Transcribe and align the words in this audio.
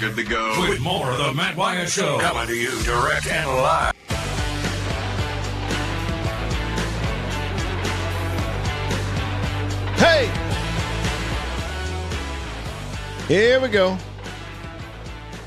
good 0.00 0.16
to 0.16 0.24
go. 0.24 0.66
With 0.68 0.80
more 0.80 1.10
of 1.10 1.18
the 1.18 1.32
Matt 1.34 1.56
Wyatt 1.56 1.88
Show. 1.88 2.18
Coming 2.18 2.46
to 2.48 2.54
you 2.54 2.70
direct 2.82 3.26
and 3.28 3.48
live. 3.48 3.94
Hey! 9.96 10.30
Here 13.28 13.60
we 13.60 13.68
go. 13.68 13.96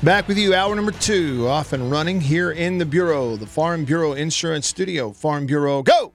Back 0.02 0.28
with 0.28 0.38
you, 0.38 0.54
hour 0.54 0.74
number 0.74 0.92
two, 0.92 1.46
off 1.46 1.72
and 1.72 1.90
running 1.90 2.20
here 2.20 2.52
in 2.52 2.78
the 2.78 2.86
Bureau, 2.86 3.36
the 3.36 3.46
Farm 3.46 3.84
Bureau 3.84 4.14
Insurance 4.14 4.66
Studio. 4.66 5.12
Farm 5.12 5.46
Bureau, 5.46 5.82
go! 5.82 6.12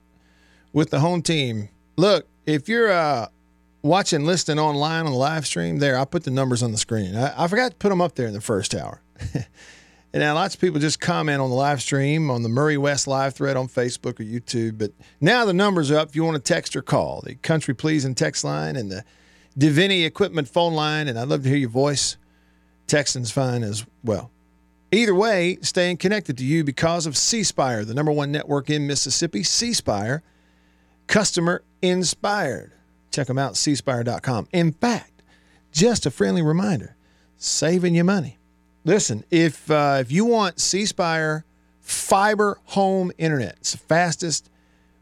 With 0.73 0.89
the 0.89 0.99
home 0.99 1.21
team. 1.21 1.69
Look, 1.95 2.27
if 2.45 2.67
you're 2.67 2.91
uh, 2.91 3.27
watching, 3.85 4.25
listening 4.25 4.59
online 4.59 5.05
on 5.05 5.11
the 5.11 5.17
live 5.17 5.45
stream, 5.45 5.77
there, 5.77 5.97
I 5.97 6.05
put 6.05 6.23
the 6.23 6.31
numbers 6.31 6.63
on 6.63 6.71
the 6.71 6.77
screen. 6.77 7.15
I, 7.15 7.45
I 7.45 7.47
forgot 7.47 7.71
to 7.71 7.77
put 7.77 7.89
them 7.89 8.01
up 8.01 8.15
there 8.15 8.27
in 8.27 8.33
the 8.33 8.41
first 8.41 8.73
hour. 8.73 9.01
and 9.33 9.45
now 10.13 10.33
lots 10.33 10.55
of 10.55 10.61
people 10.61 10.79
just 10.79 10.99
comment 10.99 11.39
on 11.39 11.49
the 11.49 11.55
live 11.55 11.81
stream 11.81 12.29
on 12.29 12.41
the 12.41 12.49
Murray 12.49 12.77
West 12.77 13.07
live 13.07 13.35
thread 13.35 13.55
on 13.55 13.67
Facebook 13.67 14.19
or 14.19 14.23
YouTube. 14.23 14.77
But 14.77 14.91
now 15.21 15.45
the 15.45 15.53
numbers 15.53 15.91
are 15.91 15.99
up 15.99 16.09
if 16.09 16.15
you 16.15 16.23
want 16.23 16.35
to 16.35 16.53
text 16.53 16.75
or 16.75 16.81
call. 16.81 17.21
The 17.21 17.35
Country 17.35 17.73
Pleasing 17.75 18.15
text 18.15 18.43
line 18.43 18.75
and 18.75 18.91
the 18.91 19.05
Deviney 19.57 20.05
Equipment 20.05 20.49
phone 20.49 20.73
line. 20.73 21.07
And 21.07 21.17
I'd 21.17 21.27
love 21.27 21.43
to 21.43 21.49
hear 21.49 21.57
your 21.57 21.69
voice. 21.69 22.17
Texting's 22.87 23.31
fine 23.31 23.63
as 23.63 23.85
well. 24.03 24.31
Either 24.91 25.15
way, 25.15 25.57
staying 25.61 25.97
connected 25.97 26.37
to 26.37 26.45
you 26.45 26.63
because 26.63 27.05
of 27.05 27.17
C 27.17 27.43
Spire, 27.43 27.83
the 27.83 27.93
number 27.93 28.11
one 28.11 28.31
network 28.31 28.69
in 28.69 28.87
Mississippi. 28.87 29.43
C 29.43 29.73
Spire, 29.73 30.23
customer 31.07 31.63
inspired. 31.81 32.74
Check 33.15 33.27
them 33.27 33.37
out, 33.37 33.53
cspire.com. 33.53 34.49
In 34.51 34.73
fact, 34.73 35.23
just 35.71 36.05
a 36.05 36.11
friendly 36.11 36.41
reminder, 36.41 36.97
saving 37.37 37.95
you 37.95 38.03
money. 38.03 38.39
Listen, 38.83 39.23
if 39.31 39.71
uh, 39.71 39.99
if 40.01 40.11
you 40.11 40.25
want 40.25 40.59
C 40.59 40.85
Spire 40.85 41.45
fiber 41.79 42.59
home 42.65 43.13
internet, 43.17 43.55
it's 43.61 43.71
the 43.71 43.77
fastest, 43.77 44.49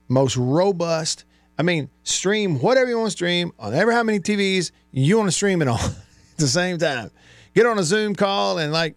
most 0.09 0.37
robust. 0.37 1.25
I 1.57 1.63
mean, 1.63 1.89
stream 2.03 2.59
whatever 2.59 2.87
you 2.87 2.99
want 2.99 3.07
to 3.07 3.11
stream 3.17 3.51
on 3.57 3.73
ever 3.73 3.91
how 3.91 4.03
many 4.03 4.19
TVs 4.19 4.69
you 4.91 5.17
want 5.17 5.27
to 5.27 5.31
stream 5.31 5.63
it 5.63 5.67
on 5.67 5.79
at 5.79 6.37
the 6.37 6.47
same 6.47 6.77
time. 6.77 7.09
Get 7.55 7.65
on 7.65 7.79
a 7.79 7.83
Zoom 7.83 8.13
call 8.13 8.59
and 8.59 8.71
like 8.71 8.93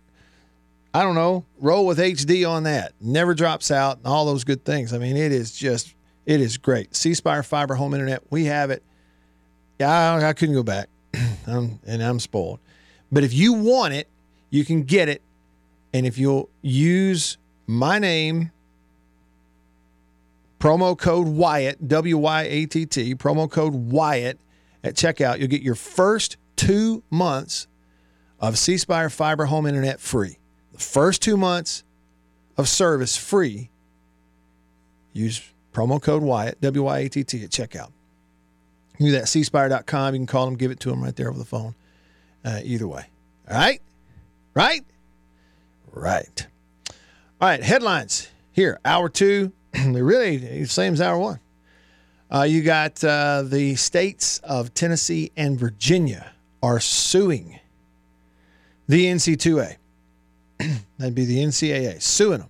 I 0.92 1.02
don't 1.02 1.14
know, 1.14 1.46
roll 1.58 1.86
with 1.86 1.96
HD 1.98 2.46
on 2.46 2.64
that. 2.64 2.92
Never 3.00 3.32
drops 3.32 3.70
out 3.70 3.96
and 3.96 4.06
all 4.06 4.26
those 4.26 4.44
good 4.44 4.62
things. 4.66 4.92
I 4.92 4.98
mean, 4.98 5.16
it 5.16 5.32
is 5.32 5.52
just 5.52 5.94
it 6.26 6.42
is 6.42 6.58
great. 6.58 6.94
C 6.94 7.14
Spire 7.14 7.42
fiber 7.42 7.76
home 7.76 7.94
internet. 7.94 8.22
We 8.28 8.44
have 8.44 8.70
it. 8.70 8.82
Yeah, 9.78 10.14
I, 10.14 10.28
I 10.28 10.32
couldn't 10.32 10.54
go 10.54 10.62
back. 10.62 10.88
I'm, 11.46 11.78
and 11.86 12.02
I'm 12.02 12.20
spoiled. 12.20 12.60
But 13.12 13.24
if 13.24 13.32
you 13.32 13.52
want 13.52 13.94
it, 13.94 14.08
you 14.50 14.64
can 14.64 14.82
get 14.82 15.08
it. 15.08 15.22
And 15.92 16.06
if 16.06 16.18
you'll 16.18 16.48
use 16.62 17.38
my 17.66 17.98
name, 17.98 18.50
promo 20.60 20.98
code 20.98 21.28
Wyatt, 21.28 21.88
W 21.88 22.18
Y 22.18 22.42
A 22.42 22.66
T 22.66 22.86
T, 22.86 23.14
promo 23.14 23.50
code 23.50 23.74
Wyatt 23.74 24.38
at 24.82 24.94
checkout, 24.94 25.38
you'll 25.38 25.48
get 25.48 25.62
your 25.62 25.74
first 25.74 26.36
two 26.56 27.02
months 27.10 27.66
of 28.40 28.58
C 28.58 28.76
Spire 28.76 29.10
Fiber 29.10 29.46
Home 29.46 29.66
Internet 29.66 30.00
free. 30.00 30.38
The 30.72 30.78
first 30.78 31.22
two 31.22 31.36
months 31.36 31.84
of 32.56 32.68
service 32.68 33.16
free. 33.16 33.70
Use 35.12 35.40
promo 35.72 36.00
code 36.00 36.22
Wyatt, 36.22 36.60
W 36.60 36.82
Y 36.82 36.98
A 36.98 37.08
T 37.08 37.24
T, 37.24 37.44
at 37.44 37.50
checkout. 37.50 37.90
You 38.98 39.12
that, 39.12 39.24
cspire.com. 39.24 40.14
You 40.14 40.20
can 40.20 40.26
call 40.26 40.46
them, 40.46 40.56
give 40.56 40.70
it 40.70 40.80
to 40.80 40.90
them 40.90 41.02
right 41.02 41.14
there 41.14 41.28
over 41.28 41.38
the 41.38 41.44
phone. 41.44 41.74
Uh, 42.44 42.60
either 42.62 42.86
way. 42.86 43.06
All 43.50 43.56
right? 43.56 43.82
Right? 44.54 44.84
Right. 45.92 46.46
All 47.40 47.48
right, 47.48 47.62
headlines 47.62 48.28
here. 48.52 48.78
Hour 48.84 49.08
two, 49.08 49.52
they're 49.72 50.04
really 50.04 50.64
same 50.64 50.94
as 50.94 51.00
hour 51.00 51.18
one. 51.18 51.40
Uh, 52.32 52.42
you 52.42 52.62
got 52.62 53.02
uh, 53.04 53.42
the 53.42 53.76
states 53.76 54.38
of 54.38 54.72
Tennessee 54.74 55.32
and 55.36 55.58
Virginia 55.58 56.32
are 56.62 56.80
suing 56.80 57.60
the 58.88 59.04
NC2A. 59.06 59.76
That'd 60.98 61.14
be 61.14 61.24
the 61.24 61.38
NCAA, 61.38 62.00
suing 62.00 62.38
them 62.40 62.48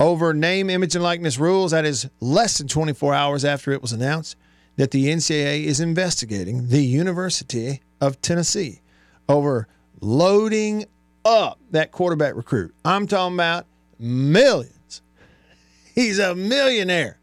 over 0.00 0.34
name, 0.34 0.68
image, 0.68 0.94
and 0.96 1.04
likeness 1.04 1.38
rules. 1.38 1.70
That 1.70 1.84
is 1.84 2.08
less 2.20 2.58
than 2.58 2.66
24 2.66 3.14
hours 3.14 3.44
after 3.44 3.70
it 3.70 3.80
was 3.80 3.92
announced 3.92 4.36
that 4.76 4.90
the 4.90 5.06
NCAA 5.06 5.64
is 5.64 5.80
investigating 5.80 6.68
the 6.68 6.82
University 6.82 7.82
of 8.00 8.20
Tennessee 8.22 8.80
over 9.28 9.68
loading 10.00 10.86
up 11.24 11.58
that 11.70 11.92
quarterback 11.92 12.34
recruit. 12.34 12.74
I'm 12.84 13.06
talking 13.06 13.34
about 13.34 13.66
millions. 13.98 15.02
He's 15.94 16.18
a 16.18 16.34
millionaire. 16.34 17.18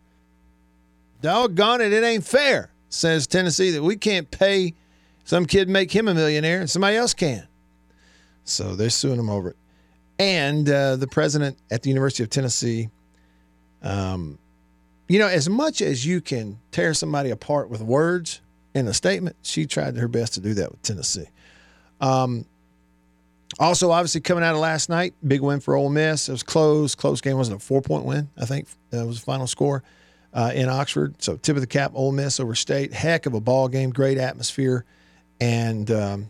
Doggone 1.22 1.82
it, 1.82 1.92
it 1.92 2.04
ain't 2.04 2.24
fair, 2.24 2.72
says 2.88 3.28
Tennessee, 3.28 3.72
that 3.72 3.84
we 3.84 3.98
can't 3.98 4.30
pay 4.32 4.74
some 5.26 5.46
kid 5.46 5.70
make 5.70 5.92
him 5.92 6.08
a 6.08 6.14
millionaire 6.14 6.60
and 6.60 6.70
somebody 6.70 6.96
else 6.96 7.14
can. 7.14 7.48
So 8.46 8.76
they're 8.76 8.90
suing 8.90 9.20
him 9.20 9.30
over 9.30 9.52
it. 9.52 9.58
And 10.18 10.68
uh, 10.70 10.96
the 10.96 11.08
president 11.08 11.58
at 11.70 11.84
the 11.84 11.90
University 11.90 12.24
of 12.24 12.30
Tennessee, 12.30 12.90
um, 13.84 14.40
you 15.10 15.20
know, 15.20 15.28
as 15.28 15.50
much 15.50 15.82
as 15.82 16.06
you 16.06 16.22
can 16.22 16.60
tear 16.72 16.94
somebody 16.94 17.32
apart 17.32 17.70
with 17.70 17.82
words 17.82 18.40
in 18.76 18.88
a 18.88 18.94
statement, 18.94 19.36
she 19.42 19.66
tried 19.66 19.98
her 19.98 20.08
best 20.08 20.36
to 20.36 20.40
do 20.40 20.54
that 20.54 20.72
with 20.72 20.82
Tennessee. 20.84 21.28
Um, 22.00 22.46
also, 23.60 23.90
obviously, 23.90 24.22
coming 24.22 24.44
out 24.44 24.54
of 24.54 24.62
last 24.62 24.88
night, 24.88 25.16
big 25.28 25.42
win 25.42 25.60
for 25.60 25.76
Ole 25.76 25.90
Miss. 25.90 26.30
It 26.30 26.32
was 26.32 26.44
close. 26.44 26.94
Close 26.94 27.20
game 27.20 27.38
wasn't 27.38 27.58
a 27.58 27.66
four 27.66 27.82
point 27.82 28.06
win. 28.06 28.30
I 28.38 28.46
think 28.46 28.68
that 28.92 29.06
was 29.06 29.20
the 29.20 29.26
final 29.26 29.48
score 29.48 29.84
uh, 30.34 30.52
in 30.54 30.70
Oxford. 30.70 31.16
So 31.22 31.36
tip 31.36 31.56
of 31.56 31.62
the 31.62 31.68
cap, 31.68 31.92
Ole 31.96 32.12
Miss 32.12 32.40
over 32.40 32.54
State. 32.54 32.94
Heck 32.94 33.26
of 33.26 33.34
a 33.34 33.42
ball 33.42 33.68
game. 33.68 33.90
Great 33.90 34.20
atmosphere, 34.20 34.86
and 35.42 35.90
um, 35.90 36.30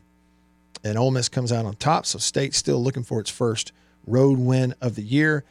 and 0.86 0.98
Ole 0.98 1.12
Miss 1.12 1.28
comes 1.28 1.52
out 1.52 1.66
on 1.66 1.76
top. 1.76 2.06
So 2.06 2.18
State 2.18 2.56
still 2.56 2.82
looking 2.82 3.04
for 3.04 3.20
its 3.20 3.30
first 3.30 3.74
road 4.08 4.40
win 4.40 4.74
of 4.80 4.96
the 4.96 5.04
year. 5.04 5.44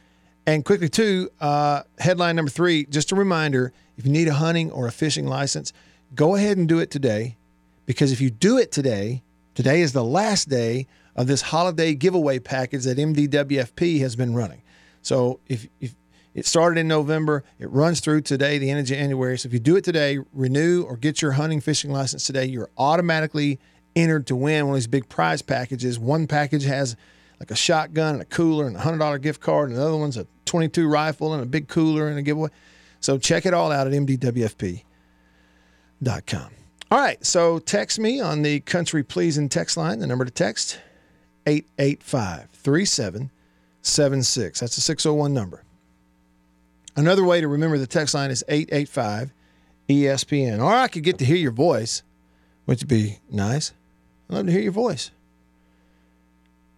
And 0.49 0.65
quickly, 0.65 0.89
too, 0.89 1.29
uh, 1.39 1.83
headline 1.99 2.35
number 2.35 2.49
three. 2.49 2.85
Just 2.85 3.11
a 3.11 3.15
reminder: 3.15 3.71
if 3.97 4.05
you 4.07 4.11
need 4.11 4.27
a 4.27 4.33
hunting 4.33 4.71
or 4.71 4.87
a 4.87 4.91
fishing 4.91 5.27
license, 5.27 5.73
go 6.15 6.33
ahead 6.33 6.57
and 6.57 6.67
do 6.67 6.79
it 6.79 6.89
today, 6.89 7.37
because 7.85 8.11
if 8.11 8.19
you 8.19 8.31
do 8.31 8.57
it 8.57 8.71
today, 8.71 9.21
today 9.53 9.81
is 9.81 9.93
the 9.93 10.03
last 10.03 10.49
day 10.49 10.87
of 11.15 11.27
this 11.27 11.43
holiday 11.43 11.93
giveaway 11.93 12.39
package 12.39 12.85
that 12.85 12.97
MDWFP 12.97 13.99
has 13.99 14.15
been 14.15 14.33
running. 14.33 14.63
So 15.03 15.39
if, 15.47 15.67
if 15.81 15.93
it 16.33 16.47
started 16.47 16.79
in 16.79 16.87
November, 16.87 17.43
it 17.59 17.69
runs 17.69 17.99
through 17.99 18.21
today, 18.21 18.57
the 18.57 18.71
end 18.71 18.79
of 18.79 18.87
January. 18.87 19.37
So 19.37 19.45
if 19.45 19.53
you 19.53 19.59
do 19.59 19.75
it 19.75 19.83
today, 19.83 20.17
renew 20.33 20.81
or 20.81 20.97
get 20.97 21.21
your 21.21 21.33
hunting 21.33 21.61
fishing 21.61 21.91
license 21.91 22.25
today, 22.25 22.45
you're 22.45 22.71
automatically 22.75 23.59
entered 23.95 24.25
to 24.27 24.35
win 24.35 24.65
one 24.65 24.73
of 24.73 24.77
these 24.77 24.87
big 24.87 25.09
prize 25.09 25.43
packages. 25.43 25.99
One 25.99 26.25
package 26.25 26.63
has 26.63 26.95
like 27.39 27.51
a 27.51 27.55
shotgun 27.55 28.15
and 28.15 28.21
a 28.23 28.25
cooler 28.25 28.67
and 28.67 28.75
a 28.75 28.79
hundred 28.79 28.97
dollar 28.97 29.17
gift 29.17 29.41
card, 29.41 29.69
and 29.69 29.77
the 29.77 29.85
other 29.85 29.95
one's 29.95 30.17
a 30.17 30.27
22 30.49 30.87
rifle 30.87 31.33
and 31.33 31.41
a 31.41 31.45
big 31.45 31.67
cooler 31.67 32.07
and 32.09 32.19
a 32.19 32.21
giveaway. 32.21 32.49
So 32.99 33.17
check 33.17 33.45
it 33.45 33.53
all 33.53 33.71
out 33.71 33.87
at 33.87 33.93
MDWFP.com. 33.93 34.83
All 36.91 36.99
right, 36.99 37.23
so 37.23 37.59
text 37.59 37.99
me 37.99 38.19
on 38.19 38.41
the 38.41 38.61
country 38.61 39.03
pleasing 39.03 39.47
text 39.47 39.77
line. 39.77 39.99
The 39.99 40.07
number 40.07 40.25
to 40.25 40.31
text 40.31 40.79
885 41.45 42.49
3776. 42.51 44.59
That's 44.59 44.77
a 44.77 44.81
601 44.81 45.31
number. 45.33 45.63
Another 46.95 47.23
way 47.23 47.41
to 47.41 47.47
remember 47.47 47.77
the 47.77 47.87
text 47.87 48.15
line 48.15 48.31
is 48.31 48.43
885 48.49 49.31
ESPN. 49.87 50.63
Or 50.63 50.73
I 50.73 50.87
could 50.87 51.03
get 51.03 51.19
to 51.19 51.25
hear 51.25 51.37
your 51.37 51.51
voice, 51.51 52.01
which 52.65 52.81
would 52.81 52.89
be 52.89 53.19
nice. 53.29 53.71
I'd 54.29 54.35
love 54.35 54.47
to 54.47 54.51
hear 54.51 54.61
your 54.61 54.71
voice. 54.71 55.11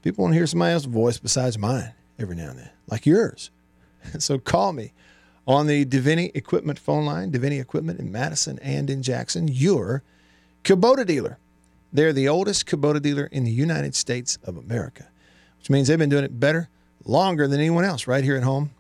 People 0.03 0.24
want 0.24 0.34
to 0.34 0.38
hear 0.38 0.47
somebody 0.47 0.74
else's 0.74 0.88
voice 0.88 1.20
besides 1.20 1.58
mine 1.58 1.94
every 2.20 2.35
now 2.35 2.50
and 2.50 2.59
then, 2.59 2.70
like 2.88 3.06
yours. 3.06 3.50
so 4.20 4.38
call 4.38 4.74
me 4.74 4.94
on 5.48 5.68
the 5.68 5.86
Deviney 5.86 6.32
Equipment 6.36 6.80
phone 6.80 7.06
line, 7.06 7.32
Deviney 7.32 7.59
Equipment 7.59 8.00
in 8.00 8.12
Madison 8.12 8.59
and 8.59 8.90
in 8.90 9.02
Jackson, 9.02 9.48
your 9.48 10.03
Kubota 10.64 11.06
dealer. 11.06 11.38
They're 11.94 12.14
the 12.14 12.30
oldest 12.30 12.66
Kubota 12.68 13.02
dealer 13.02 13.26
in 13.26 13.44
the 13.44 13.52
United 13.52 13.96
States 13.96 14.38
of 14.44 14.56
America, 14.56 15.08
which 15.58 15.70
means 15.70 15.88
they've 15.88 15.98
been 15.98 16.09
doing 16.09 16.24
it 16.24 16.40
better, 16.40 16.70
longer 17.03 17.48
than 17.48 17.59
anyone 17.59 17.84
else 17.84 18.08
right 18.08 18.24
here 18.24 18.38
at 18.38 18.44
home 18.44 18.72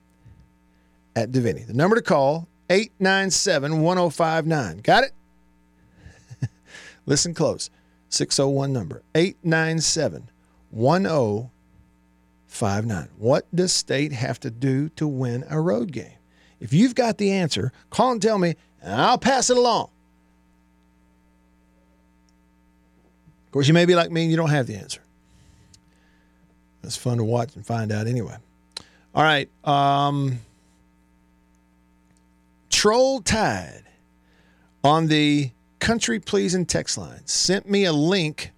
at 1.15 1.31
Deviney. 1.31 1.67
The 1.67 1.73
number 1.73 1.95
to 1.95 2.01
call, 2.01 2.47
897 2.69 3.81
1059. 3.81 4.77
Got 4.77 5.03
it? 5.03 5.11
Listen 7.05 7.33
close. 7.33 7.69
601 8.09 8.71
number, 8.73 9.03
897 9.15 10.29
1059. 10.69 11.50
What 13.17 13.47
does 13.55 13.71
state 13.71 14.11
have 14.11 14.39
to 14.41 14.51
do 14.51 14.89
to 14.89 15.07
win 15.07 15.45
a 15.49 15.59
road 15.59 15.91
game? 15.91 16.13
If 16.59 16.73
you've 16.73 16.95
got 16.95 17.17
the 17.17 17.31
answer, 17.31 17.71
call 17.89 18.11
and 18.11 18.21
tell 18.21 18.37
me, 18.37 18.55
and 18.81 19.01
I'll 19.01 19.17
pass 19.17 19.49
it 19.49 19.57
along. 19.57 19.89
Of 23.45 23.51
course, 23.51 23.67
you 23.67 23.73
may 23.73 23.85
be 23.85 23.95
like 23.95 24.11
me 24.11 24.23
and 24.23 24.31
you 24.31 24.37
don't 24.37 24.49
have 24.49 24.67
the 24.67 24.75
answer. 24.75 25.01
It's 26.83 26.95
fun 26.95 27.17
to 27.17 27.23
watch 27.23 27.55
and 27.55 27.65
find 27.65 27.91
out 27.91 28.07
anyway. 28.07 28.35
All 29.15 29.23
right. 29.23 29.49
Um, 29.65 30.39
Troll 32.69 33.21
Tide 33.21 33.83
on 34.83 35.07
the 35.07 35.51
country 35.79 36.19
pleasing 36.19 36.65
text 36.65 36.97
line 36.97 37.25
sent 37.25 37.69
me 37.69 37.85
a 37.85 37.93
link 37.93 38.51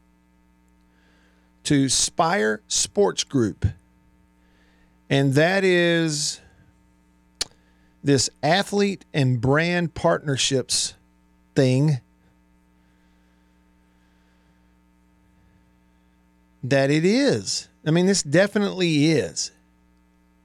to 1.64 1.90
Spyre 1.90 2.62
Sports 2.68 3.24
Group. 3.24 3.66
And 5.14 5.36
that 5.36 5.64
is 5.64 6.42
this 8.04 8.32
athlete 8.42 9.06
and 9.14 9.40
brand 9.40 9.94
partnerships 9.94 10.96
thing 11.54 12.00
that 16.64 16.90
it 16.90 17.06
is. 17.06 17.68
I 17.86 17.92
mean, 17.92 18.08
this 18.08 18.24
definitely 18.24 19.12
is 19.12 19.52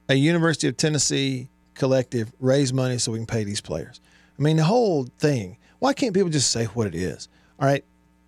a 0.07 0.13
University 0.13 0.67
of 0.67 0.77
Tennessee 0.77 1.49
collective 1.73 2.31
raise 2.39 2.71
money 2.71 2.99
so 2.99 3.11
we 3.11 3.17
can 3.17 3.25
pay 3.25 3.43
these 3.43 3.61
players. 3.61 3.99
I 4.37 4.43
mean, 4.43 4.57
the 4.57 4.65
whole 4.65 5.07
thing. 5.17 5.57
Why 5.79 5.93
can't 5.93 6.13
people 6.13 6.29
just 6.29 6.51
say 6.51 6.65
what 6.65 6.85
it 6.85 6.93
is? 6.93 7.27
All 7.59 7.67
right. 7.67 7.83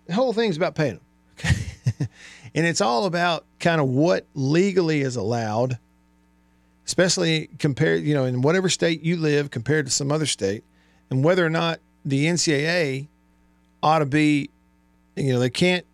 The 0.08 0.14
whole 0.14 0.32
thing's 0.32 0.56
about 0.56 0.74
paying 0.74 0.94
them. 0.94 1.02
Okay. 1.38 2.08
and 2.56 2.66
it's 2.66 2.80
all 2.80 3.06
about 3.06 3.44
kind 3.60 3.80
of 3.80 3.88
what 3.88 4.26
legally 4.34 5.02
is 5.02 5.14
allowed, 5.14 5.78
especially 6.86 7.48
compared, 7.58 8.02
you 8.02 8.14
know, 8.14 8.24
in 8.24 8.42
whatever 8.42 8.68
state 8.68 9.02
you 9.02 9.16
live 9.16 9.50
compared 9.50 9.86
to 9.86 9.92
some 9.92 10.10
other 10.10 10.26
state, 10.26 10.64
and 11.10 11.24
whether 11.24 11.44
or 11.44 11.50
not 11.50 11.80
the 12.04 12.26
NCAA 12.26 13.08
ought 13.82 14.00
to 14.00 14.06
be, 14.06 14.50
you 15.16 15.32
know, 15.32 15.38
they 15.38 15.50
can't 15.50 15.84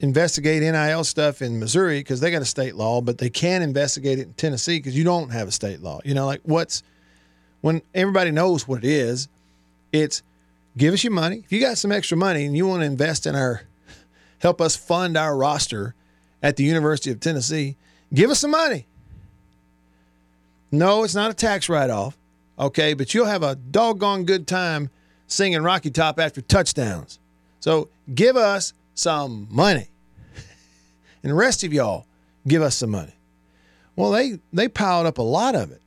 investigate 0.00 0.62
NIL 0.62 1.04
stuff 1.04 1.40
in 1.40 1.58
Missouri 1.58 2.00
because 2.00 2.20
they 2.20 2.30
got 2.30 2.42
a 2.42 2.46
state 2.46 2.74
law, 2.74 3.00
but 3.00 3.18
they 3.18 3.30
can 3.30 3.62
investigate 3.62 4.18
it 4.18 4.22
in 4.22 4.32
Tennessee 4.34 4.78
because 4.78 4.96
you 4.96 5.04
don't 5.04 5.30
have 5.30 5.48
a 5.48 5.52
state 5.52 5.80
law. 5.80 6.00
You 6.04 6.14
know, 6.14 6.26
like 6.26 6.40
what's 6.44 6.82
when 7.60 7.82
everybody 7.94 8.30
knows 8.30 8.68
what 8.68 8.84
it 8.84 8.90
is, 8.90 9.28
it's 9.92 10.22
give 10.76 10.94
us 10.94 11.02
your 11.02 11.12
money. 11.12 11.38
If 11.44 11.52
you 11.52 11.60
got 11.60 11.78
some 11.78 11.92
extra 11.92 12.16
money 12.16 12.44
and 12.44 12.56
you 12.56 12.66
want 12.66 12.82
to 12.82 12.86
invest 12.86 13.26
in 13.26 13.34
our, 13.34 13.62
help 14.38 14.60
us 14.60 14.76
fund 14.76 15.16
our 15.16 15.36
roster 15.36 15.94
at 16.42 16.56
the 16.56 16.64
University 16.64 17.10
of 17.10 17.20
Tennessee, 17.20 17.76
give 18.12 18.30
us 18.30 18.40
some 18.40 18.50
money. 18.50 18.86
No, 20.76 21.04
it's 21.04 21.14
not 21.14 21.30
a 21.30 21.34
tax 21.34 21.68
write 21.68 21.90
off. 21.90 22.16
Okay, 22.58 22.94
but 22.94 23.14
you'll 23.14 23.26
have 23.26 23.42
a 23.42 23.54
doggone 23.54 24.24
good 24.24 24.46
time 24.46 24.90
singing 25.26 25.62
Rocky 25.62 25.90
Top 25.90 26.18
after 26.18 26.40
touchdowns. 26.40 27.18
So 27.60 27.88
give 28.14 28.36
us 28.36 28.72
some 28.94 29.48
money. 29.50 29.88
And 31.22 31.32
the 31.32 31.34
rest 31.34 31.64
of 31.64 31.72
y'all, 31.72 32.06
give 32.46 32.62
us 32.62 32.76
some 32.76 32.90
money. 32.90 33.12
Well, 33.96 34.12
they 34.12 34.38
they 34.52 34.68
piled 34.68 35.06
up 35.06 35.18
a 35.18 35.22
lot 35.22 35.56
of 35.56 35.72
it. 35.72 35.82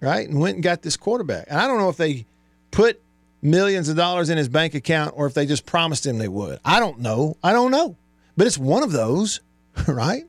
Right? 0.00 0.28
And 0.28 0.40
went 0.40 0.56
and 0.56 0.64
got 0.64 0.82
this 0.82 0.96
quarterback. 0.96 1.46
And 1.48 1.60
I 1.60 1.68
don't 1.68 1.78
know 1.78 1.88
if 1.88 1.96
they 1.96 2.26
put 2.72 3.00
millions 3.40 3.88
of 3.88 3.96
dollars 3.96 4.30
in 4.30 4.38
his 4.38 4.48
bank 4.48 4.74
account 4.74 5.14
or 5.16 5.26
if 5.26 5.34
they 5.34 5.46
just 5.46 5.64
promised 5.64 6.04
him 6.06 6.18
they 6.18 6.26
would. 6.26 6.58
I 6.64 6.80
don't 6.80 6.98
know. 6.98 7.36
I 7.44 7.52
don't 7.52 7.70
know. 7.70 7.96
But 8.36 8.48
it's 8.48 8.58
one 8.58 8.82
of 8.82 8.90
those, 8.90 9.40
right? 9.86 10.24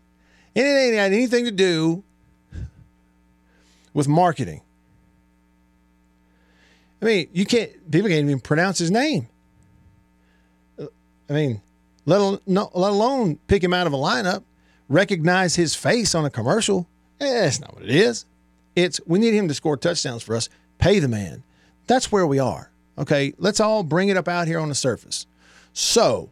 And 0.56 0.68
it 0.68 0.70
ain't 0.70 0.96
had 0.96 1.12
anything 1.12 1.46
to 1.46 1.52
do 1.52 2.04
with 4.00 4.08
marketing. 4.08 4.62
I 7.02 7.06
mean, 7.06 7.30
you 7.34 7.46
can't, 7.46 7.92
people 7.92 8.10
can't 8.10 8.24
even 8.24 8.40
pronounce 8.40 8.78
his 8.80 8.90
name. 8.90 9.28
I 10.80 11.34
mean, 11.34 11.62
let, 12.06 12.22
al- 12.22 12.42
no, 12.48 12.72
let 12.74 12.92
alone 12.92 13.40
pick 13.48 13.62
him 13.62 13.74
out 13.74 13.88
of 13.88 13.94
a 13.94 13.98
lineup, 13.98 14.44
recognize 14.88 15.58
his 15.58 15.76
face 15.76 16.16
on 16.16 16.24
a 16.24 16.30
commercial. 16.30 16.88
Eh, 17.20 17.42
that's 17.42 17.60
not 17.60 17.74
what 17.74 17.84
it 17.84 17.92
is. 17.92 18.26
It's 18.74 19.02
we 19.06 19.20
need 19.20 19.34
him 19.34 19.50
to 19.50 19.54
score 19.54 19.76
touchdowns 19.76 20.24
for 20.24 20.34
us. 20.34 20.48
Pay 20.78 21.00
the 21.00 21.10
man. 21.10 21.44
That's 21.88 22.10
where 22.10 22.26
we 22.26 22.40
are. 22.40 22.72
Okay, 22.98 23.34
let's 23.38 23.60
all 23.60 23.84
bring 23.84 24.08
it 24.08 24.16
up 24.16 24.30
out 24.30 24.48
here 24.48 24.60
on 24.60 24.70
the 24.70 24.76
surface. 24.76 25.26
So 25.74 26.30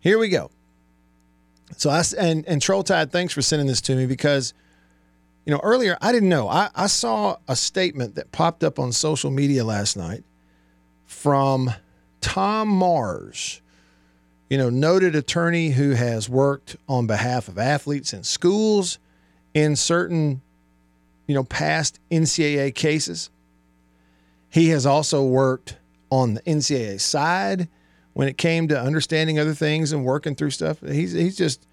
here 0.00 0.18
we 0.18 0.30
go. 0.30 0.50
So 1.76 1.90
I 1.90 2.02
and 2.18 2.46
and 2.48 2.62
Troll 2.62 2.82
Tide, 2.82 3.12
thanks 3.12 3.34
for 3.34 3.42
sending 3.42 3.66
this 3.66 3.82
to 3.82 3.94
me 3.94 4.06
because 4.06 4.54
you 5.44 5.52
know 5.52 5.60
earlier 5.62 5.96
I 6.00 6.12
didn't 6.12 6.28
know. 6.28 6.48
I, 6.48 6.70
I 6.74 6.86
saw 6.86 7.36
a 7.48 7.56
statement 7.56 8.14
that 8.14 8.32
popped 8.32 8.64
up 8.64 8.78
on 8.78 8.92
social 8.92 9.30
media 9.30 9.64
last 9.64 9.96
night 9.96 10.24
from 11.04 11.70
Tom 12.20 12.68
Mars, 12.68 13.60
you 14.48 14.58
know, 14.58 14.70
noted 14.70 15.14
attorney 15.14 15.70
who 15.70 15.90
has 15.92 16.28
worked 16.28 16.76
on 16.88 17.06
behalf 17.06 17.48
of 17.48 17.58
athletes 17.58 18.12
and 18.12 18.24
schools 18.24 18.98
in 19.52 19.76
certain, 19.76 20.40
you 21.26 21.34
know, 21.34 21.44
past 21.44 22.00
NCAA 22.10 22.74
cases. 22.74 23.30
He 24.48 24.68
has 24.70 24.86
also 24.86 25.24
worked 25.24 25.76
on 26.10 26.34
the 26.34 26.42
NCAA 26.42 27.00
side 27.00 27.68
when 28.12 28.28
it 28.28 28.38
came 28.38 28.68
to 28.68 28.80
understanding 28.80 29.38
other 29.38 29.54
things 29.54 29.92
and 29.92 30.04
working 30.04 30.34
through 30.34 30.50
stuff. 30.50 30.80
He's 30.80 31.12
he's 31.12 31.36
just 31.36 31.66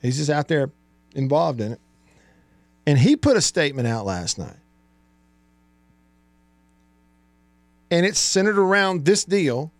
he's 0.00 0.18
just 0.18 0.30
out 0.30 0.48
there 0.48 0.70
involved 1.14 1.60
in 1.60 1.72
it. 1.72 1.80
And 2.90 2.98
he 2.98 3.14
put 3.14 3.36
a 3.36 3.40
statement 3.40 3.86
out 3.86 4.04
last 4.04 4.36
night. 4.36 4.56
And 7.88 8.04
it's 8.04 8.18
centered 8.18 8.58
around 8.58 9.04
this 9.04 9.24
deal, 9.24 9.70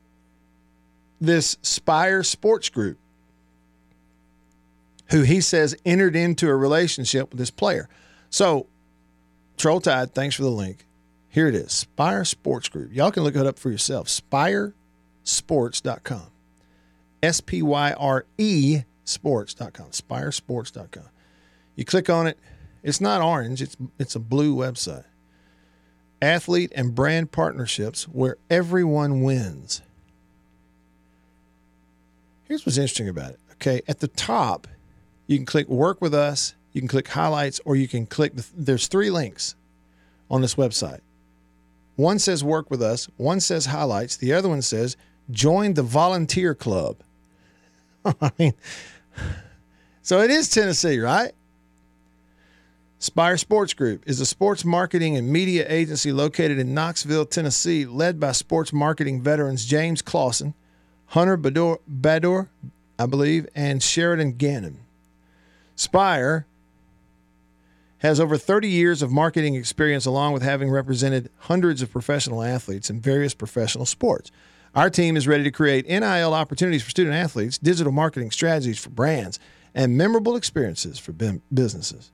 this 1.21 1.57
Spyre 1.61 2.23
Sports 2.23 2.69
Group, 2.69 2.99
who 5.07 5.23
he 5.23 5.41
says 5.41 5.77
entered 5.85 6.15
into 6.15 6.49
a 6.49 6.55
relationship 6.55 7.31
with 7.31 7.41
this 7.41 7.51
player. 7.51 7.89
So, 8.31 8.69
Troll 9.57 9.81
Tide, 9.81 10.15
thanks 10.15 10.37
for 10.37 10.45
the 10.45 10.49
link. 10.49 10.87
Here 11.29 11.49
it 11.49 11.57
is 11.57 11.73
Spyre 11.73 12.25
Sports 12.25 12.69
Group. 12.69 12.95
Y'all 12.95 13.11
can 13.11 13.25
look 13.25 13.35
it 13.35 13.45
up 13.45 13.59
for 13.59 13.73
yourself. 13.73 14.07
SpyreSports.com. 14.07 16.31
S 17.25 17.41
P 17.41 17.61
Y 17.61 17.93
R 17.93 18.25
E 18.39 18.83
sports.com. 19.05 19.91
SpyreSports.com. 19.91 21.09
You 21.75 21.85
click 21.85 22.09
on 22.09 22.29
it. 22.29 22.39
It's 22.83 23.01
not 23.01 23.21
orange, 23.21 23.61
it's, 23.63 23.77
it's 23.99 24.15
a 24.15 24.21
blue 24.21 24.55
website. 24.55 25.05
Athlete 26.23 26.73
and 26.75 26.95
brand 26.95 27.33
partnerships 27.33 28.05
where 28.05 28.37
everyone 28.49 29.23
wins. 29.23 29.83
Here's 32.45 32.67
what's 32.67 32.79
interesting 32.79 33.09
about 33.09 33.33
it. 33.33 33.41
Okay, 33.55 33.83
at 33.87 34.01
the 34.01 34.09
top, 34.09 34.67
you 35.27 35.37
can 35.37 35.47
click 35.47 35.69
work 35.69 36.01
with 36.01 36.15
us, 36.15 36.55
you 36.73 36.81
can 36.81 36.89
click 36.89 37.09
highlights, 37.09 37.61
or 37.65 37.77
you 37.77 37.89
can 37.89 38.07
click, 38.07 38.35
the, 38.35 38.47
there's 38.57 38.89
three 38.89 39.11
links 39.11 39.55
on 40.31 40.41
this 40.41 40.55
website. 40.55 41.01
One 41.97 42.19
says 42.19 42.43
work 42.43 42.71
with 42.71 42.83
us, 42.83 43.09
one 43.17 43.41
says 43.41 43.67
highlights, 43.67 44.17
the 44.17 44.33
other 44.33 44.49
one 44.49 44.63
says 44.63 44.97
join 45.31 45.75
the 45.75 45.83
volunteer 45.83 46.55
club. 46.55 46.97
I 48.05 48.31
mean, 48.39 48.55
so 50.03 50.21
it 50.21 50.31
is 50.31 50.49
Tennessee, 50.49 50.99
right? 50.99 51.33
Spyre 53.03 53.39
Sports 53.39 53.73
Group 53.73 54.03
is 54.07 54.21
a 54.21 54.27
sports 54.27 54.63
marketing 54.63 55.17
and 55.17 55.33
media 55.33 55.65
agency 55.71 56.13
located 56.13 56.59
in 56.59 56.75
Knoxville, 56.75 57.25
Tennessee, 57.25 57.87
led 57.87 58.21
by 58.21 58.33
sports 58.33 58.75
marketing 58.75 59.23
veterans 59.23 59.65
James 59.65 60.03
Clausen, 60.03 60.53
Hunter 61.07 61.39
Bador, 61.39 61.79
Bador 61.91 62.49
I 62.99 63.07
believe, 63.07 63.49
and 63.55 63.83
Sheridan 63.83 64.33
Gannon. 64.33 64.81
Spyre 65.77 66.45
has 68.01 68.21
over 68.21 68.37
30 68.37 68.69
years 68.69 69.01
of 69.01 69.11
marketing 69.11 69.55
experience, 69.55 70.05
along 70.05 70.35
with 70.35 70.43
having 70.43 70.71
represented 70.71 71.31
hundreds 71.39 71.81
of 71.81 71.91
professional 71.91 72.43
athletes 72.43 72.91
in 72.91 73.01
various 73.01 73.33
professional 73.33 73.87
sports. 73.87 74.31
Our 74.75 74.91
team 74.91 75.17
is 75.17 75.27
ready 75.27 75.45
to 75.45 75.51
create 75.51 75.89
NIL 75.89 76.35
opportunities 76.35 76.83
for 76.83 76.91
student 76.91 77.17
athletes, 77.17 77.57
digital 77.57 77.93
marketing 77.93 78.31
strategies 78.31 78.79
for 78.79 78.91
brands, 78.91 79.39
and 79.75 79.97
memorable 79.97 80.37
experiences 80.37 80.99
for 80.99 81.13
businesses. 81.13 82.11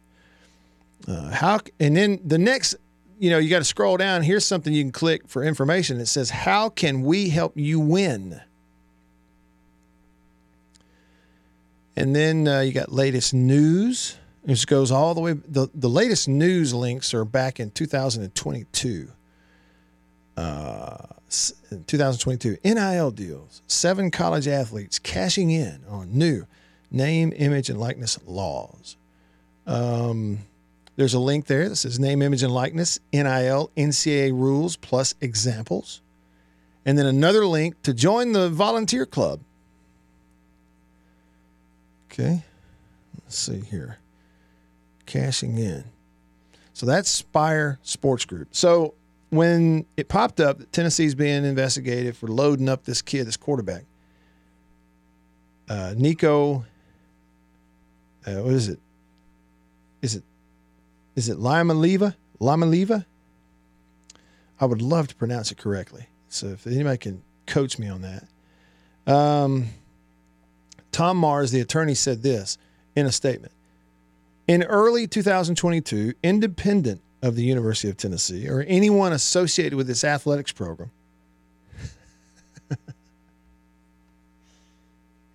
Uh, 1.06 1.30
how 1.30 1.60
and 1.78 1.96
then 1.96 2.20
the 2.24 2.38
next, 2.38 2.74
you 3.18 3.30
know, 3.30 3.38
you 3.38 3.48
got 3.48 3.58
to 3.58 3.64
scroll 3.64 3.96
down. 3.96 4.22
Here's 4.22 4.44
something 4.44 4.72
you 4.72 4.82
can 4.82 4.92
click 4.92 5.28
for 5.28 5.42
information. 5.42 6.00
It 6.00 6.06
says, 6.06 6.30
"How 6.30 6.68
can 6.68 7.02
we 7.02 7.28
help 7.28 7.52
you 7.56 7.78
win?" 7.80 8.40
And 11.96 12.14
then 12.14 12.46
uh, 12.46 12.60
you 12.60 12.72
got 12.72 12.92
latest 12.92 13.32
news. 13.32 14.18
This 14.44 14.64
goes 14.64 14.92
all 14.92 15.14
the 15.14 15.20
way. 15.20 15.32
The, 15.32 15.68
the 15.74 15.88
latest 15.88 16.28
news 16.28 16.74
links 16.74 17.14
are 17.14 17.24
back 17.24 17.58
in 17.58 17.70
2022. 17.70 19.08
Uh, 20.36 20.96
2022 21.28 22.58
NIL 22.62 23.10
deals. 23.10 23.62
Seven 23.66 24.10
college 24.10 24.46
athletes 24.46 24.98
cashing 24.98 25.50
in 25.50 25.82
on 25.88 26.16
new 26.16 26.46
name, 26.90 27.32
image, 27.36 27.68
and 27.68 27.80
likeness 27.80 28.18
laws. 28.26 28.96
Um, 29.66 30.40
there's 30.96 31.14
a 31.14 31.18
link 31.18 31.46
there 31.46 31.68
that 31.68 31.76
says 31.76 32.00
name, 32.00 32.22
image, 32.22 32.42
and 32.42 32.52
likeness, 32.52 32.98
NIL, 33.12 33.70
NCAA 33.76 34.32
rules 34.32 34.76
plus 34.76 35.14
examples. 35.20 36.00
And 36.86 36.96
then 36.96 37.06
another 37.06 37.46
link 37.46 37.82
to 37.82 37.92
join 37.92 38.32
the 38.32 38.48
volunteer 38.48 39.04
club. 39.04 39.40
Okay. 42.10 42.44
Let's 43.22 43.38
see 43.38 43.60
here. 43.60 43.98
Cashing 45.04 45.58
in. 45.58 45.84
So 46.72 46.86
that's 46.86 47.10
Spyre 47.10 47.78
Sports 47.82 48.24
Group. 48.24 48.48
So 48.52 48.94
when 49.30 49.84
it 49.96 50.08
popped 50.08 50.40
up 50.40 50.58
that 50.58 50.72
Tennessee's 50.72 51.14
being 51.14 51.44
investigated 51.44 52.16
for 52.16 52.28
loading 52.28 52.68
up 52.68 52.84
this 52.84 53.02
kid, 53.02 53.26
this 53.26 53.36
quarterback, 53.36 53.84
uh, 55.68 55.94
Nico, 55.96 56.64
uh, 58.26 58.34
what 58.36 58.54
is 58.54 58.68
it? 58.68 58.78
Is 60.02 60.14
it 60.14 60.22
is 61.16 61.28
it 61.28 61.38
Lima 61.38 61.74
Leva? 61.74 62.16
Lima 62.38 62.66
Leva? 62.66 63.04
I 64.60 64.66
would 64.66 64.82
love 64.82 65.08
to 65.08 65.14
pronounce 65.16 65.50
it 65.50 65.58
correctly. 65.58 66.06
So 66.28 66.46
if 66.48 66.66
anybody 66.66 66.98
can 66.98 67.22
coach 67.46 67.78
me 67.78 67.88
on 67.88 68.02
that. 68.02 68.24
Um, 69.12 69.68
Tom 70.92 71.16
Mars, 71.16 71.50
the 71.50 71.60
attorney, 71.60 71.94
said 71.94 72.22
this 72.22 72.58
in 72.94 73.06
a 73.06 73.12
statement. 73.12 73.52
In 74.46 74.62
early 74.62 75.06
2022, 75.06 76.14
independent 76.22 77.00
of 77.22 77.34
the 77.36 77.42
University 77.42 77.88
of 77.88 77.96
Tennessee 77.96 78.48
or 78.48 78.64
anyone 78.68 79.12
associated 79.12 79.74
with 79.74 79.88
its 79.90 80.04
athletics 80.04 80.52
program, 80.52 80.90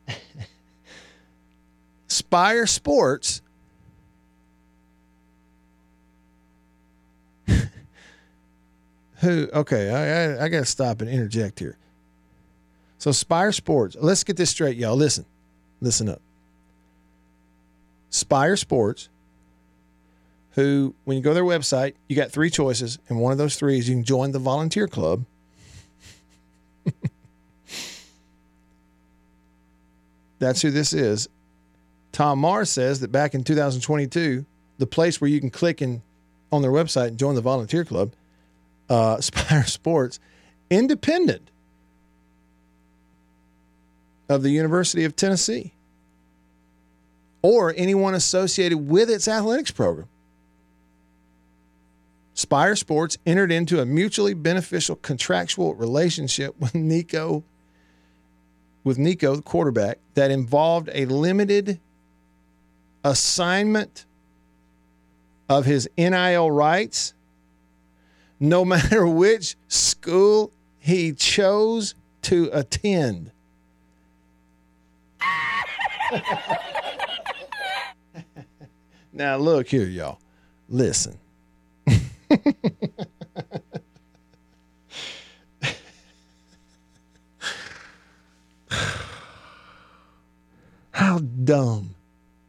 Spyre 2.08 2.68
Sports 2.68 3.42
who 9.22 9.48
okay 9.54 9.90
i, 9.90 10.44
I, 10.44 10.46
I 10.46 10.50
got 10.50 10.60
to 10.60 10.66
stop 10.66 11.02
and 11.02 11.10
interject 11.10 11.60
here. 11.60 11.78
So 12.98 13.12
spyre 13.12 13.52
sports 13.52 13.96
let's 14.00 14.24
get 14.24 14.38
this 14.38 14.50
straight 14.50 14.78
y'all. 14.78 14.96
Listen 14.96 15.26
listen 15.80 16.10
up. 16.10 16.22
Spyre 18.10 18.58
sports 18.58 19.10
who 20.52 20.94
when 21.06 21.18
you 21.18 21.24
go 21.24 21.30
to 21.32 21.34
their 21.36 21.44
website 21.44 21.94
you 22.08 22.16
got 22.16 22.32
three 22.32 22.50
choices 22.50 23.00
and 23.10 23.20
one 23.20 23.32
of 23.32 23.38
those 23.38 23.56
three 23.56 23.78
is 23.80 23.88
you 23.88 23.96
can 23.96 24.04
join 24.04 24.32
the 24.32 24.40
volunteer 24.40 24.88
club. 24.88 25.24
That's 30.40 30.62
who 30.62 30.72
this 30.72 30.94
is. 30.94 31.30
Tom 32.12 32.40
Mars 32.40 32.70
says 32.70 33.00
that 33.00 33.12
back 33.12 33.34
in 33.36 33.44
2022 33.44 34.46
the 34.80 34.88
place 34.88 35.22
where 35.22 35.30
you 35.30 35.40
can 35.40 35.52
click 35.52 35.82
and 35.82 36.02
on 36.52 36.62
their 36.64 36.72
website 36.72 37.10
and 37.10 37.20
join 37.20 37.36
the 37.36 37.42
volunteer 37.42 37.86
club 37.86 38.12
uh, 38.92 39.22
Spyre 39.22 39.64
Sports, 39.64 40.20
independent 40.70 41.50
of 44.30 44.44
the 44.44 44.50
University 44.50 45.06
of 45.06 45.16
Tennessee 45.16 45.74
or 47.42 47.74
anyone 47.76 48.14
associated 48.14 48.78
with 48.78 49.10
its 49.10 49.28
athletics 49.28 49.72
program. 49.72 50.08
Spyre 52.34 52.76
Sports 52.76 53.18
entered 53.26 53.52
into 53.52 53.82
a 53.82 53.86
mutually 53.86 54.34
beneficial 54.34 54.96
contractual 54.96 55.74
relationship 55.76 56.60
with 56.60 56.76
Nico 56.76 57.44
with 58.84 58.98
Nico 58.98 59.36
the 59.36 59.42
quarterback 59.44 60.00
that 60.16 60.32
involved 60.32 60.90
a 60.94 61.06
limited 61.06 61.80
assignment 63.04 64.06
of 65.48 65.66
his 65.66 65.88
NIL 65.98 66.50
rights 66.50 67.14
no 68.42 68.66
matter 68.74 69.08
which 69.08 69.56
school 69.70 70.52
he 70.80 71.14
chose 71.14 71.96
to 72.24 72.50
attend. 72.52 73.32
now, 79.14 79.38
look 79.38 79.70
here, 79.70 79.88
y'all. 79.88 80.20
Listen. 80.68 81.18
How 90.92 91.20
dumb 91.20 91.96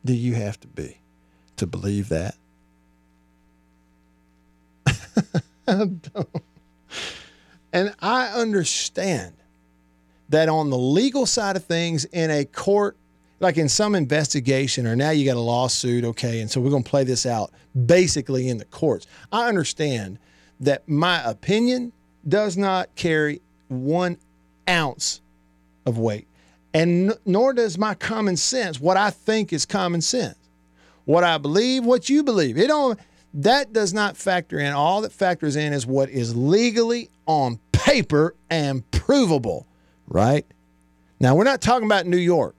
do 0.04 0.12
you 0.14 0.34
have 0.34 0.58
to 0.60 0.66
be 0.68 0.98
to 1.56 1.66
believe 1.66 2.08
that? 2.08 2.34
and 7.72 7.94
I 8.00 8.28
understand 8.28 9.34
that 10.28 10.48
on 10.48 10.70
the 10.70 10.78
legal 10.78 11.26
side 11.26 11.56
of 11.56 11.64
things, 11.64 12.04
in 12.06 12.30
a 12.30 12.44
court, 12.44 12.96
like 13.40 13.58
in 13.58 13.68
some 13.68 13.94
investigation, 13.94 14.86
or 14.86 14.96
now 14.96 15.10
you 15.10 15.24
got 15.24 15.36
a 15.36 15.40
lawsuit, 15.40 16.04
okay, 16.04 16.40
and 16.40 16.50
so 16.50 16.60
we're 16.60 16.70
going 16.70 16.84
to 16.84 16.90
play 16.90 17.04
this 17.04 17.26
out 17.26 17.52
basically 17.86 18.48
in 18.48 18.58
the 18.58 18.64
courts. 18.66 19.06
I 19.30 19.48
understand 19.48 20.18
that 20.60 20.88
my 20.88 21.22
opinion 21.22 21.92
does 22.28 22.56
not 22.56 22.94
carry 22.94 23.40
one 23.68 24.16
ounce 24.68 25.20
of 25.86 25.98
weight, 25.98 26.26
and 26.72 27.12
nor 27.26 27.52
does 27.52 27.76
my 27.76 27.94
common 27.94 28.36
sense, 28.36 28.80
what 28.80 28.96
I 28.96 29.10
think 29.10 29.52
is 29.52 29.66
common 29.66 30.00
sense. 30.00 30.36
What 31.04 31.24
I 31.24 31.36
believe, 31.38 31.84
what 31.84 32.08
you 32.08 32.22
believe. 32.22 32.56
It 32.56 32.68
don't 32.68 32.98
that 33.34 33.72
does 33.72 33.92
not 33.94 34.16
factor 34.16 34.58
in. 34.58 34.72
All 34.72 35.00
that 35.02 35.12
factors 35.12 35.56
in 35.56 35.72
is 35.72 35.86
what 35.86 36.10
is 36.10 36.36
legally 36.36 37.10
on 37.26 37.58
paper 37.72 38.34
and 38.50 38.88
provable, 38.90 39.66
right? 40.06 40.46
Now, 41.20 41.34
we're 41.34 41.44
not 41.44 41.60
talking 41.60 41.86
about 41.86 42.06
New 42.06 42.16
York. 42.16 42.54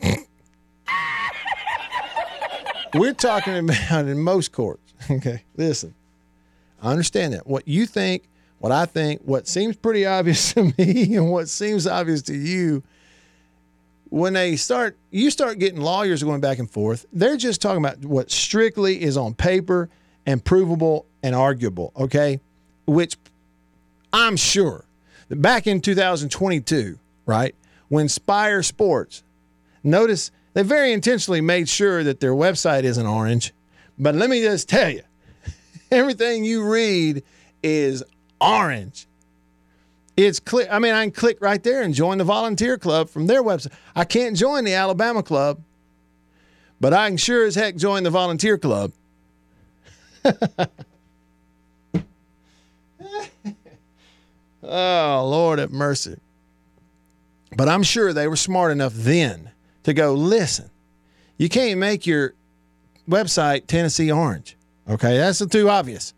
we're 2.94 3.14
talking 3.14 3.56
about 3.56 4.06
in 4.06 4.18
most 4.20 4.52
courts. 4.52 4.82
Okay, 5.10 5.42
listen. 5.56 5.94
I 6.82 6.90
understand 6.90 7.32
that. 7.32 7.46
What 7.46 7.66
you 7.66 7.86
think, 7.86 8.28
what 8.58 8.72
I 8.72 8.84
think, 8.84 9.22
what 9.22 9.48
seems 9.48 9.74
pretty 9.74 10.04
obvious 10.04 10.52
to 10.54 10.74
me, 10.76 11.14
and 11.14 11.30
what 11.30 11.48
seems 11.48 11.86
obvious 11.86 12.20
to 12.22 12.36
you 12.36 12.82
when 14.10 14.32
they 14.32 14.56
start 14.56 14.96
you 15.10 15.30
start 15.30 15.58
getting 15.58 15.80
lawyers 15.80 16.22
going 16.22 16.40
back 16.40 16.58
and 16.58 16.70
forth. 16.70 17.06
They're 17.12 17.36
just 17.36 17.60
talking 17.60 17.84
about 17.84 18.04
what 18.04 18.30
strictly 18.30 19.02
is 19.02 19.16
on 19.16 19.34
paper 19.34 19.88
and 20.26 20.44
provable 20.44 21.06
and 21.22 21.34
arguable 21.34 21.92
okay? 21.96 22.40
Which 22.86 23.16
i'm 24.12 24.36
sure 24.36 24.84
that 25.28 25.40
back 25.40 25.66
in 25.66 25.80
2022 25.80 26.98
right 27.26 27.54
when 27.88 28.08
spyre 28.08 28.62
sports 28.62 29.22
notice 29.82 30.30
they 30.54 30.62
very 30.62 30.92
intentionally 30.92 31.40
made 31.40 31.68
sure 31.68 32.02
that 32.02 32.20
their 32.20 32.32
website 32.32 32.84
isn't 32.84 33.06
orange 33.06 33.52
but 33.98 34.14
let 34.14 34.30
me 34.30 34.40
just 34.40 34.68
tell 34.68 34.88
you 34.88 35.02
everything 35.90 36.44
you 36.44 36.64
read 36.64 37.22
is 37.62 38.02
orange 38.40 39.06
it's 40.18 40.40
click. 40.40 40.66
I 40.70 40.80
mean, 40.80 40.92
I 40.92 41.04
can 41.04 41.12
click 41.12 41.38
right 41.40 41.62
there 41.62 41.82
and 41.82 41.94
join 41.94 42.18
the 42.18 42.24
volunteer 42.24 42.76
club 42.76 43.08
from 43.08 43.28
their 43.28 43.42
website. 43.42 43.72
I 43.94 44.04
can't 44.04 44.36
join 44.36 44.64
the 44.64 44.74
Alabama 44.74 45.22
club, 45.22 45.62
but 46.80 46.92
I 46.92 47.08
can 47.08 47.16
sure 47.16 47.46
as 47.46 47.54
heck 47.54 47.76
join 47.76 48.02
the 48.02 48.10
volunteer 48.10 48.58
club. 48.58 48.92
oh, 54.64 55.28
Lord 55.30 55.60
have 55.60 55.70
mercy. 55.70 56.18
But 57.56 57.68
I'm 57.68 57.84
sure 57.84 58.12
they 58.12 58.26
were 58.26 58.36
smart 58.36 58.72
enough 58.72 58.92
then 58.94 59.52
to 59.84 59.94
go, 59.94 60.14
listen, 60.14 60.68
you 61.36 61.48
can't 61.48 61.78
make 61.78 62.06
your 62.06 62.34
website 63.08 63.68
Tennessee 63.68 64.10
Orange. 64.10 64.56
Okay, 64.90 65.16
that's 65.16 65.44
too 65.46 65.70
obvious. 65.70 66.12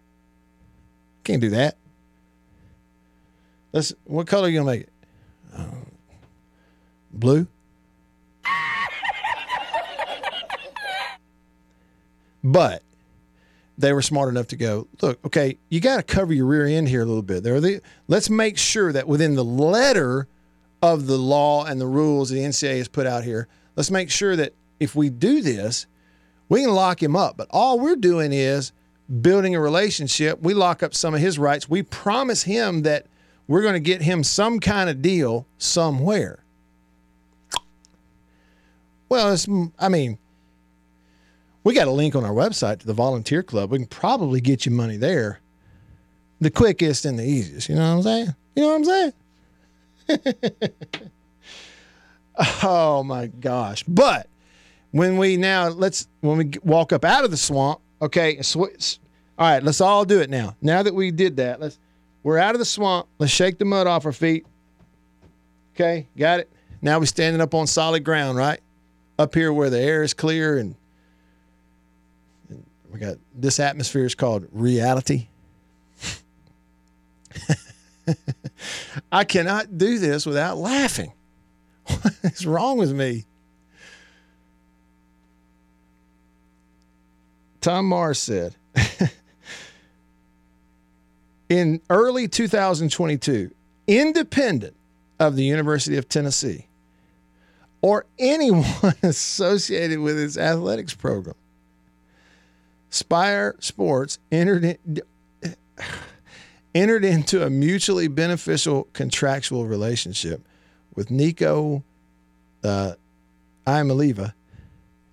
Can't 1.23 1.43
do 1.43 1.51
that. 1.51 1.77
Let's. 3.73 3.93
What 4.05 4.27
color 4.27 4.47
are 4.47 4.51
you 4.51 4.59
gonna 4.61 4.71
make 4.71 4.83
it? 4.83 4.93
Uh, 5.57 5.65
blue. 7.13 7.47
but 12.43 12.83
they 13.79 13.93
were 13.93 14.03
smart 14.03 14.29
enough 14.29 14.47
to 14.49 14.57
go 14.57 14.87
look 15.03 15.19
okay 15.25 15.57
you 15.69 15.81
got 15.81 15.97
to 15.97 16.03
cover 16.03 16.33
your 16.33 16.47
rear 16.47 16.67
end 16.67 16.89
here 16.89 17.03
a 17.03 17.05
little 17.05 17.23
bit 17.23 17.43
there 17.43 17.61
the, 17.61 17.81
let's 18.09 18.31
make 18.31 18.59
sure 18.59 18.93
that 18.93 19.07
within 19.07 19.35
the 19.35 19.45
letter 19.45 20.27
of 20.83 21.07
the 21.07 21.19
law 21.19 21.65
and 21.65 21.81
the 21.81 21.87
rules 21.87 22.31
the 22.31 22.39
ncaa 22.39 22.77
has 22.79 22.89
put 22.89 23.07
out 23.07 23.25
here 23.25 23.49
let's 23.77 23.91
make 23.91 24.11
sure 24.11 24.37
that 24.37 24.53
if 24.79 24.95
we 24.95 25.11
do 25.11 25.43
this 25.43 25.87
we 26.49 26.63
can 26.63 26.73
lock 26.73 27.03
him 27.03 27.15
up 27.17 27.37
but 27.37 27.49
all 27.51 27.79
we're 27.79 27.97
doing 27.97 28.33
is 28.33 28.73
building 29.21 29.55
a 29.55 29.61
relationship 29.61 30.41
we 30.41 30.55
lock 30.55 30.83
up 30.83 30.95
some 30.95 31.15
of 31.15 31.21
his 31.21 31.39
rights 31.39 31.69
we 31.69 31.83
promise 31.83 32.45
him 32.45 32.83
that 32.83 33.07
we're 33.51 33.63
going 33.63 33.75
to 33.75 33.81
get 33.81 34.01
him 34.01 34.23
some 34.23 34.61
kind 34.61 34.89
of 34.89 35.03
deal 35.03 35.45
somewhere. 35.59 36.39
Well, 39.09 39.37
I 39.77 39.89
mean, 39.89 40.19
we 41.65 41.75
got 41.75 41.89
a 41.89 41.91
link 41.91 42.15
on 42.15 42.25
our 42.25 42.31
website 42.31 42.79
to 42.79 42.87
the 42.87 42.95
volunteer 42.95 43.43
club. 43.43 43.73
We 43.73 43.79
can 43.79 43.89
probably 43.89 44.41
get 44.41 44.67
you 44.67 44.71
money 44.71 44.97
there. 44.97 45.41
The 46.41 46.53
quickest 46.53 47.05
and 47.05 47.19
the 47.19 47.25
easiest. 47.25 47.69
You 47.69 47.75
know 47.75 47.97
what 47.97 47.97
I'm 47.97 48.03
saying? 48.05 48.35
You 48.55 48.63
know 48.63 48.79
what 48.79 49.13
I'm 50.09 50.23
saying? 50.23 50.35
oh 52.63 53.03
my 53.03 53.27
gosh. 53.27 53.83
But 53.83 54.29
when 54.93 55.17
we 55.17 55.37
now 55.37 55.71
let's 55.71 56.07
when 56.21 56.39
we 56.39 56.53
walk 56.63 56.93
up 56.93 57.05
out 57.05 57.25
of 57.25 57.33
the 57.33 57.37
swamp, 57.37 57.81
okay. 58.01 58.41
Sw- 58.43 58.57
all 58.57 59.51
right, 59.51 59.63
let's 59.63 59.81
all 59.81 60.05
do 60.05 60.21
it 60.21 60.31
now. 60.31 60.55
Now 60.63 60.85
that 60.85 60.95
we 60.95 61.11
did 61.11 61.37
that, 61.39 61.61
let's 61.61 61.81
we're 62.23 62.39
out 62.39 62.55
of 62.55 62.59
the 62.59 62.65
swamp. 62.65 63.09
Let's 63.19 63.33
shake 63.33 63.59
the 63.59 63.65
mud 63.65 63.87
off 63.87 64.05
our 64.07 64.13
feet. 64.13 64.47
Okay, 65.75 66.07
got 66.17 66.41
it. 66.41 66.51
Now 66.83 66.99
we're 66.99 67.07
standing 67.07 67.41
up 67.41 67.55
on 67.55 67.67
solid 67.67 68.05
ground, 68.05 68.37
right? 68.37 68.61
Up 69.19 69.35
here 69.35 69.53
where 69.53 69.71
the 69.71 69.81
air 69.81 70.03
is 70.03 70.15
clear 70.15 70.59
and, 70.59 70.75
and 72.49 72.65
we 72.93 72.99
got 72.99 73.17
this 73.35 73.61
atmosphere 73.61 74.05
is 74.05 74.15
called 74.15 74.47
reality. 74.53 75.29
I 79.13 79.25
cannot 79.25 79.79
do 79.79 79.99
this 79.99 80.27
without 80.27 80.57
laughing. 80.59 81.13
What 82.03 82.15
is 82.23 82.47
wrong 82.47 82.79
with 82.79 82.93
me? 82.93 83.25
Tom 87.61 87.87
Mars 87.87 88.19
said 88.19 88.55
in 91.51 91.81
early 91.91 92.29
2022, 92.29 93.51
independent 93.89 94.77
of 95.19 95.37
the 95.37 95.43
University 95.43 95.97
of 95.99 96.09
Tennessee 96.09 96.69
or 97.83 98.07
anyone 98.19 98.65
associated 99.03 99.99
with 99.99 100.19
its 100.19 100.39
athletics 100.39 100.95
program, 100.95 101.35
Spyre 102.89 103.57
Sports 103.59 104.19
entered 104.31 104.65
in, 104.65 105.03
entered 106.75 107.05
into 107.05 107.45
a 107.45 107.51
mutually 107.51 108.07
beneficial 108.07 108.87
contractual 108.93 109.67
relationship 109.67 110.41
with 110.95 111.11
Nico 111.11 111.83
uh, 112.63 112.93
Iamaleava, 113.67 114.35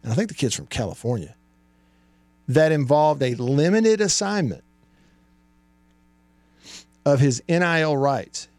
and 0.04 0.12
I 0.12 0.16
think 0.16 0.30
the 0.30 0.36
kid's 0.36 0.56
from 0.56 0.68
California, 0.68 1.36
that 2.48 2.72
involved 2.72 3.24
a 3.24 3.34
limited 3.36 4.02
assignment 4.02 4.64
of 7.08 7.22
his 7.22 7.42
NIL 7.48 7.96
rights, 7.96 8.50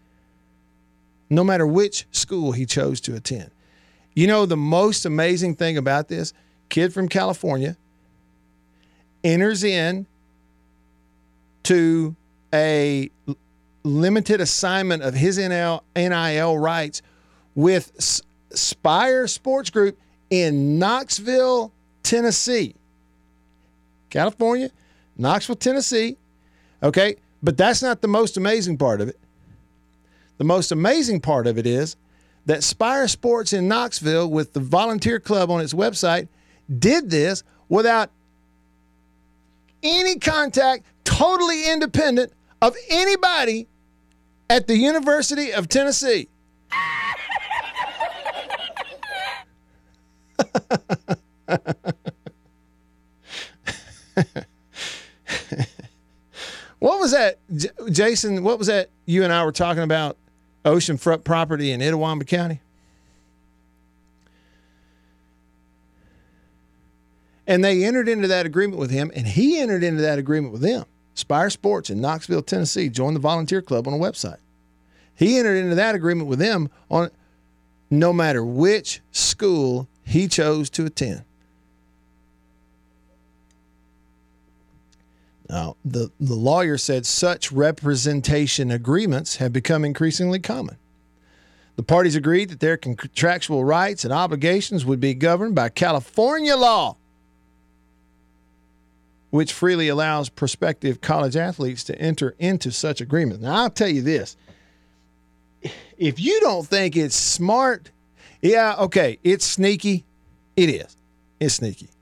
no 1.29 1.45
matter 1.45 1.67
which 1.67 2.07
school 2.13 2.53
he 2.53 2.65
chose 2.65 2.99
to 3.03 3.15
attend. 3.15 3.51
You 4.15 4.27
know, 4.27 4.47
the 4.47 4.57
most 4.57 5.05
amazing 5.05 5.55
thing 5.55 5.77
about 5.77 6.09
this 6.09 6.33
kid 6.71 6.95
from 6.95 7.11
California 7.11 7.77
enters 9.23 9.63
in 9.63 10.07
to 11.65 12.17
a 12.55 13.11
limited 13.83 14.41
assignment 14.41 15.03
of 15.03 15.13
his 15.13 15.37
NIL, 15.37 15.85
NIL 15.95 16.57
rights 16.57 17.03
with 17.55 17.93
Spyre 18.49 19.27
Sports 19.27 19.69
Group 19.69 19.99
in 20.31 20.79
Knoxville, 20.79 21.71
Tennessee. 22.03 22.75
California, 24.09 24.71
Knoxville, 25.19 25.57
Tennessee. 25.57 26.17
Okay. 26.83 27.17
But 27.43 27.57
that's 27.57 27.83
not 27.83 28.01
the 28.01 28.09
most 28.09 28.37
amazing 28.37 28.79
part 28.79 29.01
of 29.01 29.09
it. 29.09 29.19
The 30.39 30.45
most 30.45 30.73
amazing 30.73 31.21
part 31.21 31.47
of 31.47 31.59
it 31.59 31.67
is 31.67 31.97
that 32.47 32.63
Spyre 32.63 33.09
Sports 33.09 33.53
in 33.53 33.69
Knoxville, 33.69 34.31
with 34.31 34.53
the 34.53 34.61
volunteer 34.61 35.21
club 35.21 35.51
on 35.51 35.61
its 35.61 35.75
website, 35.75 36.29
did 36.79 37.11
this 37.11 37.43
without 37.69 38.11
any 39.83 40.19
contact, 40.19 40.85
totally 41.05 41.71
independent 41.71 42.33
of 42.63 42.75
anybody 42.89 43.69
at 44.51 44.67
the 44.67 44.77
University 44.77 45.53
of 45.53 45.69
Tennessee. 45.69 46.29
what 56.79 57.01
was 57.01 57.13
that, 57.13 57.39
J- 57.55 57.71
Jason? 57.91 58.45
What 58.45 58.59
was 58.59 58.69
that 58.69 58.91
you 59.07 59.25
and 59.25 59.33
I 59.33 59.45
were 59.45 59.53
talking 59.53 59.83
about? 59.83 60.17
Oceanfront 60.65 61.25
property 61.25 61.73
in 61.73 61.81
Itawamba 61.81 62.27
County? 62.27 62.61
And 67.47 67.65
they 67.65 67.85
entered 67.85 68.09
into 68.09 68.29
that 68.29 68.45
agreement 68.45 68.79
with 68.79 68.91
him, 68.91 69.11
and 69.15 69.27
he 69.27 69.59
entered 69.59 69.83
into 69.83 70.03
that 70.03 70.19
agreement 70.19 70.53
with 70.53 70.61
them. 70.61 70.85
Spyre 71.15 71.51
Sports 71.51 71.89
in 71.89 72.01
Knoxville, 72.01 72.43
Tennessee, 72.43 72.89
joined 72.89 73.17
the 73.17 73.21
volunteer 73.21 73.63
club 73.63 73.89
on 73.89 73.95
a 73.95 73.97
website. 73.97 74.37
He 75.15 75.39
entered 75.39 75.57
into 75.57 75.75
that 75.75 75.95
agreement 75.95 76.29
with 76.29 76.39
them 76.39 76.69
on 76.91 77.11
no 77.91 78.13
matter 78.13 78.45
which 78.45 79.01
school 79.11 79.89
he 80.05 80.29
chose 80.29 80.71
to 80.71 80.85
attend. 80.85 81.25
Now, 85.49 85.77
the, 85.85 86.11
the 86.21 86.35
lawyer 86.35 86.77
said 86.77 87.07
such 87.07 87.51
representation 87.51 88.71
agreements 88.71 89.37
have 89.37 89.53
become 89.53 89.85
increasingly 89.85 90.41
common. 90.41 90.77
The 91.77 91.83
parties 91.83 92.17
agreed 92.17 92.51
that 92.51 92.61
their 92.61 92.77
contractual 92.77 93.65
rights 93.65 94.05
and 94.05 94.13
obligations 94.13 94.85
would 94.85 95.01
be 95.01 95.15
governed 95.15 95.55
by 95.55 95.69
California 95.71 96.57
law, 96.57 96.97
which 99.31 99.53
freely 99.53 99.89
allows 99.89 100.29
prospective 100.29 101.01
college 101.01 101.37
athletes 101.37 101.85
to 101.85 101.99
enter 101.99 102.35
into 102.39 102.73
such 102.73 103.01
agreements. 103.01 103.43
Now, 103.43 103.63
I'll 103.63 103.71
tell 103.71 103.89
you 103.89 104.03
this 104.03 104.37
if 105.97 106.21
you 106.21 106.41
don't 106.41 106.67
think 106.67 106.97
it's 106.97 107.17
smart, 107.17 107.91
yeah, 108.43 108.75
okay, 108.79 109.19
it's 109.25 109.45
sneaky. 109.45 110.05
It 110.57 110.69
is. 110.69 110.97
It's 111.41 111.55
sneaky. 111.55 111.89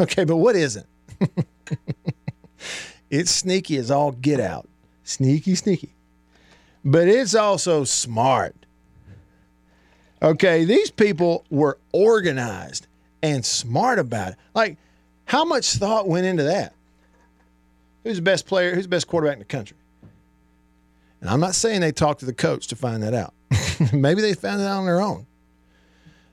Okay, 0.00 0.24
but 0.24 0.38
what 0.38 0.56
isn't? 0.56 0.86
it's 3.10 3.30
sneaky 3.30 3.76
as 3.76 3.90
all 3.90 4.12
get 4.12 4.40
out. 4.40 4.68
Sneaky, 5.04 5.54
sneaky. 5.54 5.94
But 6.84 7.08
it's 7.08 7.34
also 7.34 7.84
smart. 7.84 8.54
Okay, 10.22 10.64
these 10.64 10.90
people 10.90 11.44
were 11.50 11.78
organized 11.92 12.86
and 13.22 13.44
smart 13.44 13.98
about 13.98 14.32
it. 14.32 14.38
Like, 14.54 14.76
how 15.26 15.44
much 15.44 15.72
thought 15.72 16.08
went 16.08 16.26
into 16.26 16.44
that? 16.44 16.74
Who's 18.02 18.16
the 18.16 18.22
best 18.22 18.46
player? 18.46 18.74
Who's 18.74 18.84
the 18.84 18.90
best 18.90 19.06
quarterback 19.06 19.34
in 19.34 19.38
the 19.40 19.44
country? 19.46 19.76
And 21.20 21.30
I'm 21.30 21.40
not 21.40 21.54
saying 21.54 21.80
they 21.80 21.92
talked 21.92 22.20
to 22.20 22.26
the 22.26 22.34
coach 22.34 22.66
to 22.68 22.76
find 22.76 23.02
that 23.02 23.14
out. 23.14 23.32
Maybe 23.92 24.20
they 24.20 24.34
found 24.34 24.60
it 24.60 24.64
out 24.64 24.78
on 24.78 24.84
their 24.84 25.00
own. 25.00 25.26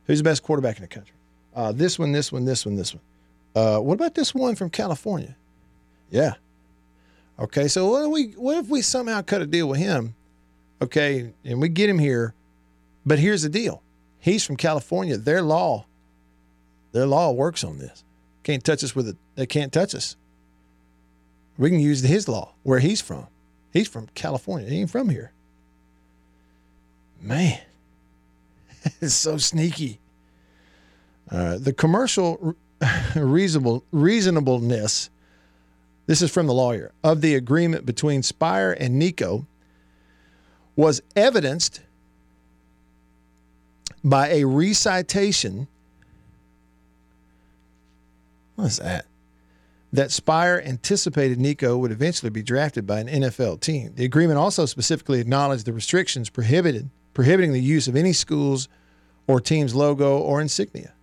Who's 0.05 0.19
the 0.19 0.23
best 0.23 0.43
quarterback 0.43 0.77
in 0.77 0.81
the 0.81 0.89
country? 0.89 1.15
Uh, 1.55 1.71
this 1.71 1.97
one, 1.97 2.11
this 2.11 2.31
one, 2.31 2.43
this 2.43 2.65
one, 2.65 2.75
this 2.75 2.93
one. 2.93 3.01
Uh, 3.55 3.79
what 3.79 3.95
about 3.95 4.15
this 4.15 4.33
one 4.33 4.55
from 4.55 4.69
California? 4.69 5.35
Yeah. 6.09 6.35
Okay, 7.39 7.67
so 7.67 7.89
what 7.89 8.03
if 8.03 8.09
we 8.11 8.23
what 8.33 8.57
if 8.57 8.67
we 8.67 8.81
somehow 8.81 9.21
cut 9.21 9.41
a 9.41 9.47
deal 9.47 9.67
with 9.67 9.79
him? 9.79 10.15
Okay, 10.81 11.33
and 11.43 11.59
we 11.59 11.69
get 11.69 11.89
him 11.89 11.99
here, 11.99 12.33
but 13.05 13.19
here's 13.19 13.41
the 13.41 13.49
deal: 13.49 13.81
he's 14.19 14.45
from 14.45 14.57
California. 14.57 15.17
Their 15.17 15.41
law, 15.41 15.85
their 16.91 17.07
law 17.07 17.31
works 17.31 17.63
on 17.63 17.79
this. 17.79 18.03
Can't 18.43 18.63
touch 18.63 18.83
us 18.83 18.95
with 18.95 19.07
it. 19.07 19.17
They 19.35 19.45
can't 19.45 19.71
touch 19.73 19.95
us. 19.95 20.15
We 21.57 21.69
can 21.69 21.79
use 21.79 22.01
his 22.01 22.27
law 22.27 22.53
where 22.63 22.79
he's 22.79 23.01
from. 23.01 23.27
He's 23.71 23.87
from 23.87 24.07
California. 24.13 24.69
He 24.69 24.81
ain't 24.81 24.89
from 24.89 25.09
here. 25.09 25.31
Man, 27.19 27.59
it's 29.01 29.13
so 29.13 29.37
sneaky. 29.37 29.99
Uh, 31.29 31.57
the 31.57 31.71
commercial 31.73 32.55
reasonable 33.15 33.83
reasonableness. 33.91 35.09
This 36.07 36.21
is 36.21 36.31
from 36.31 36.47
the 36.47 36.53
lawyer 36.53 36.91
of 37.03 37.21
the 37.21 37.35
agreement 37.35 37.85
between 37.85 38.23
Spyre 38.23 38.73
and 38.73 38.97
Nico 38.97 39.45
was 40.75 41.01
evidenced 41.15 41.81
by 44.03 44.29
a 44.29 44.45
recitation. 44.45 45.67
What 48.55 48.65
is 48.65 48.77
that? 48.77 49.05
That 49.93 50.11
Spyre 50.11 50.61
anticipated 50.61 51.39
Nico 51.39 51.77
would 51.77 51.91
eventually 51.91 52.29
be 52.29 52.41
drafted 52.41 52.87
by 52.87 52.99
an 52.99 53.07
NFL 53.07 53.59
team. 53.59 53.93
The 53.95 54.05
agreement 54.05 54.39
also 54.39 54.65
specifically 54.65 55.19
acknowledged 55.19 55.65
the 55.65 55.73
restrictions 55.73 56.29
prohibited 56.29 56.89
prohibiting 57.13 57.53
the 57.53 57.61
use 57.61 57.87
of 57.87 57.95
any 57.95 58.13
school's 58.13 58.69
or 59.27 59.39
team's 59.39 59.75
logo 59.75 60.17
or 60.17 60.41
insignia. 60.41 60.93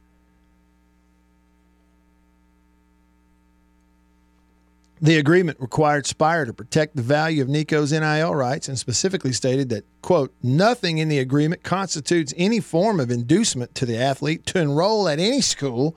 The 5.01 5.19
agreement 5.19 5.61
required 5.61 6.07
Spyre 6.07 6.45
to 6.45 6.53
protect 6.53 6.97
the 6.97 7.03
value 7.03 7.41
of 7.41 7.49
Nico's 7.49 7.93
NIL 7.93 8.35
rights 8.35 8.69
and 8.69 8.79
specifically 8.79 9.33
stated 9.33 9.69
that, 9.69 9.85
quote, 10.03 10.35
nothing 10.43 10.99
in 10.99 11.09
the 11.09 11.21
agreement 11.21 11.63
constitutes 11.63 12.35
any 12.37 12.59
form 12.59 12.99
of 12.99 13.11
inducement 13.11 13.75
to 13.77 13.87
the 13.87 13.97
athlete 13.97 14.45
to 14.47 14.59
enroll 14.59 15.09
at 15.09 15.21
any 15.21 15.41
school 15.41 15.97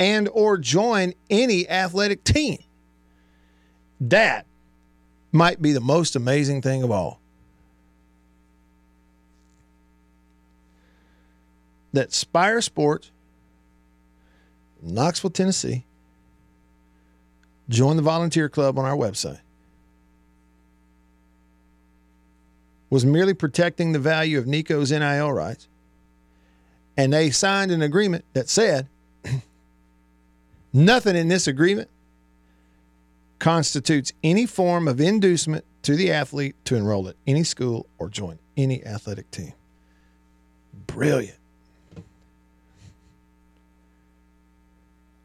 and 0.00 0.28
or 0.32 0.56
join 0.56 1.12
any 1.28 1.68
athletic 1.68 2.24
team. 2.24 2.58
That 4.00 4.46
might 5.30 5.60
be 5.60 5.72
the 5.72 5.80
most 5.80 6.16
amazing 6.16 6.62
thing 6.62 6.82
of 6.82 6.90
all. 6.90 7.20
That 11.92 12.12
Spyre 12.12 12.62
Sports 12.62 13.10
Knoxville, 14.80 15.30
Tennessee. 15.30 15.84
Join 17.68 17.96
the 17.96 18.02
volunteer 18.02 18.48
club 18.48 18.78
on 18.78 18.84
our 18.84 18.96
website. 18.96 19.40
Was 22.90 23.04
merely 23.04 23.34
protecting 23.34 23.92
the 23.92 23.98
value 23.98 24.38
of 24.38 24.46
Nico's 24.46 24.90
NIL 24.90 25.32
rights. 25.32 25.68
And 26.96 27.12
they 27.12 27.30
signed 27.30 27.70
an 27.70 27.82
agreement 27.82 28.24
that 28.32 28.48
said 28.48 28.88
nothing 30.72 31.14
in 31.14 31.28
this 31.28 31.46
agreement 31.46 31.90
constitutes 33.38 34.12
any 34.24 34.46
form 34.46 34.88
of 34.88 35.00
inducement 35.00 35.64
to 35.82 35.94
the 35.94 36.10
athlete 36.10 36.56
to 36.64 36.74
enroll 36.74 37.08
at 37.08 37.14
any 37.26 37.44
school 37.44 37.86
or 37.98 38.08
join 38.08 38.38
any 38.56 38.84
athletic 38.84 39.30
team. 39.30 39.52
Brilliant. 40.86 41.38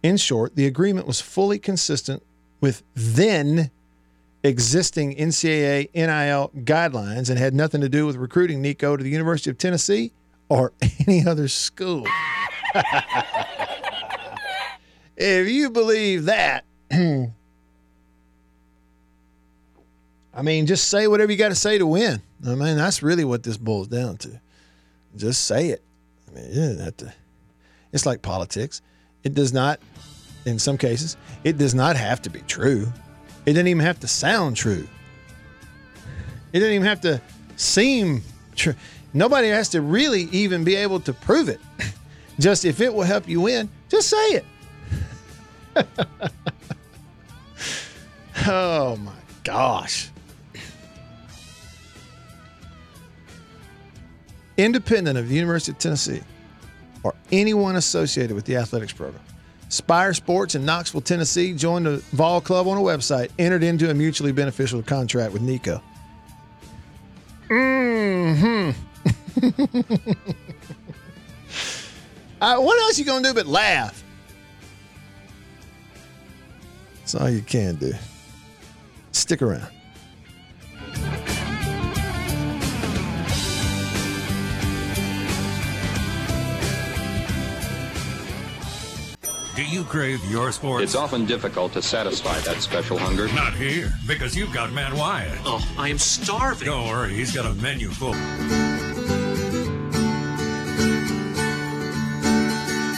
In 0.03 0.17
short, 0.17 0.55
the 0.55 0.67
agreement 0.67 1.07
was 1.07 1.21
fully 1.21 1.57
consistent 1.57 2.21
with 2.63 2.81
then 2.95 3.69
existing 4.41 5.13
NCAA 5.17 5.93
NIL 5.93 6.49
guidelines 6.63 7.29
and 7.29 7.37
had 7.37 7.53
nothing 7.53 7.81
to 7.81 7.89
do 7.89 8.05
with 8.05 8.15
recruiting 8.15 8.61
Nico 8.61 8.95
to 8.95 9.03
the 9.03 9.09
University 9.09 9.49
of 9.49 9.57
Tennessee 9.57 10.13
or 10.47 10.71
any 11.05 11.27
other 11.27 11.49
school. 11.49 12.07
if 15.17 15.49
you 15.49 15.69
believe 15.71 16.23
that, 16.23 16.63
I 16.89 17.27
mean, 20.41 20.65
just 20.65 20.87
say 20.87 21.07
whatever 21.07 21.33
you 21.33 21.37
got 21.37 21.49
to 21.49 21.55
say 21.55 21.77
to 21.77 21.85
win. 21.85 22.21
I 22.47 22.55
mean, 22.55 22.77
that's 22.77 23.03
really 23.03 23.25
what 23.25 23.43
this 23.43 23.57
boils 23.57 23.89
down 23.89 24.15
to. 24.19 24.39
Just 25.17 25.43
say 25.43 25.67
it. 25.67 25.81
I 26.29 26.35
mean, 26.35 26.45
you 26.45 26.53
didn't 26.53 26.79
have 26.79 26.95
to. 26.95 27.13
It's 27.91 28.05
like 28.05 28.21
politics. 28.21 28.81
It 29.21 29.33
does 29.33 29.51
not, 29.51 29.81
in 30.45 30.59
some 30.59 30.77
cases, 30.77 31.17
it 31.43 31.57
does 31.57 31.73
not 31.73 31.95
have 31.95 32.21
to 32.23 32.29
be 32.29 32.41
true. 32.41 32.91
It 33.45 33.53
doesn't 33.53 33.67
even 33.67 33.83
have 33.83 33.99
to 34.01 34.07
sound 34.07 34.55
true. 34.55 34.87
It 36.51 36.59
doesn't 36.59 36.73
even 36.73 36.87
have 36.87 37.01
to 37.01 37.21
seem 37.55 38.21
true. 38.55 38.75
Nobody 39.13 39.49
has 39.49 39.69
to 39.69 39.81
really 39.81 40.23
even 40.31 40.63
be 40.63 40.75
able 40.75 40.99
to 41.01 41.13
prove 41.13 41.49
it. 41.49 41.59
Just 42.39 42.65
if 42.65 42.81
it 42.81 42.93
will 42.93 43.03
help 43.03 43.27
you 43.27 43.41
win, 43.41 43.69
just 43.89 44.09
say 44.09 44.41
it. 44.41 44.45
oh 48.47 48.95
my 48.97 49.11
gosh. 49.43 50.09
Independent 54.57 55.17
of 55.17 55.29
the 55.29 55.35
University 55.35 55.71
of 55.73 55.77
Tennessee 55.77 56.21
or 57.03 57.13
anyone 57.31 57.75
associated 57.75 58.33
with 58.33 58.45
the 58.45 58.55
athletics 58.55 58.93
program. 58.93 59.21
Spyre 59.73 60.13
Sports 60.13 60.53
in 60.53 60.65
Knoxville, 60.65 61.01
Tennessee 61.01 61.51
joined 61.51 61.87
the 61.87 61.97
Vol 62.11 62.41
Club 62.41 62.67
on 62.67 62.77
a 62.77 62.81
website, 62.81 63.31
entered 63.39 63.63
into 63.63 63.89
a 63.89 63.93
mutually 63.93 64.31
beneficial 64.31 64.83
contract 64.83 65.33
with 65.33 65.41
Nico. 65.41 65.81
hmm 67.49 68.69
uh, 72.39 72.57
what 72.57 72.79
else 72.81 72.99
you 72.99 73.05
gonna 73.05 73.27
do 73.27 73.33
but 73.33 73.47
laugh? 73.47 74.03
That's 76.99 77.15
all 77.15 77.29
you 77.31 77.41
can 77.41 77.75
do. 77.75 77.93
Stick 79.11 79.41
around. 79.41 79.67
Do 89.63 89.69
you 89.69 89.85
crave 89.85 90.23
your 90.25 90.51
sports? 90.51 90.83
It's 90.83 90.95
often 90.95 91.25
difficult 91.25 91.71
to 91.71 91.81
satisfy 91.81 92.37
that 92.41 92.61
special 92.61 92.97
hunger. 92.97 93.29
Not 93.29 93.53
here, 93.53 93.93
because 94.05 94.35
you've 94.35 94.51
got 94.51 94.73
Matt 94.73 94.93
Wyatt. 94.93 95.39
Oh, 95.45 95.65
I 95.77 95.87
am 95.87 95.97
starving. 95.97 96.65
Don't 96.65 96.89
worry, 96.89 97.13
he's 97.13 97.33
got 97.33 97.45
a 97.45 97.53
menu 97.61 97.87
full. 97.87 98.11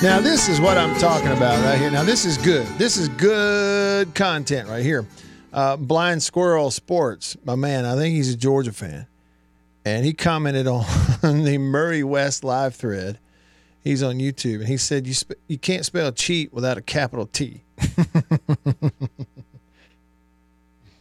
Now, 0.01 0.19
this 0.21 0.49
is 0.49 0.60
what 0.60 0.80
I'm 0.80 0.97
talking 0.97 1.32
about 1.34 1.63
right 1.63 1.78
here. 1.78 1.91
Now, 1.91 2.04
this 2.04 2.25
is 2.25 2.36
good. 2.39 2.65
This 2.80 2.97
is 2.97 3.10
good 3.10 4.15
content 4.15 4.67
right 4.67 4.84
here. 4.84 5.06
Uh, 5.54 5.78
Blind 5.78 6.23
Squirrel 6.23 6.71
Sports, 6.71 7.38
my 7.45 7.54
man, 7.54 7.86
I 7.86 7.95
think 7.95 8.15
he's 8.15 8.34
a 8.34 8.38
Georgia 8.38 8.73
fan. 8.73 9.06
And 9.86 10.04
he 10.04 10.13
commented 10.13 10.65
on 10.65 10.84
the 11.21 11.60
Murray 11.60 12.04
West 12.04 12.43
live 12.43 12.73
thread. 12.73 13.19
He's 13.86 14.02
on 14.02 14.15
YouTube, 14.15 14.56
and 14.56 14.67
he 14.67 14.78
said, 14.78 15.06
"You 15.06 15.13
sp- 15.13 15.39
you 15.48 15.60
can't 15.60 15.86
spell 15.86 16.12
cheat 16.12 16.52
without 16.52 16.78
a 16.78 16.82
capital 16.82 17.28
T." 17.28 17.62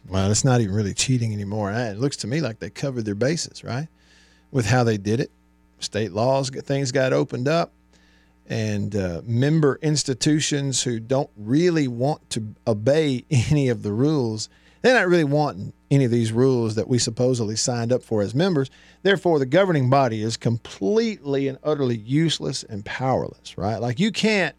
well, 0.07 0.31
it's 0.31 0.45
not 0.45 0.61
even 0.61 0.75
really 0.75 0.93
cheating 0.93 1.33
anymore. 1.33 1.73
It 1.73 1.99
looks 1.99 2.19
to 2.19 2.27
me 2.27 2.43
like 2.43 2.59
they 2.59 2.69
covered 2.69 3.07
their 3.07 3.15
bases, 3.15 3.65
right, 3.65 3.89
with 4.51 4.67
how 4.67 4.85
they 4.85 4.99
did 4.99 5.19
it. 5.19 5.31
State 5.79 6.13
laws, 6.13 6.51
things 6.51 6.93
got 6.93 7.15
opened 7.15 7.49
up 7.49 7.73
and 8.47 8.95
uh, 8.95 9.23
member 9.25 9.79
institutions 9.81 10.83
who 10.83 11.01
don't 11.01 11.31
really 11.37 11.89
want 11.89 12.29
to 12.31 12.55
obey 12.67 13.25
any 13.31 13.69
of 13.71 13.83
the 13.83 13.93
rules. 13.93 14.49
They're 14.85 14.93
not 14.93 15.09
really 15.09 15.25
wanting 15.25 15.73
any 15.91 16.05
of 16.05 16.11
these 16.11 16.31
rules 16.31 16.75
that 16.75 16.89
we 16.89 16.99
supposedly 16.99 17.57
signed 17.57 17.91
up 17.91 18.03
for 18.03 18.21
as 18.21 18.35
members. 18.35 18.71
Therefore, 19.03 19.39
the 19.39 19.47
governing 19.47 19.89
body 19.89 20.21
is 20.21 20.37
completely 20.37 21.49
and 21.49 21.57
utterly 21.65 21.97
useless 21.97 22.65
and 22.65 22.85
powerless, 22.85 23.57
right? 23.57 23.79
Like 23.79 23.99
you 23.99 24.13
can't 24.13 24.55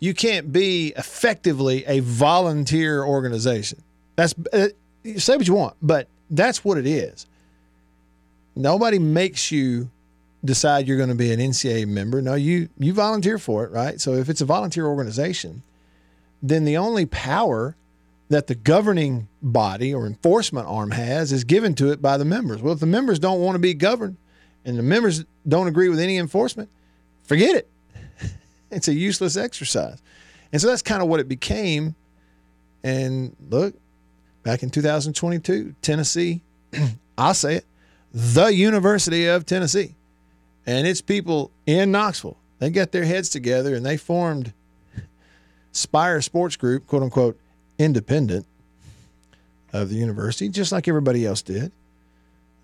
you 0.00 0.12
can't 0.12 0.50
be 0.50 0.92
effectively 0.96 1.84
a 1.86 2.00
volunteer 2.00 3.04
organization. 3.04 3.80
That's 4.16 4.34
uh, 4.52 4.70
say 5.16 5.36
what 5.36 5.46
you 5.46 5.54
want, 5.54 5.76
but 5.80 6.08
that's 6.28 6.64
what 6.64 6.76
it 6.76 6.86
is. 6.88 7.26
Nobody 8.56 8.98
makes 8.98 9.52
you 9.52 9.88
decide 10.44 10.88
you're 10.88 10.96
going 10.96 11.10
to 11.10 11.14
be 11.14 11.32
an 11.32 11.38
NCA 11.38 11.86
member. 11.86 12.20
No, 12.20 12.34
you 12.34 12.68
you 12.76 12.92
volunteer 12.92 13.38
for 13.38 13.64
it, 13.64 13.70
right? 13.70 14.00
So 14.00 14.14
if 14.14 14.28
it's 14.28 14.40
a 14.40 14.46
volunteer 14.46 14.86
organization, 14.86 15.62
then 16.42 16.64
the 16.64 16.76
only 16.76 17.06
power 17.06 17.76
that 18.30 18.46
the 18.46 18.54
governing 18.54 19.28
body 19.42 19.92
or 19.92 20.06
enforcement 20.06 20.66
arm 20.68 20.92
has 20.92 21.32
is 21.32 21.42
given 21.42 21.74
to 21.74 21.90
it 21.90 22.00
by 22.00 22.16
the 22.16 22.24
members. 22.24 22.62
Well, 22.62 22.72
if 22.72 22.80
the 22.80 22.86
members 22.86 23.18
don't 23.18 23.40
want 23.40 23.56
to 23.56 23.58
be 23.58 23.74
governed 23.74 24.16
and 24.64 24.78
the 24.78 24.84
members 24.84 25.24
don't 25.46 25.66
agree 25.66 25.88
with 25.88 25.98
any 25.98 26.16
enforcement, 26.16 26.70
forget 27.24 27.56
it. 27.56 27.68
it's 28.70 28.86
a 28.86 28.94
useless 28.94 29.36
exercise. 29.36 30.00
And 30.52 30.62
so 30.62 30.68
that's 30.68 30.80
kind 30.80 31.02
of 31.02 31.08
what 31.08 31.18
it 31.18 31.28
became. 31.28 31.96
And 32.84 33.34
look, 33.48 33.74
back 34.44 34.62
in 34.62 34.70
2022, 34.70 35.74
Tennessee, 35.82 36.40
I'll 37.18 37.34
say 37.34 37.56
it, 37.56 37.66
the 38.14 38.54
University 38.54 39.26
of 39.26 39.44
Tennessee 39.44 39.96
and 40.66 40.86
its 40.86 41.00
people 41.00 41.50
in 41.66 41.90
Knoxville. 41.90 42.36
They 42.60 42.70
got 42.70 42.92
their 42.92 43.04
heads 43.04 43.28
together 43.28 43.74
and 43.74 43.84
they 43.84 43.96
formed 43.96 44.52
Spyre 45.72 46.20
Sports 46.20 46.56
Group, 46.56 46.86
quote 46.86 47.02
unquote, 47.02 47.36
independent 47.80 48.46
of 49.72 49.88
the 49.88 49.96
university, 49.96 50.48
just 50.48 50.70
like 50.70 50.86
everybody 50.86 51.24
else 51.24 51.42
did. 51.42 51.72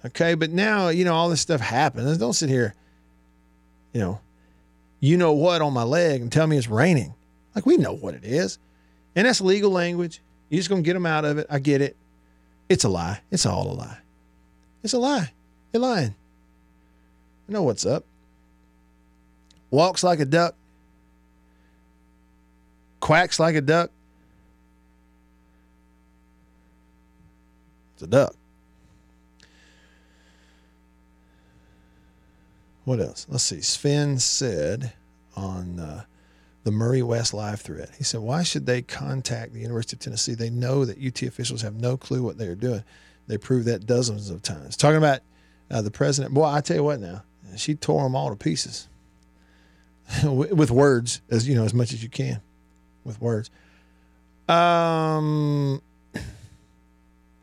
Okay, 0.05 0.35
but 0.35 0.51
now, 0.51 0.89
you 0.89 1.05
know, 1.05 1.15
all 1.15 1.29
this 1.31 1.41
stuff 1.41 1.61
happens. 1.61 2.19
Don't 2.19 2.35
sit 2.35 2.49
here, 2.49 2.75
you 3.93 4.01
know, 4.01 4.21
you 5.01 5.17
know 5.17 5.33
what 5.33 5.63
on 5.63 5.73
my 5.73 5.83
leg 5.83 6.21
and 6.21 6.31
tell 6.31 6.47
me 6.47 6.57
it's 6.57 6.69
raining. 6.69 7.15
Like, 7.55 7.67
we 7.67 7.77
know 7.77 7.93
what 7.93 8.15
it 8.15 8.25
is. 8.25 8.59
And 9.15 9.27
that's 9.27 9.41
legal 9.41 9.71
language. 9.71 10.21
You're 10.51 10.59
just 10.59 10.69
going 10.69 10.83
to 10.83 10.87
get 10.87 10.93
them 10.93 11.07
out 11.07 11.25
of 11.25 11.39
it. 11.39 11.47
I 11.49 11.59
get 11.59 11.81
it. 11.81 11.97
It's 12.69 12.85
a 12.85 12.89
lie. 12.89 13.21
It's 13.31 13.47
all 13.47 13.71
a 13.71 13.75
lie. 13.75 13.99
It's 14.83 14.93
a 14.93 14.99
lie. 14.99 15.33
You're 15.73 15.83
lying. 15.83 16.15
I 17.49 17.53
know 17.53 17.63
what's 17.63 17.87
up. 17.87 18.05
Walks 19.71 20.05
like 20.05 20.21
a 20.21 20.25
duck, 20.25 20.55
quacks 23.01 23.41
like 23.41 23.57
a 23.57 23.61
duck. 23.61 23.91
It's 27.97 28.03
a 28.03 28.07
duck. 28.07 28.35
What 32.85 33.01
else? 33.01 33.27
Let's 33.31 33.43
see. 33.43 33.63
Sven 33.63 34.19
said 34.19 34.93
on 35.35 35.81
uh, 35.81 36.05
the 36.65 36.71
Murray 36.71 37.01
West 37.01 37.33
live 37.33 37.63
thread, 37.63 37.89
he 37.97 38.05
said, 38.05 38.21
Why 38.21 38.43
should 38.43 38.67
they 38.67 38.83
contact 38.83 39.55
the 39.55 39.61
University 39.61 39.97
of 39.97 40.01
Tennessee? 40.01 40.35
They 40.35 40.51
know 40.51 40.85
that 40.85 41.03
UT 41.03 41.23
officials 41.23 41.63
have 41.63 41.77
no 41.77 41.97
clue 41.97 42.23
what 42.23 42.37
they 42.37 42.49
are 42.49 42.55
doing. 42.55 42.85
They 43.29 43.39
proved 43.39 43.65
that 43.67 43.87
dozens 43.87 44.29
of 44.29 44.43
times. 44.43 44.77
Talking 44.77 44.99
about 44.99 45.21
uh, 45.71 45.81
the 45.81 45.91
president, 45.91 46.35
boy, 46.35 46.45
I 46.45 46.61
tell 46.61 46.77
you 46.77 46.85
what 46.85 47.01
now, 47.01 47.23
she 47.57 47.75
tore 47.77 48.03
them 48.03 48.15
all 48.15 48.29
to 48.29 48.37
pieces 48.37 48.89
with 50.23 50.71
words, 50.71 51.23
as 51.31 51.49
you 51.49 51.55
know, 51.55 51.65
as 51.65 51.73
much 51.73 51.95
as 51.95 52.03
you 52.03 52.11
can 52.11 52.43
with 53.05 53.23
words. 53.23 53.51
Um, 54.51 55.81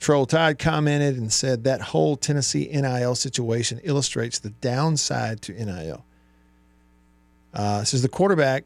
Troll 0.04 0.26
Tide 0.26 0.60
commented 0.60 1.18
and 1.18 1.32
said 1.32 1.64
that 1.64 1.82
whole 1.82 2.18
Tennessee 2.18 2.70
NIL 2.72 3.16
situation 3.16 3.80
illustrates 3.84 4.38
the 4.38 4.50
downside 4.50 5.42
to 5.44 5.54
NIL. 5.54 6.04
Uh, 7.54 7.84
says 7.84 8.02
the 8.02 8.10
quarterback 8.10 8.66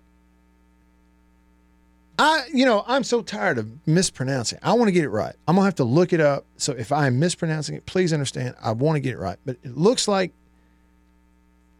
I, 2.19 2.45
you 2.52 2.65
know, 2.65 2.84
I'm 2.88 3.04
so 3.04 3.21
tired 3.21 3.60
of 3.60 3.69
mispronouncing. 3.86 4.58
I 4.63 4.73
want 4.73 4.88
to 4.88 4.91
get 4.91 5.04
it 5.04 5.10
right. 5.10 5.36
I'm 5.47 5.56
gonna 5.56 5.65
have 5.65 5.76
to 5.76 5.84
look 5.84 6.13
it 6.13 6.19
up. 6.19 6.45
So 6.58 6.73
if 6.73 6.91
I 6.91 7.06
am 7.06 7.19
mispronouncing 7.19 7.76
it, 7.76 7.86
please 7.86 8.12
understand. 8.12 8.56
I 8.60 8.71
want 8.71 8.95
to 8.95 9.00
get 9.00 9.13
it 9.13 9.19
right. 9.19 9.38
But 9.45 9.58
it 9.63 9.78
looks 9.78 10.08
like 10.08 10.34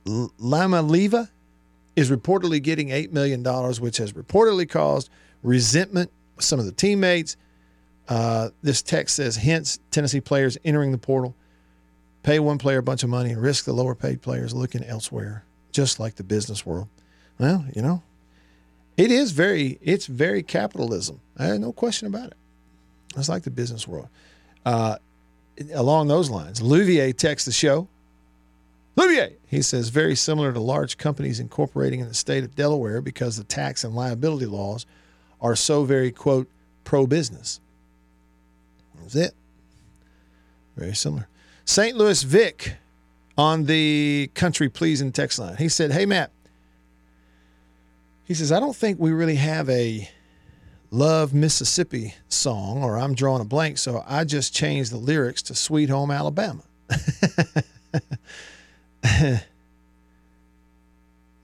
L- 0.06 0.32
Leva 0.38 1.30
is 1.96 2.12
reportedly 2.12 2.62
getting 2.62 2.92
eight 2.92 3.12
million 3.12 3.42
dollars, 3.42 3.82
which 3.82 3.98
has 3.98 4.14
reportedly 4.14 4.70
caused 4.70 5.10
resentment 5.42 6.12
with 6.36 6.46
some 6.46 6.60
of 6.60 6.66
the 6.66 6.72
teammates. 6.72 7.36
Uh, 8.08 8.50
this 8.62 8.82
text 8.82 9.16
says, 9.16 9.36
hence 9.36 9.80
Tennessee 9.92 10.22
players 10.22 10.58
entering 10.64 10.92
the 10.92 10.98
portal 10.98 11.36
pay 12.28 12.40
one 12.40 12.58
player 12.58 12.80
a 12.80 12.84
bunch 12.84 13.04
of 13.04 13.10
money 13.10 13.32
and 13.32 13.42
risk 13.42 13.64
the 13.64 13.72
lower 13.72 13.96
paid 13.96 14.22
players 14.22 14.54
looking 14.54 14.84
elsewhere, 14.84 15.46
just 15.72 15.98
like 15.98 16.16
the 16.16 16.24
business 16.24 16.66
world. 16.66 16.90
Well, 17.40 17.66
you 17.74 17.82
know, 17.82 18.04
it 18.98 19.12
is 19.12 19.32
very, 19.32 19.80
it's 19.82 20.08
very 20.08 20.44
capitalism. 20.44 21.22
No 21.40 21.72
question 21.72 22.06
about 22.08 22.28
it. 22.28 22.38
It's 23.16 23.30
like 23.30 23.44
the 23.44 23.50
business 23.50 23.88
world. 23.88 24.10
Uh, 24.66 24.98
along 25.74 26.10
those 26.10 26.30
lines, 26.30 26.60
Louvier 26.60 27.16
texts 27.16 27.46
the 27.46 27.54
show. 27.54 27.88
Louvier, 28.98 29.34
he 29.48 29.62
says, 29.62 29.88
very 29.88 30.16
similar 30.16 30.52
to 30.52 30.60
large 30.60 30.98
companies 30.98 31.40
incorporating 31.40 32.02
in 32.02 32.10
the 32.10 32.14
state 32.14 32.44
of 32.44 32.56
Delaware 32.56 33.00
because 33.00 33.38
the 33.38 33.44
tax 33.46 33.84
and 33.86 33.96
liability 33.96 34.48
laws 34.48 34.86
are 35.40 35.56
so 35.56 35.86
very, 35.86 36.12
quote, 36.12 36.50
pro 36.84 37.08
business. 37.08 37.62
That's 39.02 39.16
it. 39.16 39.34
Very 40.76 40.96
similar. 40.96 41.28
St. 41.66 41.98
Louis 41.98 42.24
Vic 42.24 42.78
on 43.38 43.66
the 43.66 44.32
country 44.34 44.70
pleasing 44.70 45.12
text 45.12 45.40
line. 45.40 45.58
He 45.58 45.70
said, 45.70 45.92
Hey, 45.92 46.06
Matt. 46.06 46.32
He 48.24 48.34
says, 48.34 48.52
I 48.52 48.60
don't 48.60 48.76
think 48.76 49.00
we 49.00 49.12
really 49.12 49.36
have 49.36 49.70
a 49.70 50.10
Love 50.92 51.34
Mississippi 51.34 52.14
song, 52.30 52.84
or 52.84 52.98
I'm 52.98 53.14
drawing 53.14 53.42
a 53.42 53.46
blank, 53.46 53.78
so 53.78 54.04
I 54.08 54.24
just 54.24 54.54
changed 54.54 54.92
the 54.92 54.98
lyrics 54.98 55.42
to 55.44 55.56
Sweet 55.56 55.90
Home 55.90 56.12
Alabama. 56.12 56.64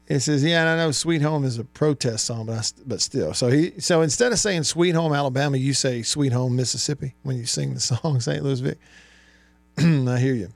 He 0.07 0.19
says, 0.19 0.43
"Yeah, 0.43 0.61
and 0.61 0.69
I 0.69 0.77
know 0.77 0.91
Sweet 0.91 1.21
Home 1.21 1.45
is 1.45 1.57
a 1.57 1.63
protest 1.63 2.25
song, 2.25 2.45
but 2.45 2.57
I, 2.57 2.81
but 2.85 3.01
still." 3.01 3.33
So 3.33 3.47
he 3.47 3.79
so 3.79 4.01
instead 4.01 4.31
of 4.31 4.39
saying 4.39 4.63
Sweet 4.63 4.95
Home 4.95 5.13
Alabama, 5.13 5.57
you 5.57 5.73
say 5.73 6.01
Sweet 6.01 6.33
Home 6.33 6.55
Mississippi 6.55 7.15
when 7.23 7.37
you 7.37 7.45
sing 7.45 7.73
the 7.73 7.79
song 7.79 8.19
St. 8.19 8.43
Louis 8.43 8.59
Vic. 8.59 8.77
I 9.77 10.19
hear 10.19 10.33
you. 10.33 10.49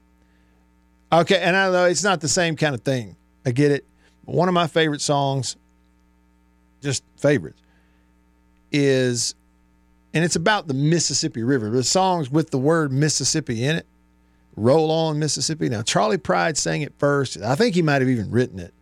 Okay, 1.11 1.39
and 1.39 1.55
I 1.55 1.71
know 1.71 1.85
it's 1.85 2.03
not 2.03 2.19
the 2.19 2.27
same 2.27 2.55
kind 2.57 2.75
of 2.75 2.81
thing. 2.81 3.15
I 3.45 3.51
get 3.51 3.71
it. 3.71 3.85
But 4.25 4.35
one 4.35 4.49
of 4.49 4.53
my 4.53 4.67
favorite 4.67 4.99
songs, 4.99 5.55
just 6.81 7.01
favorites, 7.15 7.61
is, 8.73 9.33
and 10.13 10.25
it's 10.25 10.35
about 10.35 10.67
the 10.67 10.73
Mississippi 10.73 11.43
River. 11.43 11.69
The 11.69 11.83
songs 11.83 12.29
with 12.29 12.49
the 12.49 12.57
word 12.57 12.91
Mississippi 12.91 13.63
in 13.63 13.77
it. 13.77 13.85
Roll 14.57 14.91
on 14.91 15.19
Mississippi. 15.19 15.69
Now 15.69 15.83
Charley 15.83 16.17
Pride 16.17 16.57
sang 16.57 16.81
it 16.81 16.93
first. 16.97 17.39
I 17.41 17.55
think 17.55 17.75
he 17.75 17.81
might 17.81 18.01
have 18.01 18.09
even 18.09 18.29
written 18.29 18.59
it. 18.59 18.73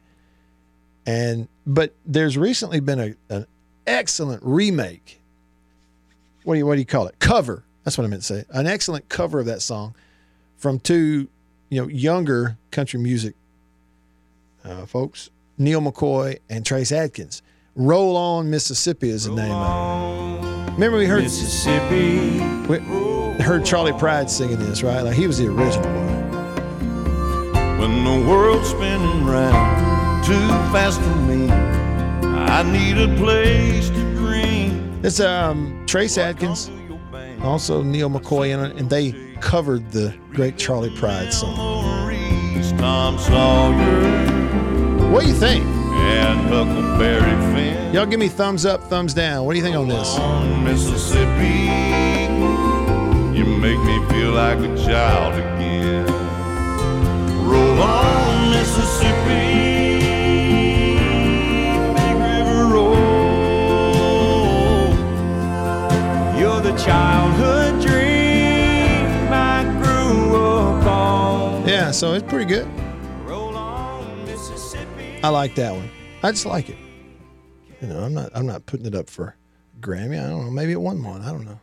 And 1.05 1.47
but 1.65 1.93
there's 2.05 2.37
recently 2.37 2.79
been 2.79 2.99
a, 2.99 3.33
an 3.33 3.47
excellent 3.85 4.41
remake. 4.43 5.21
What 6.43 6.55
do 6.55 6.59
you 6.59 6.65
what 6.65 6.75
do 6.75 6.79
you 6.79 6.85
call 6.85 7.07
it? 7.07 7.19
Cover. 7.19 7.63
That's 7.83 7.97
what 7.97 8.05
I 8.05 8.07
meant 8.07 8.23
to 8.23 8.27
say. 8.27 8.45
An 8.49 8.65
excellent 8.65 9.09
cover 9.09 9.39
of 9.39 9.45
that 9.45 9.61
song 9.61 9.93
from 10.57 10.79
two, 10.79 11.27
you 11.69 11.81
know, 11.81 11.87
younger 11.87 12.57
country 12.71 12.99
music 12.99 13.35
uh, 14.63 14.85
folks, 14.85 15.29
Neal 15.57 15.81
McCoy 15.81 16.39
and 16.49 16.65
Trace 16.65 16.91
Adkins. 16.91 17.41
Roll 17.75 18.15
on 18.17 18.49
Mississippi 18.49 19.09
is 19.09 19.25
the 19.25 19.33
name 19.33 19.51
of 19.51 20.43
it. 20.43 20.71
Remember 20.73 20.97
we 20.97 21.05
heard 21.05 21.23
Mississippi. 21.23 22.39
we 22.67 22.79
heard 23.43 23.65
Charley 23.65 23.93
Pride 23.93 24.29
singing 24.29 24.59
this, 24.59 24.81
right? 24.81 25.01
Like 25.01 25.15
he 25.15 25.27
was 25.27 25.37
the 25.37 25.47
original 25.47 25.85
one. 25.85 26.15
When 27.79 28.03
the 28.03 28.29
world's 28.29 28.69
spinning 28.69 29.25
round 29.25 29.94
too 30.25 30.47
fast 30.73 30.99
for 31.01 31.15
me, 31.27 31.47
I 31.51 32.63
need 32.63 32.97
a 32.97 33.15
place 33.15 33.89
to 33.89 34.15
dream. 34.15 34.99
It's 35.03 35.19
um 35.19 35.83
Trace 35.85 36.17
Adkins, 36.17 36.71
also 37.43 37.83
Neal 37.83 38.09
McCoy 38.09 38.49
it, 38.65 38.75
and 38.77 38.89
they 38.89 39.11
covered 39.39 39.91
the 39.91 40.17
great 40.31 40.57
Charley 40.57 40.89
Pride 40.97 41.31
song. 41.31 41.55
What 45.11 45.21
do 45.21 45.27
you 45.27 45.35
think? 45.35 45.63
and. 45.63 46.49
Y'all 47.93 48.07
give 48.07 48.19
me 48.19 48.27
thumbs 48.27 48.65
up, 48.65 48.89
thumbs 48.89 49.13
down. 49.13 49.45
What 49.45 49.53
do 49.53 49.59
you 49.59 49.63
think 49.63 49.75
on 49.75 49.87
this? 49.87 50.17
Mississippi, 50.63 51.69
you 53.37 53.45
make 53.45 53.79
me 53.79 54.03
feel 54.09 54.31
like 54.31 54.57
a 54.57 54.75
child 54.75 55.35
again. 55.35 56.14
So 71.95 72.11
it's 72.11 72.27
pretty 72.27 72.43
good. 72.43 72.67
Roll 73.23 73.55
on, 73.55 74.25
Mississippi. 74.25 75.17
I 75.23 75.29
like 75.29 75.55
that 75.55 75.71
one. 75.71 75.89
I 76.23 76.31
just 76.31 76.45
like 76.45 76.67
it. 76.67 76.75
You 77.81 77.87
know, 77.87 78.03
I'm 78.03 78.13
not 78.13 78.31
I'm 78.35 78.45
not 78.45 78.65
putting 78.65 78.85
it 78.85 78.93
up 78.93 79.09
for 79.09 79.33
Grammy. 79.79 80.21
I 80.21 80.27
don't 80.27 80.43
know. 80.43 80.51
Maybe 80.51 80.73
it 80.73 80.81
won 80.81 81.01
one. 81.01 81.21
I 81.21 81.31
don't 81.31 81.45
know. 81.45 81.57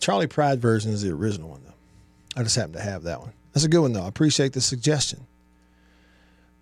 Charley 0.00 0.26
Pride 0.26 0.60
version 0.60 0.92
is 0.92 1.02
the 1.02 1.12
original 1.12 1.50
one 1.50 1.60
though. 1.64 2.40
I 2.40 2.42
just 2.42 2.56
happen 2.56 2.72
to 2.72 2.80
have 2.80 3.04
that 3.04 3.20
one. 3.20 3.32
That's 3.52 3.64
a 3.64 3.68
good 3.68 3.80
one 3.80 3.92
though. 3.92 4.02
I 4.02 4.08
appreciate 4.08 4.54
the 4.54 4.60
suggestion. 4.60 5.24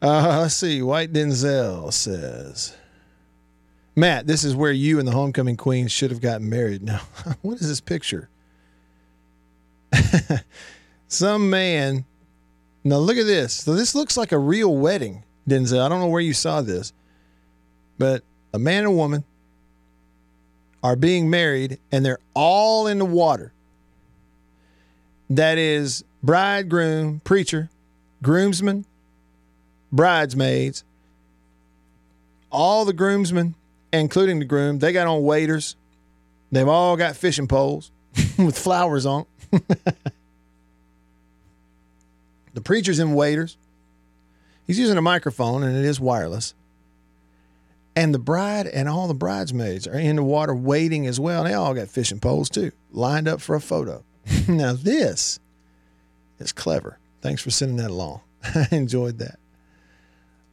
Uh, 0.02 0.40
let's 0.42 0.54
see. 0.54 0.82
White 0.82 1.14
Denzel 1.14 1.90
says, 1.94 2.76
Matt, 3.94 4.26
this 4.26 4.44
is 4.44 4.54
where 4.54 4.70
you 4.70 4.98
and 4.98 5.08
the 5.08 5.12
homecoming 5.12 5.56
queen 5.56 5.88
should 5.88 6.10
have 6.10 6.20
gotten 6.20 6.50
married. 6.50 6.82
Now, 6.82 7.00
what 7.40 7.54
is 7.54 7.68
this 7.68 7.80
picture? 7.80 8.28
Some 11.08 11.48
man. 11.48 12.04
Now 12.86 12.98
look 12.98 13.16
at 13.16 13.26
this. 13.26 13.52
So 13.52 13.74
this 13.74 13.96
looks 13.96 14.16
like 14.16 14.30
a 14.30 14.38
real 14.38 14.76
wedding, 14.76 15.24
Denzel. 15.48 15.84
I 15.84 15.88
don't 15.88 15.98
know 15.98 16.06
where 16.06 16.20
you 16.20 16.32
saw 16.32 16.62
this, 16.62 16.92
but 17.98 18.22
a 18.54 18.60
man 18.60 18.84
and 18.84 18.96
woman 18.96 19.24
are 20.84 20.94
being 20.94 21.28
married, 21.28 21.80
and 21.90 22.06
they're 22.06 22.20
all 22.32 22.86
in 22.86 23.00
the 23.00 23.04
water. 23.04 23.52
That 25.28 25.58
is 25.58 26.04
bridegroom, 26.22 27.22
preacher, 27.24 27.70
groomsmen, 28.22 28.84
bridesmaids, 29.90 30.84
all 32.52 32.84
the 32.84 32.92
groomsmen, 32.92 33.56
including 33.92 34.38
the 34.38 34.44
groom, 34.44 34.78
they 34.78 34.92
got 34.92 35.08
on 35.08 35.24
waders. 35.24 35.74
They've 36.52 36.68
all 36.68 36.96
got 36.96 37.16
fishing 37.16 37.48
poles 37.48 37.90
with 38.38 38.56
flowers 38.56 39.06
on. 39.06 39.26
the 42.56 42.62
preacher's 42.62 42.98
in 42.98 43.12
waders. 43.12 43.58
He's 44.66 44.78
using 44.78 44.96
a 44.96 45.02
microphone 45.02 45.62
and 45.62 45.76
it 45.76 45.84
is 45.84 46.00
wireless. 46.00 46.54
And 47.94 48.14
the 48.14 48.18
bride 48.18 48.66
and 48.66 48.88
all 48.88 49.08
the 49.08 49.14
bridesmaids 49.14 49.86
are 49.86 49.98
in 49.98 50.16
the 50.16 50.22
water 50.22 50.54
waiting 50.54 51.06
as 51.06 51.20
well. 51.20 51.42
And 51.42 51.50
they 51.50 51.54
all 51.54 51.74
got 51.74 51.88
fishing 51.88 52.18
poles 52.18 52.48
too, 52.48 52.72
lined 52.90 53.28
up 53.28 53.42
for 53.42 53.54
a 53.54 53.60
photo. 53.60 54.02
now, 54.48 54.72
this 54.72 55.38
is 56.38 56.52
clever. 56.52 56.98
Thanks 57.20 57.42
for 57.42 57.50
sending 57.50 57.76
that 57.76 57.90
along. 57.90 58.22
I 58.42 58.68
enjoyed 58.72 59.18
that. 59.18 59.38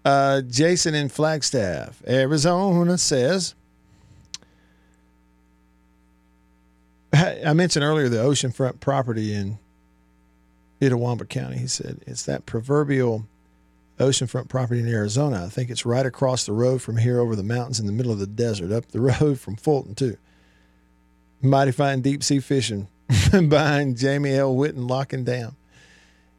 Uh, 0.04 0.42
Jason 0.42 0.96
in 0.96 1.08
Flagstaff, 1.08 2.04
Arizona 2.06 2.98
says, 2.98 3.56
I 7.14 7.54
mentioned 7.54 7.86
earlier 7.86 8.10
the 8.10 8.18
oceanfront 8.18 8.82
property 8.82 9.34
in 9.34 9.58
Itawamba 10.84 11.28
County. 11.28 11.58
He 11.58 11.68
said 11.68 12.02
it's 12.06 12.24
that 12.24 12.46
proverbial 12.46 13.26
oceanfront 14.00 14.50
property 14.50 14.80
in 14.80 14.88
Arizona. 14.88 15.46
I 15.46 15.50
think 15.50 15.70
it's 15.70 15.86
right 15.86 16.06
across 16.06 16.46
the 16.46 16.52
road 16.52 16.82
from 16.82 16.98
here 16.98 17.20
over 17.20 17.36
the 17.36 17.44
mountains 17.44 17.80
in 17.80 17.86
the 17.86 17.92
middle 17.92 18.12
of 18.12 18.20
the 18.20 18.28
desert, 18.28 18.72
up 18.72 18.88
the 18.92 19.02
road 19.20 19.40
from 19.40 19.56
Fulton, 19.56 19.96
too. 19.96 20.18
Mighty 21.42 21.72
fine 21.72 22.02
deep 22.02 22.24
sea 22.24 22.40
fishing 22.40 22.88
behind 23.32 23.98
Jamie 23.98 24.34
L. 24.34 24.56
Whitten 24.56 24.90
Lock 24.90 25.14
and 25.14 25.26
Dam. 25.26 25.56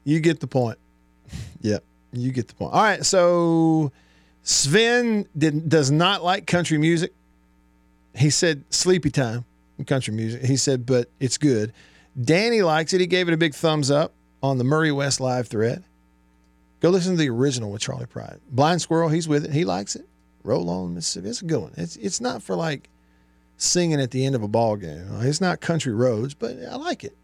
You 0.04 0.20
get 0.20 0.40
the 0.40 0.46
point. 0.46 0.78
Yep, 1.61 1.83
you 2.12 2.30
get 2.30 2.48
the 2.48 2.54
point. 2.54 2.74
All 2.74 2.83
right, 2.83 3.07
so 3.07 3.90
Sven 4.42 5.26
did, 5.35 5.66
does 5.66 5.90
not 5.90 6.22
like 6.22 6.46
country 6.46 6.76
music. 6.76 7.14
He 8.14 8.28
said 8.28 8.64
sleepy 8.68 9.09
time 9.09 9.46
country 9.87 10.12
music. 10.12 10.44
He 10.44 10.57
said, 10.57 10.87
but 10.87 11.09
it's 11.18 11.38
good. 11.38 11.72
Danny 12.20 12.62
likes 12.62 12.92
it. 12.92 13.00
He 13.00 13.07
gave 13.07 13.28
it 13.28 13.35
a 13.35 13.37
big 13.37 13.54
thumbs 13.54 13.90
up 13.90 14.12
on 14.44 14.59
the 14.59 14.64
Murray 14.64 14.92
West 14.92 15.20
live 15.20 15.48
thread. 15.48 15.83
Go 16.80 16.90
listen 16.90 17.12
to 17.12 17.18
the 17.18 17.30
original 17.30 17.70
with 17.70 17.80
Charley 17.80 18.04
Pride. 18.04 18.40
Blind 18.50 18.83
Squirrel, 18.83 19.09
he's 19.09 19.26
with 19.26 19.46
it. 19.46 19.54
He 19.54 19.64
likes 19.64 19.96
it. 19.96 20.07
Roll 20.42 20.68
on 20.68 20.92
Mississippi. 20.92 21.30
It's 21.30 21.40
a 21.40 21.46
good 21.46 21.62
one. 21.62 21.72
It's 21.78 21.96
it's 21.96 22.20
not 22.20 22.42
for 22.42 22.54
like 22.54 22.90
singing 23.57 24.02
at 24.02 24.11
the 24.11 24.26
end 24.26 24.35
of 24.35 24.42
a 24.42 24.48
ball 24.48 24.76
game. 24.76 25.09
It's 25.22 25.40
not 25.40 25.62
country 25.62 25.94
roads, 25.94 26.35
but 26.35 26.59
I 26.70 26.76
like 26.76 27.04
it. 27.04 27.16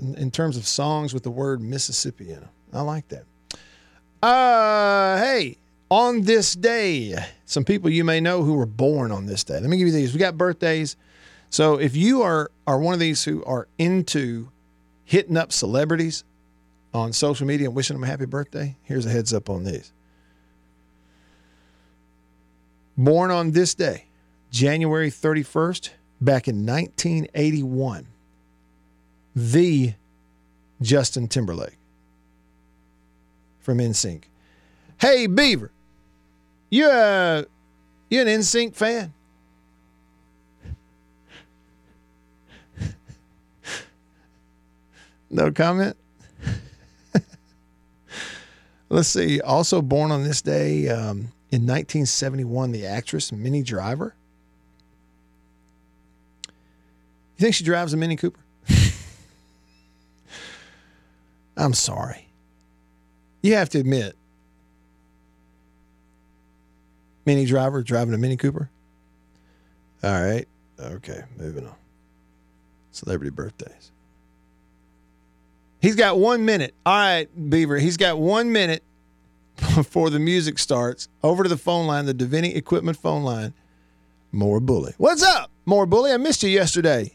In, 0.00 0.16
in 0.16 0.30
terms 0.32 0.56
of 0.56 0.66
songs 0.66 1.14
with 1.14 1.22
the 1.22 1.30
word 1.30 1.60
Mississippi 1.60 2.30
in 2.30 2.40
them, 2.40 2.48
I 2.72 2.80
like 2.80 3.06
that. 3.08 3.22
Uh, 4.20 5.18
hey, 5.18 5.58
on 5.88 6.22
this 6.22 6.54
day, 6.54 7.14
some 7.44 7.64
people 7.64 7.90
you 7.90 8.02
may 8.02 8.18
know 8.18 8.42
who 8.42 8.54
were 8.54 8.66
born 8.66 9.12
on 9.12 9.26
this 9.26 9.44
day. 9.44 9.60
Let 9.60 9.70
me 9.70 9.76
give 9.76 9.86
you 9.86 9.92
these. 9.92 10.12
We 10.12 10.18
got 10.18 10.36
birthdays. 10.36 10.96
So 11.50 11.78
if 11.78 11.94
you 11.94 12.22
are 12.22 12.50
are 12.66 12.80
one 12.80 12.92
of 12.92 12.98
these 12.98 13.22
who 13.22 13.44
are 13.44 13.68
into 13.78 14.48
hitting 15.04 15.36
up 15.36 15.52
celebrities 15.52 16.24
on 16.94 17.12
social 17.12 17.46
media 17.46 17.68
and 17.68 17.76
wishing 17.76 17.94
them 17.94 18.04
a 18.04 18.06
happy 18.06 18.26
birthday, 18.26 18.76
here's 18.82 19.06
a 19.06 19.10
heads 19.10 19.32
up 19.32 19.48
on 19.48 19.64
these. 19.64 19.92
Born 22.96 23.30
on 23.30 23.52
this 23.52 23.74
day, 23.74 24.06
January 24.50 25.10
31st, 25.10 25.90
back 26.20 26.46
in 26.46 26.66
1981, 26.66 28.06
the 29.34 29.94
Justin 30.82 31.28
Timberlake 31.28 31.78
from 33.60 33.78
NSYNC. 33.78 34.24
Hey, 35.00 35.26
Beaver, 35.26 35.70
you 36.70 36.86
uh, 36.86 37.44
you 38.10 38.20
an 38.20 38.26
NSYNC 38.26 38.74
fan? 38.74 39.14
No 45.32 45.50
comment. 45.50 45.96
Let's 48.90 49.08
see. 49.08 49.40
Also 49.40 49.80
born 49.80 50.12
on 50.12 50.22
this 50.24 50.42
day 50.42 50.90
um, 50.90 51.32
in 51.50 51.62
1971, 51.62 52.70
the 52.70 52.84
actress 52.86 53.32
Minnie 53.32 53.62
Driver. 53.62 54.14
You 56.46 57.46
think 57.46 57.54
she 57.54 57.64
drives 57.64 57.94
a 57.94 57.96
Mini 57.96 58.16
Cooper? 58.16 58.38
I'm 61.56 61.72
sorry. 61.72 62.28
You 63.40 63.54
have 63.54 63.70
to 63.70 63.78
admit, 63.80 64.14
Minnie 67.24 67.46
Driver 67.46 67.82
driving 67.82 68.12
a 68.12 68.18
Mini 68.18 68.36
Cooper. 68.36 68.68
All 70.04 70.22
right. 70.22 70.46
Okay. 70.78 71.22
Moving 71.38 71.66
on. 71.66 71.74
Celebrity 72.90 73.30
birthdays. 73.30 73.92
He's 75.82 75.96
got 75.96 76.16
one 76.16 76.44
minute. 76.44 76.74
All 76.86 76.96
right, 76.96 77.50
Beaver. 77.50 77.76
He's 77.76 77.96
got 77.96 78.16
one 78.16 78.52
minute 78.52 78.84
before 79.74 80.10
the 80.10 80.20
music 80.20 80.60
starts. 80.60 81.08
Over 81.24 81.42
to 81.42 81.48
the 81.48 81.56
phone 81.56 81.88
line, 81.88 82.06
the 82.06 82.14
Deviney 82.14 82.54
Equipment 82.54 82.96
phone 82.96 83.24
line. 83.24 83.52
More 84.30 84.60
Bully. 84.60 84.94
What's 84.96 85.24
up, 85.24 85.50
More 85.66 85.84
Bully? 85.84 86.12
I 86.12 86.16
missed 86.16 86.42
you 86.44 86.48
yesterday. 86.48 87.12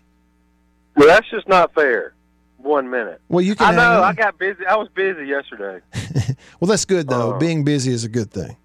Well, 0.97 1.07
that's 1.07 1.27
just 1.29 1.47
not 1.47 1.73
fair. 1.73 2.13
One 2.57 2.89
minute. 2.89 3.21
Well, 3.29 3.41
you 3.41 3.55
can. 3.55 3.73
I 3.73 3.75
know. 3.75 4.03
I 4.03 4.13
got 4.13 4.37
busy. 4.37 4.65
I 4.65 4.75
was 4.75 4.89
busy 4.89 5.25
yesterday. 5.25 5.81
well, 6.59 6.67
that's 6.67 6.83
good 6.83 7.07
though. 7.07 7.35
Uh, 7.35 7.39
Being 7.39 7.63
busy 7.63 7.93
is 7.93 8.03
a 8.03 8.09
good 8.09 8.31
thing. 8.31 8.57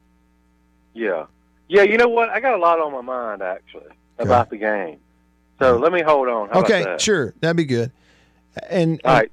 Yeah. 0.94 1.26
Yeah. 1.68 1.82
You 1.82 1.96
know 1.96 2.08
what? 2.08 2.28
I 2.28 2.40
got 2.40 2.54
a 2.54 2.58
lot 2.58 2.80
on 2.80 2.92
my 2.92 3.00
mind 3.00 3.40
actually 3.40 3.92
about 4.18 4.50
the 4.50 4.56
game. 4.56 4.98
So 5.60 5.76
let 5.76 5.92
me 5.92 6.02
hold 6.02 6.26
on. 6.28 6.48
How 6.48 6.60
okay, 6.60 6.82
that? 6.82 7.00
sure, 7.00 7.34
that'd 7.40 7.56
be 7.56 7.64
good. 7.64 7.92
And 8.68 9.00
All 9.04 9.14
right. 9.14 9.30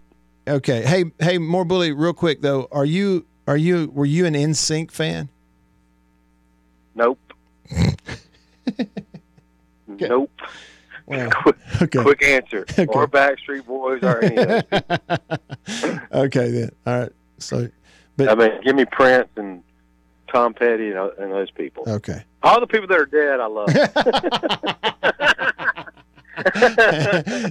Okay, 0.50 0.84
hey, 0.86 1.06
hey, 1.20 1.38
more 1.38 1.66
bully, 1.66 1.92
real 1.92 2.14
quick 2.14 2.42
though. 2.42 2.68
Are 2.72 2.86
you 2.86 3.26
are 3.48 3.58
you 3.58 3.90
were 3.94 4.06
you 4.06 4.26
an 4.26 4.34
NSYNC 4.34 4.92
fan? 4.92 5.30
Nope. 6.96 7.20
Nope. 9.88 10.32
Quick, 11.10 11.56
okay. 11.82 12.04
quick 12.04 12.24
answer. 12.24 12.66
Okay. 12.74 12.86
Or 12.88 13.08
Backstreet 13.08 13.66
Boys 13.66 14.04
or 14.04 14.24
any 14.24 14.38
of 14.38 14.64
okay 16.14 16.52
then. 16.52 16.72
All 16.86 17.00
right. 17.00 17.12
So, 17.40 17.68
but 18.16 18.30
I 18.30 18.36
mean, 18.36 18.52
give 18.64 18.76
me 18.76 18.86
Prince 18.86 19.28
and 19.36 19.64
Tom 20.32 20.54
Petty 20.54 20.92
and, 20.92 21.00
and 21.18 21.32
those 21.32 21.50
people. 21.50 21.84
okay. 21.88 22.24
All 22.44 22.60
the 22.60 22.68
people 22.68 22.88
that 22.88 23.00
are 23.00 23.08
dead, 23.08 23.40
I 23.40 23.48
love. 23.48 23.70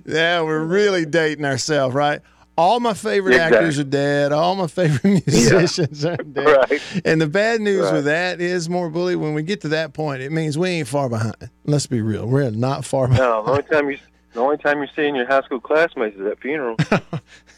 yeah, 0.07 0.41
we're 0.41 0.65
really 0.65 1.05
dating 1.05 1.45
ourselves, 1.45 1.95
right? 1.97 2.21
All 2.59 2.81
my 2.81 2.93
favorite 2.93 3.35
Exactly. 3.35 3.57
actors 3.59 3.79
are 3.79 3.85
dead. 3.85 4.33
All 4.33 4.57
my 4.57 4.67
favorite 4.67 5.05
musicians 5.27 6.05
are 6.05 6.17
dead. 6.17 6.45
Right. 6.71 6.83
And 7.05 7.21
the 7.21 7.29
bad 7.29 7.61
news 7.61 7.85
Right. 7.85 7.93
with 7.95 8.05
that 8.07 8.41
is 8.41 8.69
more 8.69 8.91
bully. 8.91 9.15
When 9.15 9.33
we 9.33 9.45
get 9.45 9.61
to 9.61 9.69
that 9.69 9.93
point, 9.95 10.23
it 10.23 10.33
means 10.33 10.59
we 10.59 10.69
ain't 10.71 10.89
far 10.89 11.09
behind. 11.09 11.37
Let's 11.65 11.87
be 11.87 12.01
real. 12.03 12.27
We're 12.27 12.51
not 12.51 12.85
far 12.85 13.07
behind. 13.07 13.23
No, 13.23 13.45
the 13.45 13.51
only 13.53 13.63
time 13.63 13.91
you 13.91 13.99
the 14.35 14.41
only 14.41 14.57
time 14.59 14.79
you're 14.79 14.89
seeing 14.95 15.15
your 15.15 15.27
high 15.27 15.41
school 15.43 15.61
classmates 15.61 16.17
is 16.19 16.27
at 16.27 16.41
funeral. 16.41 16.77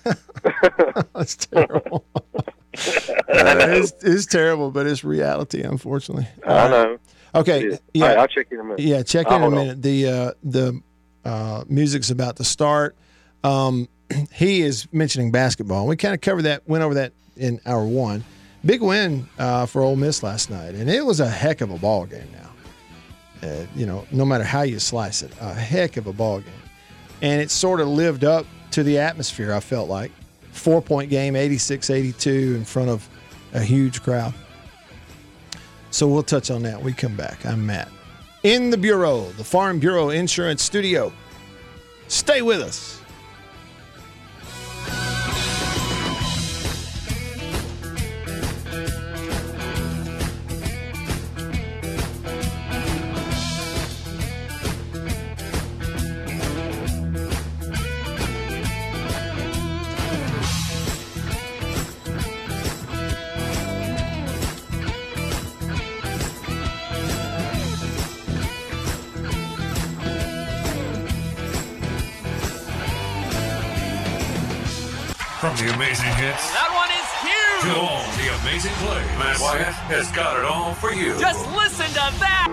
That's 1.14 1.34
terrible. 1.46 2.04
it's, 2.74 3.92
it's 4.04 4.26
terrible, 4.26 4.70
but 4.70 4.86
it's 4.86 5.02
reality, 5.02 5.62
unfortunately. 5.62 6.28
I 6.46 6.68
know. 6.68 6.98
Okay. 7.34 7.78
Yeah. 7.94 8.06
Right, 8.08 8.18
I'll 8.18 8.26
check 8.28 8.48
in 8.50 8.60
a 8.60 8.64
minute. 8.64 8.80
Yeah, 8.80 9.02
check 9.02 9.26
I'll 9.28 9.36
in 9.36 9.42
a 9.42 9.44
hold 9.46 9.54
on. 9.54 9.60
minute. 9.66 9.82
The 9.82 10.06
uh, 10.08 10.32
the 10.44 10.80
uh, 11.24 11.64
music's 11.68 12.10
about 12.10 12.36
to 12.36 12.44
start. 12.44 12.96
Um, 13.44 13.88
he 14.32 14.62
is 14.62 14.86
mentioning 14.92 15.30
basketball. 15.30 15.86
We 15.86 15.96
kind 15.96 16.14
of 16.14 16.20
covered 16.20 16.42
that, 16.42 16.68
went 16.68 16.84
over 16.84 16.94
that 16.94 17.12
in 17.36 17.60
hour 17.66 17.84
one. 17.84 18.24
Big 18.64 18.82
win 18.82 19.26
uh, 19.38 19.66
for 19.66 19.82
Ole 19.82 19.96
Miss 19.96 20.22
last 20.22 20.50
night, 20.50 20.74
and 20.74 20.90
it 20.90 21.04
was 21.04 21.20
a 21.20 21.28
heck 21.28 21.62
of 21.62 21.70
a 21.70 21.78
ball 21.78 22.04
game. 22.04 22.28
Now, 22.32 23.48
uh, 23.48 23.66
you 23.74 23.86
know, 23.86 24.06
no 24.12 24.24
matter 24.24 24.44
how 24.44 24.62
you 24.62 24.78
slice 24.78 25.22
it, 25.22 25.32
a 25.40 25.54
heck 25.54 25.96
of 25.96 26.06
a 26.06 26.12
ball 26.12 26.40
game, 26.40 26.52
and 27.22 27.40
it 27.40 27.50
sort 27.50 27.80
of 27.80 27.88
lived 27.88 28.24
up 28.24 28.44
to 28.72 28.82
the 28.82 28.98
atmosphere. 28.98 29.54
I 29.54 29.60
felt 29.60 29.88
like 29.88 30.12
four 30.52 30.82
point 30.82 31.08
game, 31.08 31.34
86-82 31.34 32.56
in 32.56 32.64
front 32.64 32.90
of 32.90 33.08
a 33.54 33.60
huge 33.60 34.02
crowd. 34.02 34.34
So 35.90 36.06
we'll 36.06 36.22
touch 36.22 36.50
on 36.50 36.62
that 36.62 36.80
we 36.80 36.92
come 36.92 37.16
back. 37.16 37.44
I'm 37.46 37.64
Matt. 37.64 37.88
In 38.42 38.70
the 38.70 38.76
Bureau, 38.76 39.24
the 39.32 39.44
Farm 39.44 39.78
Bureau 39.78 40.10
Insurance 40.10 40.62
Studio. 40.62 41.12
Stay 42.08 42.42
with 42.42 42.60
us. 42.60 42.99
Has 80.00 80.10
got 80.12 80.38
it 80.38 80.46
all 80.46 80.72
for 80.72 80.94
you. 80.94 81.10
Just 81.20 81.46
listen 81.54 81.84
to 81.88 82.18
that. 82.20 82.48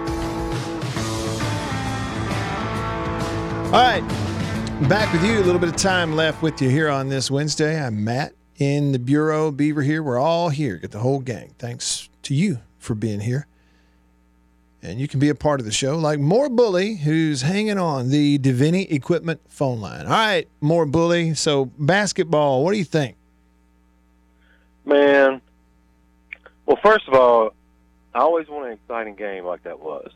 All 3.67 3.71
right. 3.71 4.89
Back 4.89 5.13
with 5.13 5.23
you. 5.23 5.39
A 5.39 5.45
little 5.45 5.61
bit 5.61 5.69
of 5.69 5.77
time 5.77 6.17
left 6.17 6.41
with 6.41 6.61
you 6.61 6.69
here 6.69 6.89
on 6.89 7.07
this 7.07 7.31
Wednesday. 7.31 7.81
I'm 7.81 8.03
Matt 8.03 8.33
in 8.57 8.91
the 8.91 8.99
Bureau. 8.99 9.49
Beaver 9.51 9.81
here. 9.81 10.03
We're 10.03 10.19
all 10.19 10.49
here. 10.49 10.75
Get 10.75 10.91
the 10.91 10.99
whole 10.99 11.19
gang. 11.19 11.55
Thanks 11.57 12.09
to 12.23 12.35
you 12.35 12.59
for 12.79 12.95
being 12.95 13.21
here. 13.21 13.47
And 14.83 14.99
you 14.99 15.07
can 15.07 15.21
be 15.21 15.29
a 15.29 15.35
part 15.35 15.61
of 15.61 15.65
the 15.65 15.71
show, 15.71 15.97
like 15.97 16.19
More 16.19 16.49
Bully, 16.49 16.97
who's 16.97 17.43
hanging 17.43 17.77
on 17.77 18.09
the 18.09 18.39
Deviney 18.39 18.91
Equipment 18.91 19.39
phone 19.47 19.79
line. 19.79 20.05
All 20.05 20.11
right, 20.11 20.49
More 20.59 20.85
Bully. 20.85 21.33
So, 21.33 21.67
basketball, 21.79 22.65
what 22.65 22.73
do 22.73 22.77
you 22.77 22.83
think? 22.83 23.15
Man, 24.83 25.39
well, 26.67 26.77
first 26.83 27.07
of 27.07 27.15
all, 27.15 27.53
I 28.13 28.19
always 28.19 28.47
want 28.47 28.67
an 28.67 28.73
exciting 28.73 29.15
game 29.15 29.45
like 29.45 29.63
that 29.63 29.79
was. 29.79 30.11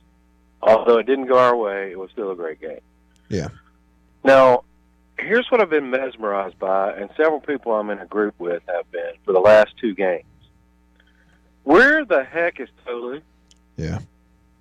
Although 0.62 1.00
it 1.00 1.08
didn't 1.08 1.26
go 1.26 1.40
our 1.40 1.56
way, 1.56 1.92
it 1.92 1.98
was 1.98 2.12
still 2.12 2.30
a 2.30 2.36
great 2.36 2.62
game. 2.62 2.82
Yeah. 3.30 3.48
Now, 4.24 4.64
here's 5.18 5.50
what 5.50 5.62
I've 5.62 5.70
been 5.70 5.90
mesmerized 5.90 6.60
by, 6.60 6.94
and 6.94 7.10
several 7.16 7.40
people 7.40 7.74
I'm 7.74 7.90
in 7.90 8.00
a 8.00 8.06
group 8.06 8.36
with 8.38 8.62
have 8.68 8.92
been 8.92 9.14
for 9.26 9.32
the 9.32 9.40
last 9.40 9.76
two 9.80 9.96
games. 9.96 10.26
Where 11.64 12.06
the 12.06 12.24
heck 12.24 12.60
is 12.60 12.70
Tolu? 12.86 13.22
Yeah. 13.78 14.00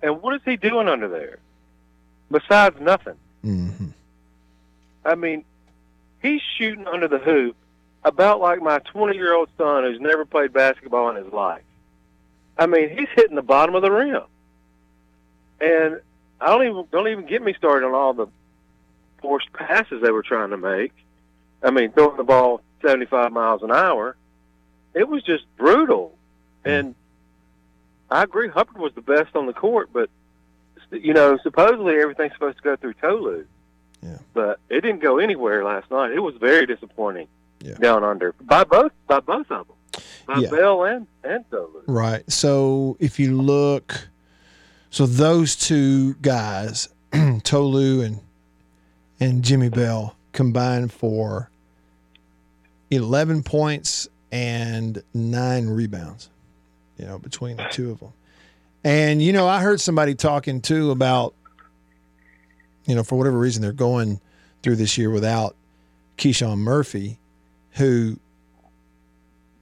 And 0.01 0.21
what 0.21 0.33
is 0.35 0.41
he 0.45 0.55
doing 0.55 0.87
under 0.87 1.09
there? 1.09 1.37
Besides 2.31 2.79
nothing. 2.79 3.17
Mm-hmm. 3.43 3.89
I 5.03 5.15
mean, 5.15 5.43
he's 6.21 6.41
shooting 6.57 6.87
under 6.87 7.07
the 7.07 7.19
hoop 7.19 7.55
about 8.03 8.39
like 8.39 8.61
my 8.61 8.79
20 8.79 9.15
year 9.15 9.33
old 9.33 9.49
son 9.57 9.83
who's 9.83 9.99
never 9.99 10.25
played 10.25 10.53
basketball 10.53 11.09
in 11.09 11.23
his 11.23 11.31
life. 11.33 11.63
I 12.57 12.65
mean, 12.67 12.89
he's 12.89 13.07
hitting 13.15 13.35
the 13.35 13.41
bottom 13.41 13.75
of 13.75 13.81
the 13.81 13.91
rim. 13.91 14.21
And 15.59 16.01
I 16.39 16.47
don't 16.47 16.63
even 16.67 16.85
don't 16.91 17.07
even 17.07 17.25
get 17.25 17.41
me 17.41 17.53
started 17.53 17.85
on 17.85 17.93
all 17.93 18.13
the 18.13 18.27
forced 19.21 19.51
passes 19.53 20.01
they 20.01 20.11
were 20.11 20.23
trying 20.23 20.49
to 20.51 20.57
make. 20.57 20.91
I 21.63 21.69
mean, 21.69 21.91
throwing 21.91 22.17
the 22.17 22.23
ball 22.23 22.61
75 22.83 23.31
miles 23.31 23.61
an 23.61 23.71
hour. 23.71 24.15
It 24.95 25.07
was 25.07 25.23
just 25.23 25.43
brutal. 25.57 26.17
And 26.65 26.95
I 28.09 28.23
agree, 28.23 28.49
Hubbard 28.49 28.77
was 28.77 28.93
the 28.93 29.01
best 29.01 29.35
on 29.35 29.45
the 29.45 29.53
court, 29.53 29.89
but 29.93 30.09
you 30.91 31.13
know, 31.13 31.37
supposedly 31.43 31.95
everything's 31.99 32.33
supposed 32.33 32.57
to 32.57 32.63
go 32.63 32.75
through 32.75 32.95
Tolu. 32.95 33.45
Yeah. 34.03 34.17
But 34.33 34.59
it 34.69 34.81
didn't 34.81 34.99
go 35.01 35.19
anywhere 35.19 35.63
last 35.63 35.89
night. 35.91 36.11
It 36.11 36.19
was 36.19 36.35
very 36.35 36.65
disappointing 36.65 37.27
Yeah. 37.61 37.75
down 37.75 38.03
under 38.03 38.33
by 38.41 38.63
both 38.63 38.91
by 39.07 39.19
both 39.19 39.49
of 39.51 39.67
them, 39.67 39.75
by 40.33 40.39
Yeah. 40.41 40.49
Bell 40.49 40.83
and 40.85 41.07
and 41.23 41.49
Tolu. 41.49 41.83
Right. 41.87 42.29
So 42.31 42.97
if 42.99 43.19
you 43.19 43.39
look, 43.41 44.07
so 44.89 45.05
those 45.05 45.55
two 45.55 46.13
guys, 46.15 46.89
Tolu 47.43 48.01
and 48.01 48.19
and 49.19 49.43
Jimmy 49.43 49.69
Bell, 49.69 50.15
combined 50.33 50.91
for 50.91 51.49
eleven 52.89 53.43
points 53.43 54.07
and 54.31 55.01
nine 55.13 55.67
rebounds. 55.67 56.29
You 56.97 57.05
know, 57.07 57.17
between 57.19 57.57
the 57.57 57.67
two 57.71 57.91
of 57.91 57.99
them. 57.99 58.13
And 58.83 59.21
you 59.21 59.33
know, 59.33 59.47
I 59.47 59.61
heard 59.61 59.81
somebody 59.81 60.13
talking 60.15 60.61
too 60.61 60.91
about, 60.91 61.33
you 62.85 62.95
know, 62.95 63.03
for 63.03 63.17
whatever 63.17 63.37
reason 63.37 63.61
they're 63.61 63.71
going 63.71 64.19
through 64.61 64.75
this 64.75 64.97
year 64.97 65.09
without 65.09 65.55
KeShawn 66.17 66.59
Murphy, 66.59 67.17
who 67.71 68.17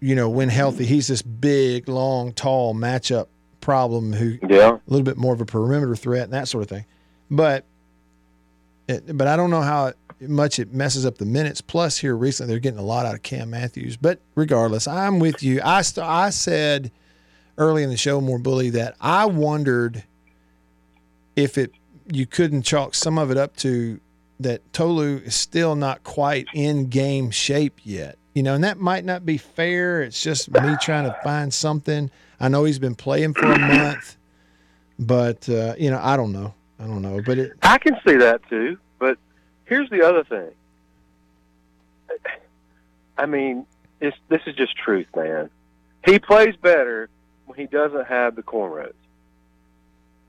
you 0.02 0.16
know, 0.16 0.30
when 0.30 0.50
healthy, 0.50 0.86
he's 0.86 1.08
this 1.08 1.22
big, 1.22 1.88
long, 1.90 2.32
tall 2.34 2.74
matchup 2.74 3.28
problem 3.62 4.14
who 4.14 4.38
Yeah. 4.50 4.76
a 4.76 4.80
little 4.88 5.04
bit 5.04 5.18
more 5.18 5.34
of 5.34 5.42
a 5.42 5.46
perimeter 5.46 5.96
threat 5.96 6.24
and 6.24 6.34
that 6.34 6.48
sort 6.48 6.64
of 6.64 6.70
thing. 6.70 6.86
But 7.30 7.66
it, 8.88 9.16
but 9.18 9.28
I 9.28 9.36
don't 9.36 9.50
know 9.50 9.62
how 9.62 9.94
much 10.22 10.58
it 10.60 10.74
messes 10.74 11.06
up 11.06 11.18
the 11.18 11.26
minutes. 11.26 11.62
Plus, 11.62 11.98
here 11.98 12.16
recently 12.16 12.54
they're 12.54 12.60
getting 12.60 12.80
a 12.80 12.84
lot 12.84 13.06
out 13.06 13.14
of 13.16 13.22
Cam 13.24 13.50
Matthews. 13.52 13.98
But 13.98 14.20
regardless, 14.36 14.88
I'm 14.88 15.20
with 15.20 15.44
you. 15.44 15.62
I 15.64 15.82
st- 15.82 16.06
I 16.06 16.30
said 16.30 16.92
early 17.58 17.84
in 17.84 17.90
the 17.90 17.98
show, 17.98 18.20
more 18.22 18.40
bully, 18.40 18.70
that 18.72 18.96
I 19.02 19.26
wondered 19.26 20.04
if 21.36 21.58
it 21.58 21.72
you 22.12 22.26
couldn't 22.26 22.64
chalk 22.64 22.96
some 22.96 23.18
of 23.20 23.30
it 23.30 23.38
up 23.38 23.56
to 23.58 24.00
that 24.40 24.62
Tolu 24.74 25.18
is 25.26 25.36
still 25.36 25.76
not 25.76 26.04
quite 26.04 26.48
in 26.54 26.88
game 26.88 27.30
shape 27.30 27.80
yet. 27.84 28.18
You 28.40 28.44
know, 28.44 28.56
and 28.56 28.64
that 28.64 28.80
might 28.80 29.04
not 29.04 29.26
be 29.26 29.36
fair. 29.36 30.02
It's 30.02 30.24
just 30.24 30.50
me 30.50 30.78
trying 30.82 31.04
to 31.04 31.14
find 31.26 31.54
something. 31.54 32.10
I 32.40 32.48
know 32.48 32.64
he's 32.64 32.80
been 32.80 32.96
playing 32.96 33.34
for 33.34 33.52
a 33.52 33.60
month, 33.60 34.16
but 34.98 35.50
uh, 35.50 35.76
you 35.78 35.92
know, 35.92 36.00
I 36.02 36.16
don't 36.16 36.32
know. 36.32 36.54
I 36.80 36.88
don't 36.88 37.02
know. 37.02 37.22
But 37.22 37.38
it, 37.38 37.52
I 37.64 37.78
can 37.80 37.98
see 38.08 38.16
that 38.16 38.40
too, 38.50 38.78
but 38.98 39.18
here's 39.66 39.90
the 39.90 40.08
other 40.08 40.24
thing. 40.24 40.52
I 43.18 43.26
mean, 43.26 43.66
it's, 44.00 44.16
this 44.30 44.40
is 44.48 44.56
just 44.56 44.74
truth, 44.78 45.08
man. 45.14 45.50
He 46.06 46.18
plays 46.18 46.56
better 46.56 47.10
when 47.46 47.60
he 47.60 47.66
doesn't 47.66 48.08
have 48.08 48.38
the 48.38 48.44
cornrows. 48.44 48.94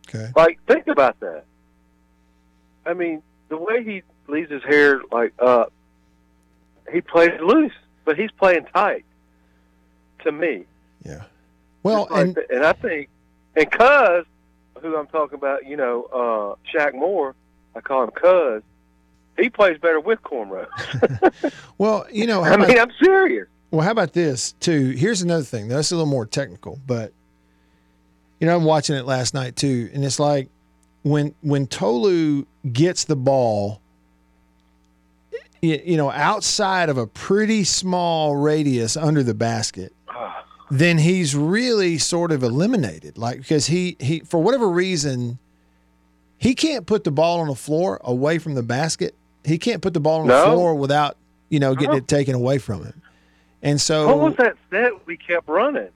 okay. 0.09 0.33
Like, 0.35 0.59
think 0.67 0.89
about 0.89 1.21
that. 1.21 1.45
I 2.85 2.93
mean, 2.93 3.23
the 3.51 3.57
way 3.57 3.85
he 3.85 4.03
leaves 4.27 4.51
his 4.51 4.65
hair 4.65 5.01
like 5.13 5.33
up, 5.39 5.73
he 6.93 7.01
plays 7.03 7.31
loose, 7.41 7.71
but 8.05 8.17
he's 8.19 8.31
playing 8.33 8.67
tight. 8.75 9.05
To 10.25 10.33
me, 10.33 10.65
Yeah. 11.03 11.23
Well, 11.83 12.07
like 12.11 12.27
and 12.27 12.35
that. 12.35 12.51
and 12.51 12.65
I 12.67 12.75
think, 12.75 13.09
and 13.57 13.71
Cuz, 13.71 14.27
who 14.83 14.97
I'm 14.99 15.07
talking 15.07 15.37
about, 15.39 15.65
you 15.67 15.79
know, 15.79 16.05
uh, 16.13 16.57
Shaq 16.79 16.93
Moore, 16.95 17.35
I 17.75 17.81
call 17.81 18.05
him 18.05 18.11
Cuz. 18.11 18.63
He 19.39 19.49
plays 19.49 19.79
better 19.79 19.99
with 19.99 20.23
cornrows. 20.23 20.69
well, 21.79 22.07
you 22.13 22.27
know, 22.27 22.43
I 22.43 22.53
about, 22.53 22.69
mean, 22.69 22.79
I'm 22.79 22.91
serious. 23.03 23.49
well, 23.71 23.81
how 23.81 23.93
about 23.93 24.13
this 24.13 24.53
too? 24.61 24.91
Here's 24.91 25.23
another 25.23 25.45
thing. 25.45 25.69
That's 25.69 25.91
a 25.91 25.95
little 25.97 26.11
more 26.11 26.27
technical, 26.27 26.79
but 26.87 27.15
you 28.41 28.47
know, 28.47 28.55
I'm 28.55 28.65
watching 28.65 28.97
it 28.97 29.07
last 29.07 29.33
night 29.33 29.57
too, 29.57 29.89
and 29.95 30.05
it's 30.05 30.21
like 30.21 30.51
when 31.03 31.35
when 31.41 31.67
Tolu 31.67 32.45
gets 32.71 33.05
the 33.05 33.17
ball, 33.17 33.81
you 35.63 35.97
know, 35.97 36.11
outside 36.11 36.89
of 36.89 36.97
a 36.99 37.07
pretty 37.07 37.65
small 37.65 38.37
radius 38.37 38.97
under 38.97 39.23
the 39.23 39.35
basket, 39.35 39.93
then 40.71 40.99
he's 40.99 41.35
really 41.37 41.99
sort 41.99 42.33
of 42.33 42.43
eliminated. 42.43 43.19
Like 43.19 43.39
because 43.39 43.67
he 43.67 43.97
he 44.01 44.21
for 44.21 44.43
whatever 44.43 44.69
reason, 44.69 45.39
he 46.39 46.55
can't 46.55 46.87
put 46.87 47.05
the 47.05 47.11
ball 47.11 47.41
on 47.41 47.49
the 47.49 47.55
floor 47.55 48.01
away 48.05 48.39
from 48.39 48.55
the 48.55 48.63
basket. 48.63 49.15
He 49.45 49.59
can't 49.59 49.83
put 49.83 49.95
the 49.95 50.01
ball 50.01 50.21
on 50.23 50.29
the 50.29 50.43
floor 50.45 50.75
without 50.75 51.17
you 51.49 51.59
know 51.61 51.75
getting 51.75 51.91
No. 51.93 51.97
it 51.99 52.09
taken 52.09 52.35
away 52.35 52.59
from 52.59 52.85
him. 52.85 53.03
And 53.63 53.81
so 53.81 54.07
What 54.07 54.19
was 54.21 54.37
that 54.37 54.57
set 54.71 55.07
we 55.07 55.19
kept 55.19 55.47
running 55.49 55.89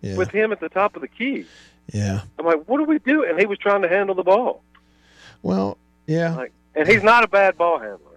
yeah, 0.00 0.16
with 0.16 0.30
him 0.30 0.50
at 0.50 0.58
the 0.58 0.68
top 0.68 0.96
of 0.96 1.02
the 1.02 1.08
key? 1.08 1.46
yeah. 1.92 2.22
I'm 2.38 2.44
like, 2.46 2.64
what 2.66 2.78
do 2.78 2.84
we 2.84 2.98
do? 2.98 3.24
And 3.24 3.38
he 3.38 3.46
was 3.46 3.58
trying 3.58 3.82
to 3.82 3.88
handle 3.88 4.14
the 4.16 4.22
ball. 4.24 4.62
Well, 5.42 5.78
yeah. 6.06 6.34
Like, 6.34 6.52
and 6.74 6.88
he's 6.88 7.02
not 7.04 7.22
a 7.22 7.28
bad 7.28 7.56
ball 7.58 7.78
handler, 7.78 8.11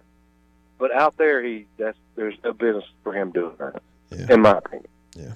but 0.78 0.92
out 0.94 1.16
there, 1.16 1.42
he 1.42 1.66
that's 1.78 1.98
there's 2.16 2.34
no 2.44 2.52
business 2.52 2.84
for 3.02 3.12
him 3.12 3.30
doing 3.32 3.54
that, 3.58 3.82
Yeah. 4.10 4.34
in 4.34 4.40
my 4.42 4.58
opinion. 4.58 4.88
Yeah. 5.16 5.32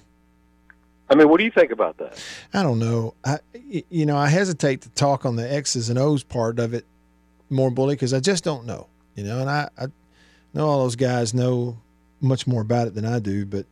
I 1.09 1.14
mean, 1.16 1.28
what 1.28 1.38
do 1.38 1.45
you 1.45 1.51
think 1.51 1.72
about 1.72 1.97
that? 1.99 2.22
I 2.55 2.62
don't 2.62 2.78
know. 2.78 3.14
I 3.24 3.38
you 3.91 4.07
know 4.07 4.16
I 4.16 4.28
hesitate 4.28 4.82
to 4.82 4.88
talk 4.91 5.24
on 5.26 5.36
the 5.36 5.53
X's 5.53 5.88
and 5.91 5.99
O's 5.99 6.22
part 6.22 6.59
of 6.59 6.72
it 6.74 6.84
more 7.49 7.70
bully 7.70 7.95
because 7.97 8.14
I 8.14 8.20
just 8.20 8.45
don't 8.45 8.64
know. 8.66 8.86
You 9.16 9.24
know, 9.24 9.41
and 9.41 9.51
I, 9.51 9.68
I 9.78 9.86
know 10.55 10.66
all 10.68 10.82
those 10.84 10.97
guys 10.97 11.34
know 11.34 11.78
much 12.20 12.47
more 12.47 12.62
about 12.62 12.86
it 12.86 12.95
than 12.95 13.05
I 13.05 13.18
do, 13.18 13.45
but 13.45 13.66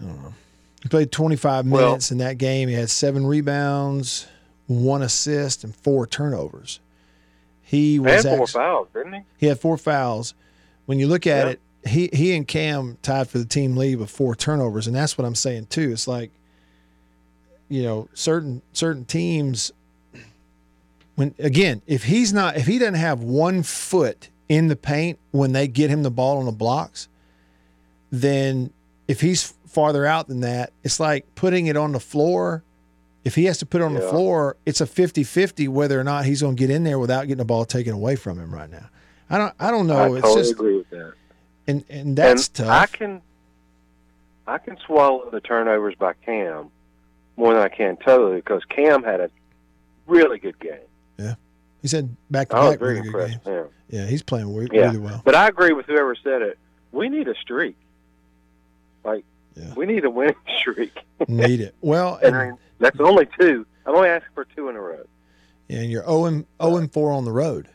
I 0.00 0.04
don't 0.04 0.22
know. 0.22 0.34
He 0.82 0.88
played 0.88 1.12
25 1.12 1.66
Well- 1.66 1.88
minutes 1.88 2.10
in 2.10 2.18
that 2.18 2.38
game. 2.38 2.68
He 2.68 2.74
had 2.74 2.88
seven 2.90 3.26
rebounds, 3.26 4.26
one 4.66 5.02
assist, 5.02 5.64
and 5.64 5.74
four 5.74 6.06
turnovers. 6.06 6.80
He 7.70 8.00
was 8.00 8.24
And 8.24 8.36
four 8.36 8.42
actu- 8.44 8.58
fouls, 8.58 8.88
didn't 8.92 9.12
he? 9.12 9.20
he 9.38 9.46
had 9.46 9.60
four 9.60 9.76
fouls. 9.78 10.34
When 10.86 10.98
you 10.98 11.06
look 11.06 11.24
at 11.26 11.46
Yeah. 11.46 11.52
it, 11.52 11.60
he 11.88 12.10
he 12.12 12.34
and 12.34 12.46
Cam 12.48 12.98
tied 13.00 13.28
for 13.28 13.38
the 13.38 13.44
team 13.44 13.76
lead 13.76 13.96
with 13.96 14.10
four 14.10 14.34
turnovers, 14.34 14.86
and 14.88 14.96
that's 14.96 15.16
what 15.16 15.24
I'm 15.24 15.36
saying 15.36 15.66
too. 15.66 15.92
It's 15.92 16.08
like, 16.08 16.30
you 17.68 17.82
know, 17.84 18.08
certain 18.12 18.62
certain 18.72 19.04
teams. 19.04 19.70
When 21.14 21.34
again, 21.38 21.82
if 21.86 22.04
he's 22.04 22.32
not, 22.32 22.56
if 22.56 22.66
he 22.66 22.78
doesn't 22.78 22.94
have 22.94 23.22
one 23.22 23.62
foot 23.62 24.30
in 24.48 24.66
the 24.68 24.76
paint 24.76 25.18
when 25.30 25.52
they 25.52 25.68
get 25.68 25.90
him 25.90 26.02
the 26.02 26.10
ball 26.10 26.38
on 26.38 26.46
the 26.46 26.52
blocks, 26.52 27.08
then 28.10 28.72
if 29.06 29.20
he's 29.20 29.54
farther 29.66 30.04
out 30.06 30.26
than 30.28 30.40
that, 30.40 30.72
it's 30.82 30.98
like 30.98 31.24
putting 31.36 31.66
it 31.68 31.76
on 31.76 31.92
the 31.92 32.00
floor. 32.00 32.64
If 33.24 33.34
he 33.34 33.44
has 33.44 33.58
to 33.58 33.66
put 33.66 33.82
it 33.82 33.84
on 33.84 33.92
the 33.94 34.00
floor, 34.00 34.56
it's 34.64 34.80
a 34.80 34.86
50-50 34.86 35.68
whether 35.68 36.00
or 36.00 36.04
not 36.04 36.24
he's 36.24 36.40
going 36.40 36.56
to 36.56 36.58
get 36.58 36.70
in 36.70 36.84
there 36.84 36.98
without 36.98 37.22
getting 37.22 37.36
the 37.38 37.44
ball 37.44 37.64
taken 37.66 37.92
away 37.92 38.16
from 38.16 38.38
him 38.38 38.52
right 38.54 38.70
now. 38.70 38.88
I 39.28 39.36
don't 39.38 39.54
I 39.60 39.70
don't 39.70 39.86
know. 39.86 40.14
I 40.14 40.18
it's 40.18 40.22
totally 40.22 40.40
just 40.40 40.52
agree 40.52 40.76
with 40.78 40.90
that. 40.90 41.12
and 41.68 41.84
and 41.90 42.16
that's 42.16 42.46
and 42.48 42.54
tough. 42.56 42.68
I 42.68 42.86
can, 42.86 43.22
I 44.46 44.58
can 44.58 44.76
swallow 44.86 45.28
the 45.30 45.40
turnovers 45.40 45.94
by 45.96 46.14
Cam 46.24 46.70
more 47.36 47.52
than 47.54 47.62
I 47.62 47.68
can 47.68 47.96
totally 47.98 48.36
because 48.36 48.64
Cam 48.64 49.02
had 49.04 49.20
a 49.20 49.30
really 50.06 50.38
good 50.38 50.58
game. 50.58 50.80
Yeah. 51.18 51.34
He 51.82 51.88
said 51.88 52.16
back 52.30 52.48
to 52.48 52.54
back 52.56 52.80
really 52.80 53.02
good 53.02 53.12
games. 53.12 53.44
with. 53.44 53.66
Yeah, 53.90 54.06
he's 54.06 54.22
playing 54.22 54.54
re- 54.54 54.68
Yeah. 54.72 54.86
really 54.86 54.98
well. 54.98 55.22
But 55.24 55.34
I 55.34 55.46
agree 55.48 55.72
with 55.72 55.86
whoever 55.86 56.14
said 56.16 56.42
it. 56.42 56.58
We 56.92 57.08
need 57.08 57.28
a 57.28 57.34
streak. 57.36 57.76
Like 59.04 59.24
Yeah. 59.54 59.74
we 59.74 59.86
need 59.86 60.04
a 60.04 60.10
winning 60.10 60.34
streak. 60.58 60.92
Need 61.28 61.60
it. 61.60 61.74
Well, 61.80 62.18
and 62.22 62.34
and, 62.34 62.58
that's 62.80 62.98
only 63.00 63.28
two. 63.38 63.64
I'm 63.86 63.94
only 63.94 64.08
asking 64.08 64.30
for 64.34 64.44
two 64.56 64.68
in 64.68 64.76
a 64.76 64.80
row. 64.80 65.04
and 65.68 65.90
you're 65.90 66.04
0 66.04 66.24
and, 66.26 66.46
0 66.62 66.76
and 66.76 66.92
4 66.92 67.12
on 67.12 67.24
the 67.24 67.32
road. 67.32 67.68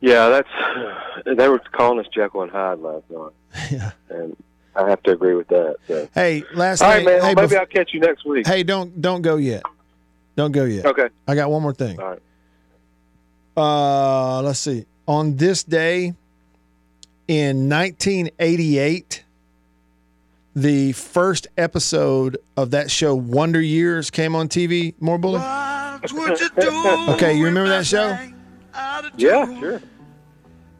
Yeah, 0.00 0.28
that's. 0.28 0.48
They 1.26 1.48
were 1.48 1.58
calling 1.72 1.98
us 1.98 2.06
Jekyll 2.14 2.42
and 2.42 2.50
Hyde 2.52 2.78
last 2.78 3.02
night, 3.10 3.32
yeah. 3.72 3.90
and 4.08 4.36
I 4.76 4.88
have 4.88 5.02
to 5.02 5.10
agree 5.10 5.34
with 5.34 5.48
that. 5.48 5.74
So. 5.88 6.08
Hey, 6.14 6.44
last 6.54 6.80
All 6.80 6.88
right, 6.88 6.98
thing. 6.98 7.06
man. 7.06 7.20
hey, 7.22 7.34
maybe 7.34 7.54
bef- 7.54 7.58
I'll 7.58 7.66
catch 7.66 7.90
you 7.92 7.98
next 7.98 8.24
week. 8.24 8.46
hey, 8.46 8.62
don't 8.62 9.00
don't 9.02 9.20
go 9.22 9.34
yet. 9.36 9.64
Don't 10.36 10.52
go 10.52 10.64
yet. 10.64 10.86
Okay. 10.86 11.08
I 11.26 11.34
got 11.34 11.50
one 11.50 11.60
more 11.62 11.74
thing. 11.74 11.98
All 12.00 12.10
right. 12.10 12.22
Uh, 13.56 14.42
let's 14.42 14.60
see. 14.60 14.86
On 15.08 15.34
this 15.36 15.64
day 15.64 16.14
in 17.26 17.68
1988, 17.68 19.24
the 20.62 20.92
first 20.92 21.46
episode 21.56 22.38
of 22.56 22.72
that 22.72 22.90
show 22.90 23.14
Wonder 23.14 23.60
Years 23.60 24.10
came 24.10 24.34
on 24.34 24.48
TV. 24.48 24.94
More 25.00 25.18
bully. 25.18 25.40
Okay, 26.00 27.36
you 27.36 27.44
remember 27.44 27.68
that 27.70 27.84
show? 27.84 28.16
Yeah, 29.16 29.58
sure. 29.58 29.82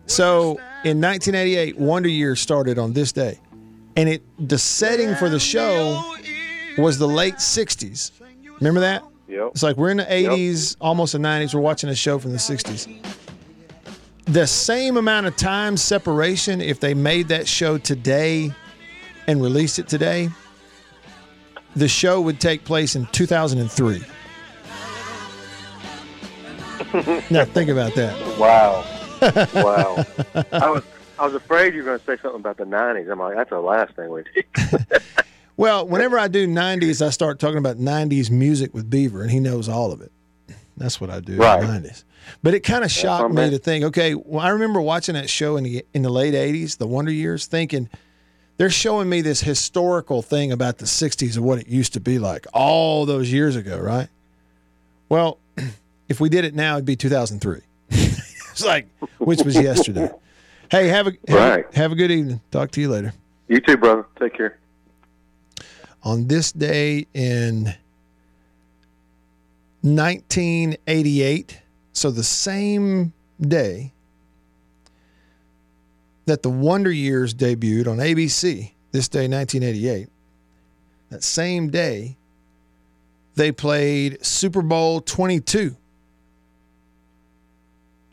So 0.07 0.53
in 0.85 1.01
1988, 1.01 1.77
Wonder 1.77 2.09
Years 2.09 2.41
started 2.41 2.79
on 2.79 2.93
this 2.93 3.11
day, 3.11 3.41
and 3.97 4.09
it 4.09 4.23
the 4.39 4.59
setting 4.59 5.17
for 5.17 5.29
the 5.29 5.41
show 5.41 6.15
was 6.79 6.99
the 6.99 7.09
late 7.09 7.35
60s. 7.35 8.13
Remember 8.61 8.79
that? 8.79 9.03
Yep. 9.27 9.49
It's 9.55 9.63
like 9.65 9.77
we're 9.77 9.91
in 9.91 9.97
the 9.97 10.05
80s, 10.05 10.77
almost 10.81 11.15
the 11.15 11.19
90s. 11.19 11.53
We're 11.53 11.61
watching 11.61 11.91
a 11.91 11.97
show 11.97 12.21
from 12.21 12.31
the 12.31 12.39
60s. 12.39 12.89
The 14.27 14.47
same 14.47 14.97
amount 14.97 15.27
of 15.27 15.37
time 15.37 15.77
separation, 15.77 16.61
if 16.61 16.79
they 16.79 16.95
made 16.95 17.27
that 17.29 17.49
show 17.49 17.77
today 17.77 18.53
and 19.29 19.41
released 19.41 19.79
it 19.79 19.87
today, 19.87 20.31
the 21.77 21.87
show 21.87 22.21
would 22.21 22.41
take 22.41 22.65
place 22.65 22.97
in 22.97 23.07
2003. 23.07 24.03
now, 27.31 27.45
think 27.45 27.69
about 27.71 27.95
that. 27.95 28.39
Wow. 28.39 28.85
wow. 29.55 30.05
I 30.53 30.71
was 30.71 30.83
I 31.19 31.25
was 31.27 31.35
afraid 31.35 31.75
you 31.75 31.81
were 31.81 31.87
going 31.87 31.99
to 31.99 32.05
say 32.05 32.17
something 32.23 32.41
about 32.41 32.57
the 32.57 32.65
'90s. 32.65 33.11
I'm 33.11 33.19
like, 33.19 33.37
that's 33.37 33.51
the 33.51 33.61
last 33.61 33.95
thing 33.95 34.11
we 34.11 34.23
do. 34.35 34.79
Well, 35.59 35.89
whenever 35.89 36.17
I 36.17 36.29
do 36.29 36.47
90s, 36.47 37.05
I 37.05 37.11
start 37.11 37.41
talking 37.41 37.59
about 37.59 37.79
90s 37.79 38.31
music 38.31 38.73
with 38.75 38.89
Beaver, 38.89 39.23
and 39.23 39.31
he 39.33 39.41
knows 39.41 39.69
all 39.69 39.91
of 39.91 40.01
it. 40.01 40.13
That's 40.77 41.01
what 41.01 41.11
I 41.11 41.19
do 41.19 41.35
Right. 41.37 41.61
in 41.61 41.83
the 41.83 41.89
90s. 41.89 42.05
But 42.45 42.55
it 42.55 42.61
kind 42.61 42.85
of 42.85 42.93
shocked 42.93 43.35
me 43.35 43.51
to 43.51 43.59
think, 43.59 43.85
okay, 43.87 44.15
well, 44.15 44.39
I 44.39 44.51
remember 44.51 44.81
watching 44.81 45.17
that 45.17 45.29
show 45.29 45.57
in 45.57 45.65
the, 45.65 45.85
in 45.93 46.03
the 46.03 46.11
late 46.11 46.33
80s, 46.33 46.79
the 46.79 46.87
Wonder 46.87 47.11
Years, 47.11 47.47
thinking 47.47 47.89
they're 48.59 48.69
showing 48.71 49.09
me 49.09 49.21
this 49.23 49.41
historical 49.41 50.21
thing 50.21 50.53
about 50.53 50.79
the 50.79 50.85
60s 50.85 51.37
and 51.37 51.45
what 51.45 51.59
it 51.59 51.69
used 51.69 51.95
to 51.95 52.01
be 52.01 52.19
like 52.19 52.47
all 52.53 53.07
those 53.07 53.33
years 53.33 53.57
ago, 53.57 53.79
right? 53.79 54.09
Well, 55.09 55.39
if 56.09 56.21
we 56.21 56.29
did 56.29 56.45
it 56.45 56.55
now, 56.55 56.75
it'd 56.75 56.85
be 56.85 56.97
2003. 56.97 57.61
it's 57.91 58.65
like, 58.65 58.87
which 59.19 59.43
was 59.43 59.55
yesterday. 59.55 60.11
Hey, 60.71 60.89
have 60.89 61.07
a 61.07 61.13
have, 61.29 61.39
Right. 61.39 61.75
have 61.75 61.93
a 61.93 61.95
good 61.95 62.11
evening. 62.11 62.41
Talk 62.51 62.71
to 62.73 62.81
you 62.81 62.91
later. 62.91 63.15
You 63.49 63.61
too, 63.61 63.77
brother. 63.79 64.05
Take 64.21 64.35
care. 64.37 64.59
on 66.03 66.27
this 66.29 66.53
day 66.53 67.07
in 67.15 67.75
1988, 69.83 71.61
so 71.93 72.11
the 72.11 72.23
same 72.25 73.13
day 73.41 73.93
that 76.29 76.43
the 76.43 76.51
Wonder 76.51 76.93
Years 76.93 77.35
debuted 77.35 77.89
on 77.89 77.97
ABC, 77.97 78.73
this 78.93 79.09
day 79.09 79.27
1988, 79.29 80.09
that 81.11 81.23
same 81.23 81.71
day 81.71 82.17
they 83.35 83.51
played 83.51 84.25
Super 84.25 84.63
Bowl 84.63 85.01
22. 85.01 85.75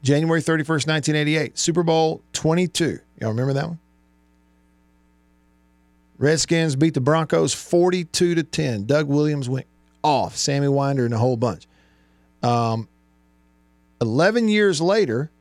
January 0.02 0.40
31st, 0.40 0.88
1988, 0.88 1.58
Super 1.58 1.84
Bowl 1.84 2.22
22. 2.34 3.00
Y'all 3.20 3.30
remember 3.30 3.54
that 3.54 3.68
one? 3.68 3.80
Redskins 6.18 6.78
beat 6.78 6.94
the 6.94 7.02
Broncos 7.02 7.54
42 7.54 8.36
to 8.36 8.44
10. 8.44 8.86
Doug 8.86 9.08
Williams 9.08 9.50
went 9.50 9.66
off, 10.04 10.38
Sammy 10.38 10.70
Winder 10.70 11.04
and 11.04 11.14
a 11.14 11.18
whole 11.18 11.36
bunch. 11.36 11.68
Um, 12.42 12.88
11 14.00 14.48
years 14.48 14.80
later, 14.80 15.32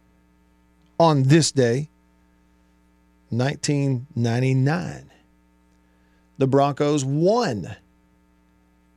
on 0.98 1.24
this 1.24 1.52
day, 1.52 1.90
1999, 3.38 5.10
the 6.38 6.46
Broncos 6.46 7.04
won 7.04 7.76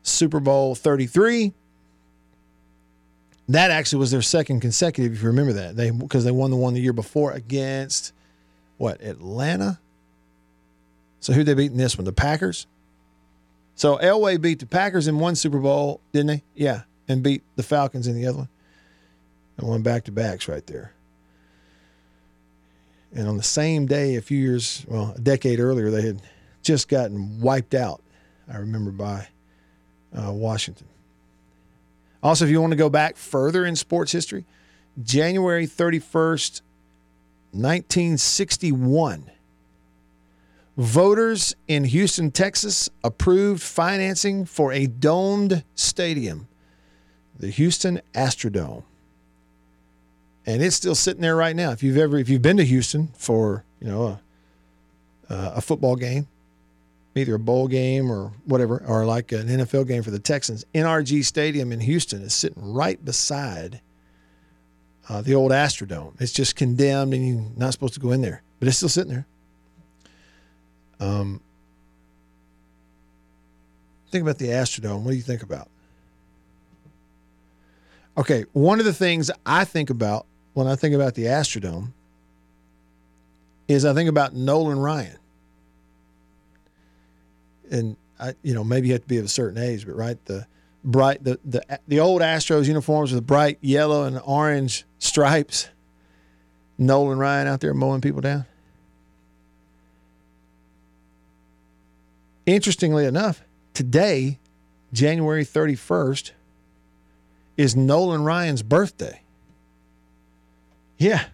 Super 0.04 0.40
Bowl 0.40 0.76
33. 0.76 1.54
That 3.50 3.72
actually 3.72 4.00
was 4.00 4.12
their 4.12 4.22
second 4.22 4.60
consecutive, 4.60 5.14
if 5.14 5.22
you 5.22 5.28
remember 5.28 5.54
that. 5.54 5.76
They 5.76 5.92
because 5.92 6.26
they 6.26 6.32
won 6.32 6.52
the 6.52 6.58
one 6.58 6.74
the 6.74 6.82
year 6.82 6.94
before 6.94 7.32
against 7.32 8.14
what, 8.78 9.02
Atlanta? 9.02 9.80
So 11.20 11.34
who 11.34 11.44
they 11.44 11.54
beat 11.54 11.72
in 11.72 11.78
this 11.78 11.98
one? 11.98 12.06
The 12.06 12.14
Packers. 12.14 12.68
So 13.76 13.98
Elway 13.98 14.42
beat 14.42 14.60
the 14.60 14.66
Packers 14.66 15.08
in 15.08 15.20
one 15.20 15.36
Super 15.36 15.60
Bowl, 15.60 16.02
didn't 16.12 16.28
they? 16.28 16.44
Yeah, 16.56 16.82
and 17.08 17.24
beat 17.24 17.44
the 17.56 17.64
Falcons 17.64 18.08
in 18.08 18.16
the 18.16 18.26
other 18.28 18.40
one. 18.40 18.50
And 19.58 19.68
won 19.68 19.82
back 19.82 20.04
to 20.06 20.12
backs 20.12 20.48
right 20.48 20.66
there. 20.68 20.94
And 23.14 23.28
on 23.28 23.38
the 23.38 23.44
same 23.44 23.86
day, 23.86 24.16
a 24.16 24.22
few 24.22 24.38
years, 24.38 24.86
well, 24.88 25.14
a 25.16 25.20
decade 25.20 25.60
earlier, 25.60 25.90
they 25.90 26.02
had 26.02 26.22
just 26.62 26.90
gotten 26.90 27.40
wiped 27.40 27.74
out. 27.74 28.02
I 28.52 28.58
remember 28.58 28.92
by 28.92 29.28
uh, 30.14 30.32
Washington. 30.32 30.88
Also, 32.22 32.46
if 32.46 32.52
you 32.52 32.60
want 32.60 32.72
to 32.72 32.78
go 32.78 32.90
back 32.90 33.16
further 33.16 33.66
in 33.66 33.76
sports 33.76 34.12
history, 34.12 34.46
January 35.02 35.68
31st, 35.68 36.62
1961. 37.52 39.32
Voters 40.76 41.56
in 41.68 41.86
Houston, 41.86 42.30
Texas 42.30 42.90
approved 43.04 43.64
financing 43.64 44.46
for 44.46 44.72
a 44.72 44.86
domed 44.86 45.64
stadium, 45.74 46.48
the 47.40 47.50
Houston 47.50 48.00
Astrodome. 48.14 48.84
And 50.48 50.64
it's 50.64 50.78
still 50.78 50.96
sitting 50.96 51.22
there 51.22 51.36
right 51.36 51.56
now. 51.56 51.72
If 51.72 51.84
you've 51.84 51.98
ever 51.98 52.18
if 52.18 52.30
you've 52.30 52.42
been 52.42 52.58
to 52.58 52.64
Houston 52.64 53.10
for, 53.18 53.66
you 53.82 53.88
know, 53.88 54.20
a, 55.30 55.36
a 55.58 55.62
football 55.62 55.98
game, 55.98 56.28
either 57.16 57.36
a 57.36 57.40
bowl 57.40 57.68
game 57.68 58.10
or 58.10 58.32
whatever, 58.46 58.82
or 58.88 59.06
like 59.06 59.34
an 59.34 59.48
NFL 59.48 59.88
game 59.88 60.04
for 60.04 60.12
the 60.12 60.20
Texans, 60.20 60.66
NRG 60.74 61.26
Stadium 61.26 61.74
in 61.74 61.82
Houston 61.82 62.22
is 62.22 62.34
sitting 62.34 62.74
right 62.74 63.04
beside 63.04 63.82
uh, 65.10 65.22
the 65.22 65.36
old 65.36 65.52
Astrodome. 65.52 66.14
It's 66.22 66.32
just 66.32 66.56
condemned 66.56 67.14
and 67.14 67.28
you're 67.28 67.52
not 67.58 67.74
supposed 67.74 67.96
to 67.96 68.00
go 68.00 68.14
in 68.14 68.22
there, 68.22 68.42
but 68.60 68.70
it's 68.70 68.78
still 68.78 68.90
sitting 68.90 69.12
there. 69.12 69.28
Um, 71.02 71.42
think 74.12 74.22
about 74.22 74.38
the 74.38 74.48
Astrodome. 74.48 75.02
What 75.02 75.12
do 75.12 75.18
you 75.18 75.24
think 75.24 75.44
about? 75.44 75.68
Okay, 78.18 78.46
one 78.54 78.80
of 78.80 78.86
the 78.86 78.94
things 78.94 79.30
I 79.46 79.66
think 79.66 79.90
about 79.90 80.26
when 80.58 80.66
I 80.66 80.76
think 80.76 80.96
about 80.96 81.14
the 81.14 81.26
Astrodome 81.26 81.94
is 83.68 83.86
I 83.86 83.94
think 83.94 84.10
about 84.10 84.34
Nolan 84.34 84.80
Ryan. 84.80 85.20
And 87.70 87.96
I, 88.20 88.34
you 88.42 88.56
know, 88.56 88.64
maybe 88.64 88.88
you 88.88 88.94
have 88.94 89.04
to 89.04 89.08
be 89.08 89.20
of 89.20 89.26
a 89.26 89.28
certain 89.28 89.62
age, 89.62 89.86
but 89.86 89.96
right, 89.96 90.18
the 90.26 90.48
bright, 90.84 91.24
the 91.24 91.40
the 91.46 91.62
the 91.88 92.00
old 92.00 92.24
Astros 92.24 92.66
uniforms 92.66 93.14
with 93.14 93.28
bright 93.28 93.60
yellow 93.62 94.06
and 94.06 94.20
orange 94.26 94.84
stripes. 94.98 95.70
Nolan 96.80 97.20
Ryan 97.20 97.48
out 97.48 97.60
there 97.60 97.76
mowing 97.76 98.02
people 98.02 98.22
down. 98.22 98.48
Interestingly 102.48 103.06
enough, 103.06 103.44
today, 103.76 104.40
January 104.92 105.46
31st, 105.46 106.32
is 107.58 107.76
Nolan 107.76 108.24
Ryan's 108.24 108.64
birthday. 108.64 109.22
Yeah. 110.98 111.26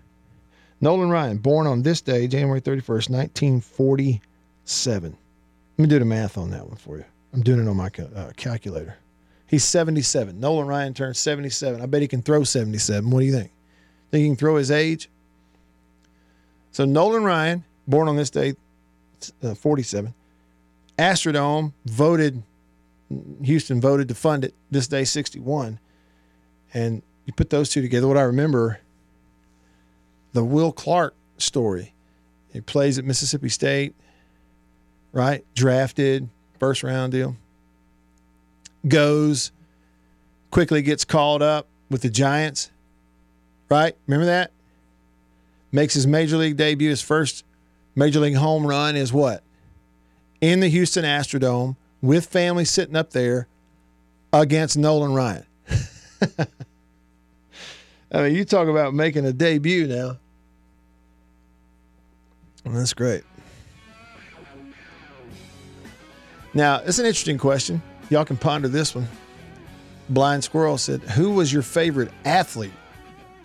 Nolan 0.81 1.09
Ryan, 1.09 1.37
born 1.37 1.65
on 1.65 1.83
this 1.83 2.01
day, 2.01 2.27
January 2.27 2.59
31st, 2.59 3.09
1947. 3.09 5.17
Let 5.77 5.81
me 5.81 5.87
do 5.87 5.99
the 5.99 6.05
math 6.05 6.37
on 6.37 6.51
that 6.51 6.67
one 6.67 6.75
for 6.75 6.97
you. 6.97 7.05
I'm 7.33 7.41
doing 7.41 7.65
it 7.65 7.69
on 7.69 7.77
my 7.77 7.89
uh, 8.15 8.31
calculator. 8.35 8.97
He's 9.47 9.63
77. 9.63 10.39
Nolan 10.39 10.67
Ryan 10.67 10.93
turned 10.93 11.15
77. 11.15 11.81
I 11.81 11.85
bet 11.85 12.01
he 12.01 12.07
can 12.07 12.21
throw 12.21 12.43
77. 12.43 13.09
What 13.09 13.21
do 13.21 13.25
you 13.25 13.33
think? 13.33 13.51
Think 14.11 14.21
he 14.21 14.27
can 14.27 14.35
throw 14.35 14.57
his 14.57 14.71
age? 14.71 15.09
So 16.71 16.85
Nolan 16.85 17.23
Ryan, 17.23 17.63
born 17.87 18.07
on 18.07 18.15
this 18.15 18.29
day, 18.29 18.55
uh, 19.41 19.55
47. 19.55 20.13
Astrodome 20.97 21.73
voted, 21.85 22.43
Houston 23.43 23.79
voted 23.79 24.07
to 24.09 24.15
fund 24.15 24.45
it 24.45 24.53
this 24.69 24.87
day, 24.87 25.05
61. 25.05 25.79
And 26.73 27.01
you 27.25 27.33
put 27.33 27.49
those 27.49 27.69
two 27.69 27.81
together, 27.81 28.07
what 28.07 28.17
I 28.17 28.23
remember, 28.23 28.79
the 30.33 30.43
Will 30.43 30.71
Clark 30.71 31.15
story. 31.37 31.93
He 32.51 32.61
plays 32.61 32.99
at 32.99 33.05
Mississippi 33.05 33.49
State, 33.49 33.95
right? 35.11 35.43
Drafted, 35.55 36.29
first 36.59 36.83
round 36.83 37.13
deal. 37.13 37.35
Goes, 38.87 39.51
quickly 40.51 40.81
gets 40.81 41.05
called 41.05 41.41
up 41.41 41.67
with 41.89 42.01
the 42.01 42.09
Giants, 42.09 42.69
right? 43.69 43.95
Remember 44.07 44.25
that? 44.25 44.51
Makes 45.71 45.95
his 45.95 46.05
major 46.05 46.37
league 46.37 46.57
debut. 46.57 46.89
His 46.89 47.01
first 47.01 47.45
major 47.95 48.19
league 48.19 48.35
home 48.35 48.67
run 48.67 48.95
is 48.95 49.11
what? 49.11 49.43
In 50.41 50.59
the 50.59 50.67
Houston 50.67 51.05
Astrodome 51.05 51.75
with 52.01 52.25
family 52.25 52.65
sitting 52.65 52.95
up 52.95 53.11
there 53.11 53.47
against 54.31 54.77
Nolan 54.77 55.13
Ryan. 55.13 55.45
I 58.11 58.23
mean, 58.23 58.35
you 58.35 58.45
talk 58.45 58.67
about 58.67 58.93
making 58.93 59.25
a 59.25 59.33
debut 59.33 59.87
now. 59.87 60.17
That's 62.65 62.93
great. 62.93 63.23
Now, 66.53 66.77
it's 66.77 66.99
an 66.99 67.05
interesting 67.05 67.37
question. 67.37 67.81
Y'all 68.09 68.25
can 68.25 68.37
ponder 68.37 68.67
this 68.67 68.93
one. 68.93 69.07
Blind 70.09 70.43
Squirrel 70.43 70.77
said, 70.77 71.01
Who 71.01 71.31
was 71.31 71.51
your 71.51 71.61
favorite 71.61 72.11
athlete 72.25 72.73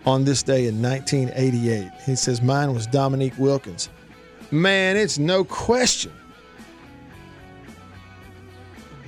on 0.05 0.23
this 0.25 0.43
day 0.43 0.67
in 0.67 0.81
1988? 0.81 1.89
He 2.05 2.15
says, 2.15 2.41
Mine 2.41 2.73
was 2.73 2.85
Dominique 2.87 3.37
Wilkins. 3.37 3.89
Man, 4.51 4.95
it's 4.97 5.17
no 5.17 5.43
question. 5.43 6.11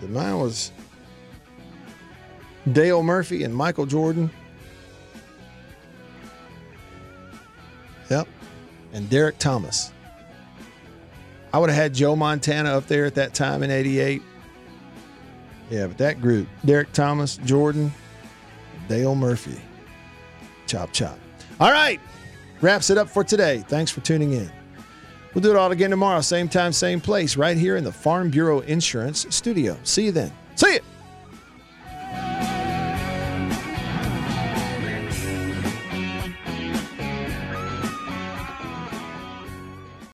Mine 0.10 0.40
was 0.40 0.72
Dale 2.72 3.04
Murphy 3.04 3.44
and 3.44 3.56
Michael 3.56 3.86
Jordan. 3.86 4.32
Yep. 8.10 8.28
And 8.94 9.10
Derrick 9.10 9.38
Thomas. 9.38 9.94
I 11.54 11.60
would 11.60 11.70
have 11.70 11.78
had 11.78 11.94
Joe 11.94 12.16
Montana 12.16 12.70
up 12.70 12.88
there 12.88 13.06
at 13.06 13.16
that 13.16 13.34
time 13.34 13.64
in 13.64 13.72
88. 13.72 14.22
Yeah, 15.70 15.88
but 15.88 15.98
that 15.98 16.22
group 16.22 16.48
Derrick 16.66 16.92
Thomas, 16.94 17.38
Jordan, 17.38 17.92
Dale 18.88 19.16
Murphy. 19.16 19.60
Chop, 20.68 20.92
chop. 20.92 21.18
All 21.60 21.72
right. 21.72 22.00
Wraps 22.62 22.90
it 22.90 22.98
up 22.98 23.10
for 23.10 23.24
today. 23.24 23.64
Thanks 23.68 23.92
for 23.92 24.02
tuning 24.02 24.34
in. 24.34 24.52
We'll 25.34 25.42
do 25.42 25.50
it 25.50 25.56
all 25.56 25.72
again 25.72 25.90
tomorrow, 25.90 26.22
same 26.22 26.50
time, 26.50 26.74
same 26.74 27.00
place, 27.00 27.38
right 27.38 27.56
here 27.56 27.78
in 27.78 27.84
the 27.84 27.92
Farm 27.92 28.30
Bureau 28.30 28.60
Insurance 28.62 29.26
studio. 29.30 29.78
See 29.84 30.06
you 30.06 30.12
then. 30.12 30.32
See 30.56 30.74
you. 30.74 30.80